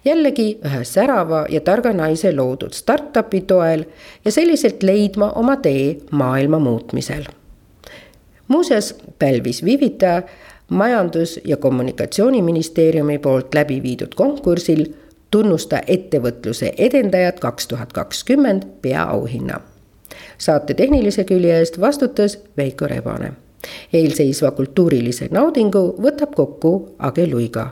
jällegi 0.05 0.59
ühe 0.65 0.83
särava 0.83 1.45
ja 1.49 1.61
targa 1.61 1.93
naise 1.93 2.31
loodud 2.35 2.73
startup'i 2.73 3.41
toel 3.41 3.83
ja 4.25 4.31
selliselt 4.31 4.83
leidma 4.83 5.31
oma 5.31 5.55
tee 5.55 5.97
maailma 6.11 6.59
muutmisel. 6.59 7.23
muuseas 8.47 8.95
pälvis 9.19 9.65
Vivita 9.65 10.21
majandus- 10.69 11.39
ja 11.45 11.57
kommunikatsiooniministeeriumi 11.57 13.17
poolt 13.19 13.53
läbi 13.53 13.83
viidud 13.83 14.15
konkursil 14.15 14.85
tunnusta 15.31 15.81
ettevõtluse 15.87 16.73
edendajad 16.77 17.39
kaks 17.39 17.67
tuhat 17.67 17.93
kakskümmend 17.93 18.63
peaauhinna. 18.81 19.61
Saate 20.39 20.73
tehnilise 20.73 21.25
külje 21.27 21.57
eest 21.59 21.79
vastutas 21.81 22.37
Veiko 22.57 22.87
Rebane. 22.87 23.31
eelseisva 23.93 24.51
kultuurilise 24.55 25.27
naudingu 25.31 25.81
võtab 26.01 26.35
kokku 26.35 26.95
Age 26.99 27.27
Luiga. 27.27 27.69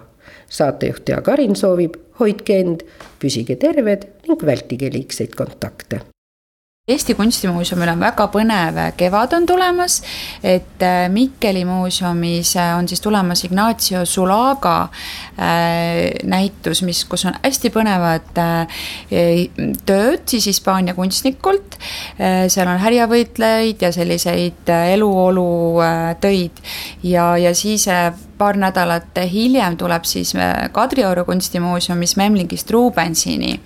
saatejuht 0.49 1.09
Jaak 1.09 1.28
Arin 1.30 1.55
soovib, 1.55 1.95
hoidke 2.20 2.59
end, 2.59 2.84
püsige 3.20 3.55
terved 3.55 4.07
ning 4.28 4.45
vältige 4.45 4.91
liigseid 4.93 5.36
kontakte 5.36 6.01
Eesti 6.88 7.18
Kunstimuuseumil 7.20 7.89
on 7.91 7.99
väga 7.99 8.30
põnev 8.32 8.78
kevad 8.95 9.34
on 9.36 9.43
tulemas, 9.43 9.97
et 10.39 10.84
äh, 10.88 11.09
Mikkeli 11.11 11.65
muuseumis 11.68 12.53
äh, 12.55 12.70
on 12.78 12.88
siis 12.88 13.01
tulemas 13.03 13.41
Ignacio 13.43 14.05
Sulaga 14.07 14.78
äh, 15.36 16.15
näitus, 16.24 16.86
mis, 16.88 17.01
kus 17.11 17.26
on 17.28 17.36
hästi 17.41 17.74
põnevad 17.76 18.32
tööd 19.91 20.24
siis 20.32 20.47
Hispaania 20.47 20.95
kunstnikult. 20.95 21.76
Seal 22.48 22.68
on 22.68 22.80
härjavõitlejaid 22.82 23.82
ja 23.82 23.92
selliseid 23.96 24.72
eluolu 24.94 25.82
töid. 26.22 26.62
Ja, 27.04 27.36
ja 27.38 27.54
siis 27.56 27.88
paar 28.38 28.58
nädalat 28.58 29.18
hiljem 29.32 29.78
tuleb 29.78 30.06
siis 30.06 30.34
Kadrioru 30.72 31.26
kunstimuuseumis 31.26 32.16
Memlingist 32.18 32.72
Rubensini, 32.72 33.60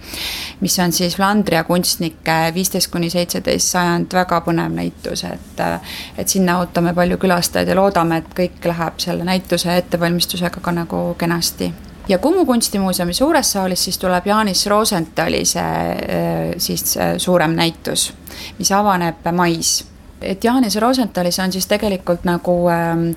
mis 0.60 0.80
on 0.80 0.92
siis 0.92 1.16
Flandria 1.16 1.64
kunstnike 1.64 2.38
viisteist 2.54 2.92
kuni 2.92 3.10
seitseteist 3.10 3.76
sajand 3.76 4.14
väga 4.16 4.42
põnev 4.46 4.74
näitus, 4.76 5.26
et 5.28 5.64
et 6.18 6.28
sinna 6.28 6.60
ootame 6.60 6.94
palju 6.94 7.18
külastajaid 7.22 7.70
ja 7.70 7.76
loodame, 7.76 8.22
et 8.22 8.36
kõik 8.38 8.68
läheb 8.72 9.00
selle 9.04 9.28
näituse 9.28 9.78
ettevalmistusega 9.78 10.64
ka 10.64 10.76
nagu 10.76 11.06
kenasti 11.20 11.72
ja 12.12 12.18
Kumu 12.18 12.46
kunstimuuseumi 12.46 13.14
suures 13.14 13.52
saalis 13.52 13.84
siis 13.88 13.98
tuleb 13.98 14.28
Jaanis 14.28 14.66
Rosenthali 14.68 15.46
see 15.46 15.62
äh, 15.62 16.52
siis 16.58 16.98
suurem 17.18 17.56
näitus, 17.56 18.12
mis 18.60 18.72
avaneb 18.76 19.32
mais. 19.32 19.80
Et 20.22 20.44
Jaanis 20.44 20.76
Rosenthalis 20.78 21.40
on 21.40 21.52
siis 21.52 21.66
tegelikult 21.68 22.28
nagu 22.30 22.54
ähm, 22.70 23.08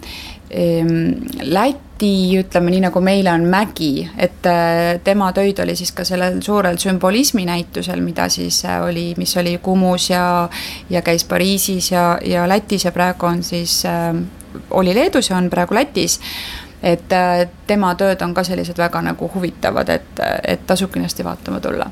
ähm, 0.57 1.11
Läti, 1.43 2.39
ütleme 2.41 2.73
nii 2.73 2.81
nagu 2.87 3.01
meile 3.05 3.33
on 3.33 3.45
mägi, 3.51 4.07
et 4.17 4.47
äh, 4.49 5.01
tema 5.05 5.29
töid 5.37 5.61
oli 5.61 5.77
siis 5.77 5.93
ka 5.93 6.05
sellel 6.05 6.41
suurel 6.43 6.79
sümbolismi 6.81 7.45
näitusel, 7.45 8.01
mida 8.01 8.29
siis 8.33 8.63
äh, 8.65 8.81
oli, 8.87 9.11
mis 9.21 9.37
oli 9.37 9.59
Kumus 9.63 10.09
ja, 10.11 10.49
ja 10.91 11.03
käis 11.03 11.27
Pariisis 11.29 11.91
ja, 11.93 12.19
ja 12.25 12.49
Lätis 12.49 12.89
ja 12.89 12.93
praegu 12.93 13.27
on 13.27 13.43
siis 13.43 13.83
äh,, 13.87 14.15
oli 14.71 14.95
Leedus 14.95 15.31
ja 15.31 15.37
on 15.37 15.51
praegu 15.51 15.75
Lätis 15.75 16.21
et 16.85 17.13
äh, 17.13 17.49
tema 17.67 17.95
tööd 17.97 18.23
on 18.23 18.35
ka 18.37 18.45
sellised 18.45 18.79
väga 18.79 19.01
nagu 19.03 19.31
huvitavad, 19.35 19.89
et, 19.89 20.21
et 20.45 20.67
tasub 20.67 20.93
kindlasti 20.93 21.25
vaatama 21.25 21.61
tulla. 21.65 21.91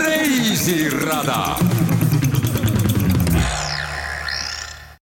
Reisirada 0.00 1.40